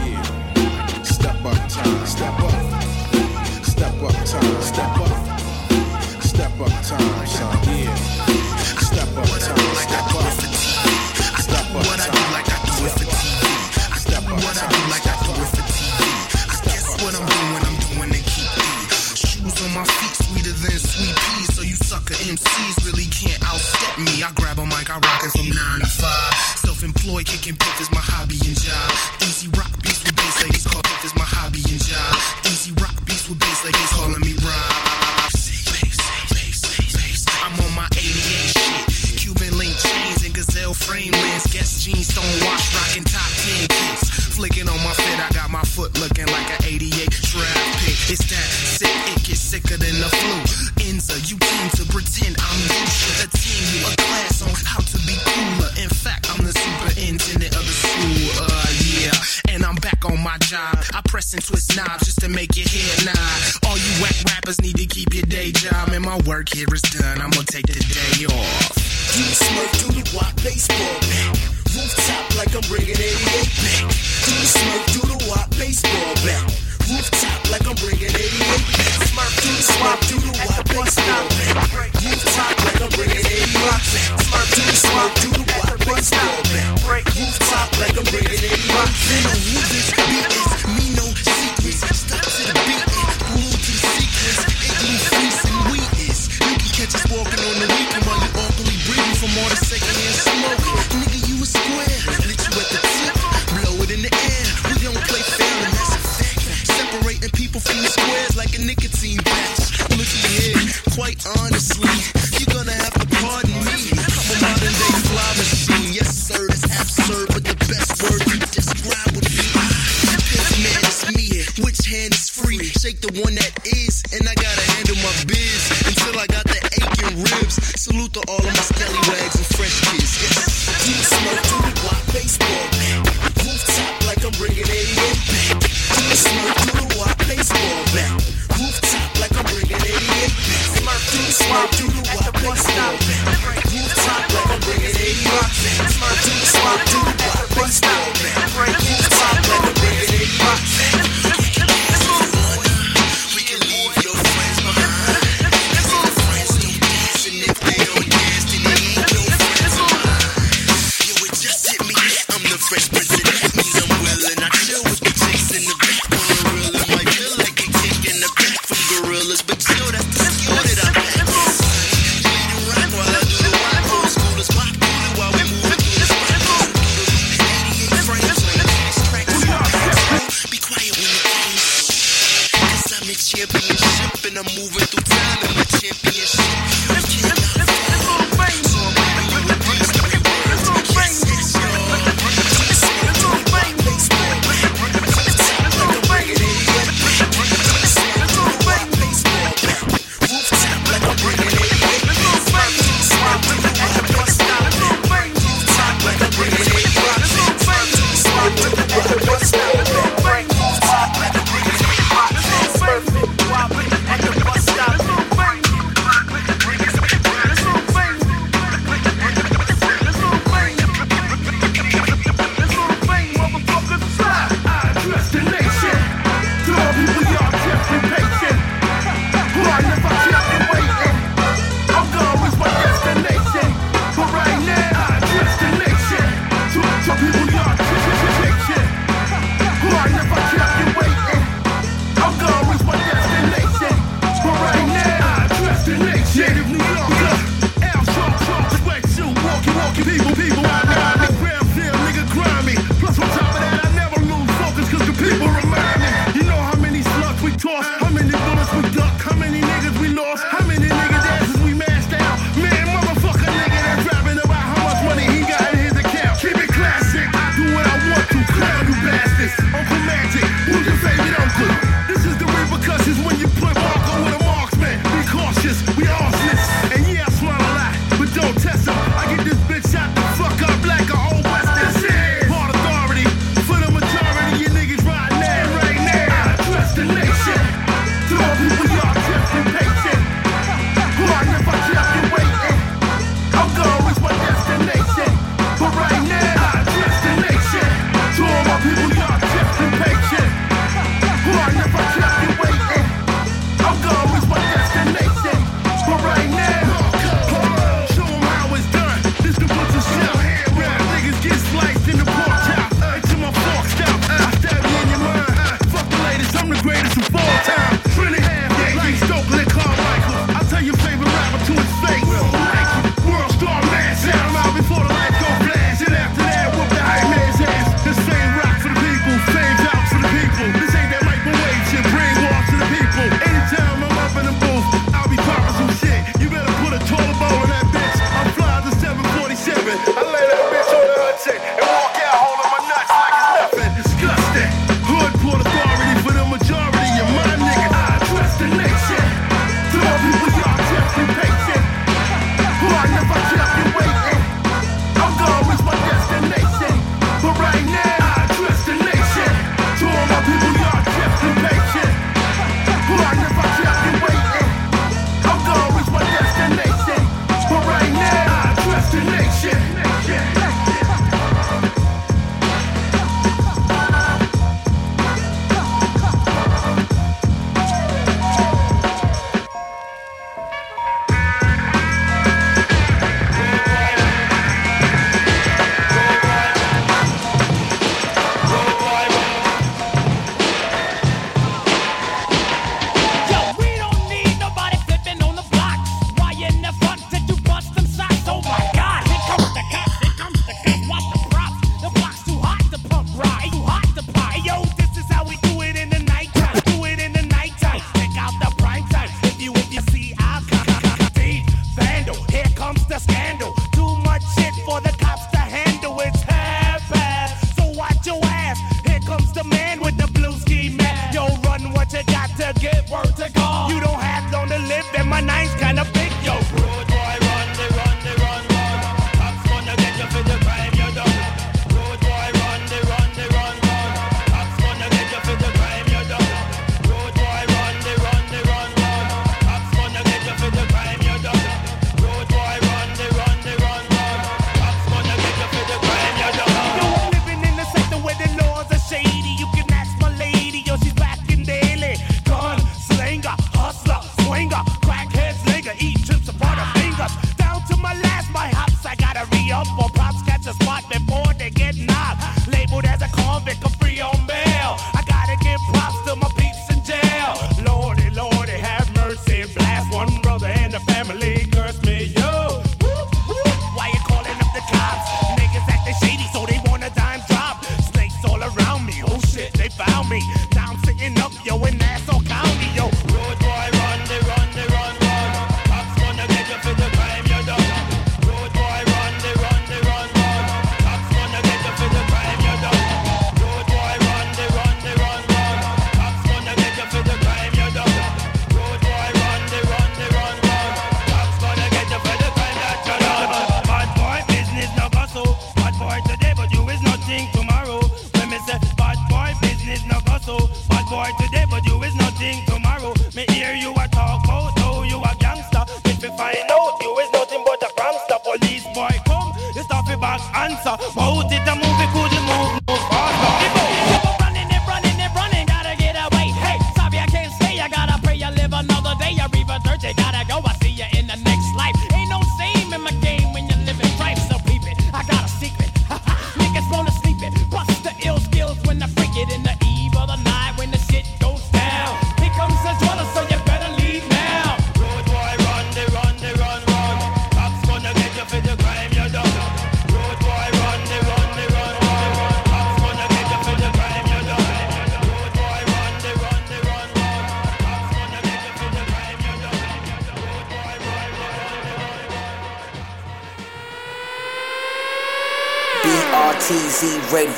Step 1.04 1.44
up 1.44 1.56
time, 1.68 2.06
step 2.06 2.38
up. 2.40 2.82
Step 3.64 4.02
up 4.02 4.12
time, 4.24 4.62
step 4.62 4.98
up. 5.00 6.22
Step 6.22 6.60
up 6.60 6.72
time, 6.84 7.26
son, 7.26 7.56
yeah. 7.68 7.94
Step 8.80 9.08
up 9.16 9.28
time, 9.40 9.74
step 9.80 10.14
up. 10.14 10.32
Step 11.40 11.68
up 11.72 11.86
What 11.86 12.00
I 12.00 12.08
do 12.12 12.22
like 12.36 12.48
I 12.48 12.58
do 12.68 12.84
it 12.84 12.92
for 12.92 13.08
TV. 13.08 13.42
I 13.92 13.98
step 13.98 14.24
up 14.24 14.38
What 14.44 14.56
I 14.56 14.66
do 14.68 14.80
like 14.92 15.06
I 15.06 15.14
do 15.24 15.32
it 15.40 15.50
for 15.56 15.64
TV. 15.72 16.00
I 16.48 16.56
guess 16.64 16.86
what 17.02 17.14
I'm 17.16 17.24
doing, 17.32 17.64
I'm 17.64 17.76
doing 17.88 18.10
to 18.12 18.22
keep 18.28 18.50
these 18.56 19.18
shoes 19.18 19.56
on 19.64 19.72
my 19.74 19.84
feet 19.84 20.14
sweeter 20.26 20.52
than 20.52 20.78
sweet 20.78 21.16
peas. 21.16 21.54
So 21.54 21.62
you 21.62 21.76
sucker 21.76 22.14
MCs 22.14 22.81
and 61.34 61.44
twist 61.44 61.76
knobs 61.76 62.04
just 62.04 62.20
to 62.20 62.28
make 62.28 62.56
your 62.56 62.68
hit. 62.68 63.06
nod. 63.06 63.38
All 63.64 63.78
you 63.78 63.92
whack 64.02 64.16
rappers 64.28 64.60
need 64.60 64.76
to 64.76 64.86
keep 64.86 65.14
your 65.14 65.24
day 65.24 65.52
job, 65.52 65.88
and 65.92 66.04
my 66.04 66.18
work 66.28 66.48
here 66.48 66.66
is 66.74 66.82
done. 66.82 67.20
I'm 67.20 67.30
gonna 67.30 67.46
take 67.46 67.66
the 67.66 67.78
day 67.78 68.26
off. 68.26 68.74
Do 69.14 69.22
the 69.24 69.36
smoke, 69.36 69.72
do 69.80 69.88
the 69.96 70.04
rock 70.16 70.34
baseball 70.42 70.92
back. 71.08 71.36
Rooftop 71.72 72.26
like 72.36 72.52
I'm 72.52 72.64
bringing 72.68 72.98
88 72.98 73.48
back. 73.64 73.86
Do 74.24 74.32
the 74.34 74.48
smoke, 74.50 74.86
do 74.92 75.00
the 75.08 75.18
rock 75.32 75.48
baseball 75.56 76.12
back. 76.26 76.44
Rooftop 76.90 77.40
like 77.48 77.64
I'm 77.64 77.76
bringing 77.80 78.12
88 78.12 78.60
back. 78.76 78.98
Smurf, 79.08 79.32
do 79.40 79.50
the 79.56 79.62
swap, 79.62 79.98
do 80.04 80.16
the 80.20 80.32
rock 80.42 80.64
baseball 80.68 81.24
back. 81.38 81.56
Rooftop 82.02 82.56
like 82.66 82.80
I'm 82.82 82.92
bringing 82.92 83.24
88 83.24 83.52
back. 83.56 83.80
Smurf, 84.20 84.48
do 84.52 84.62
the 84.68 84.76
swap, 84.76 85.10
do 85.22 85.28
the 85.32 85.44
rock 85.48 85.78
baseball 85.80 86.40
back. 86.52 87.04
Rooftop 87.16 87.68
like 87.80 87.96
I'm 87.96 88.06
bringing 88.10 88.36
88 88.36 88.68
back. 88.68 88.90
Then 89.06 89.22
the 89.24 89.38
beat 89.48 89.68
is 89.72 90.61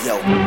Radio. 0.04 0.43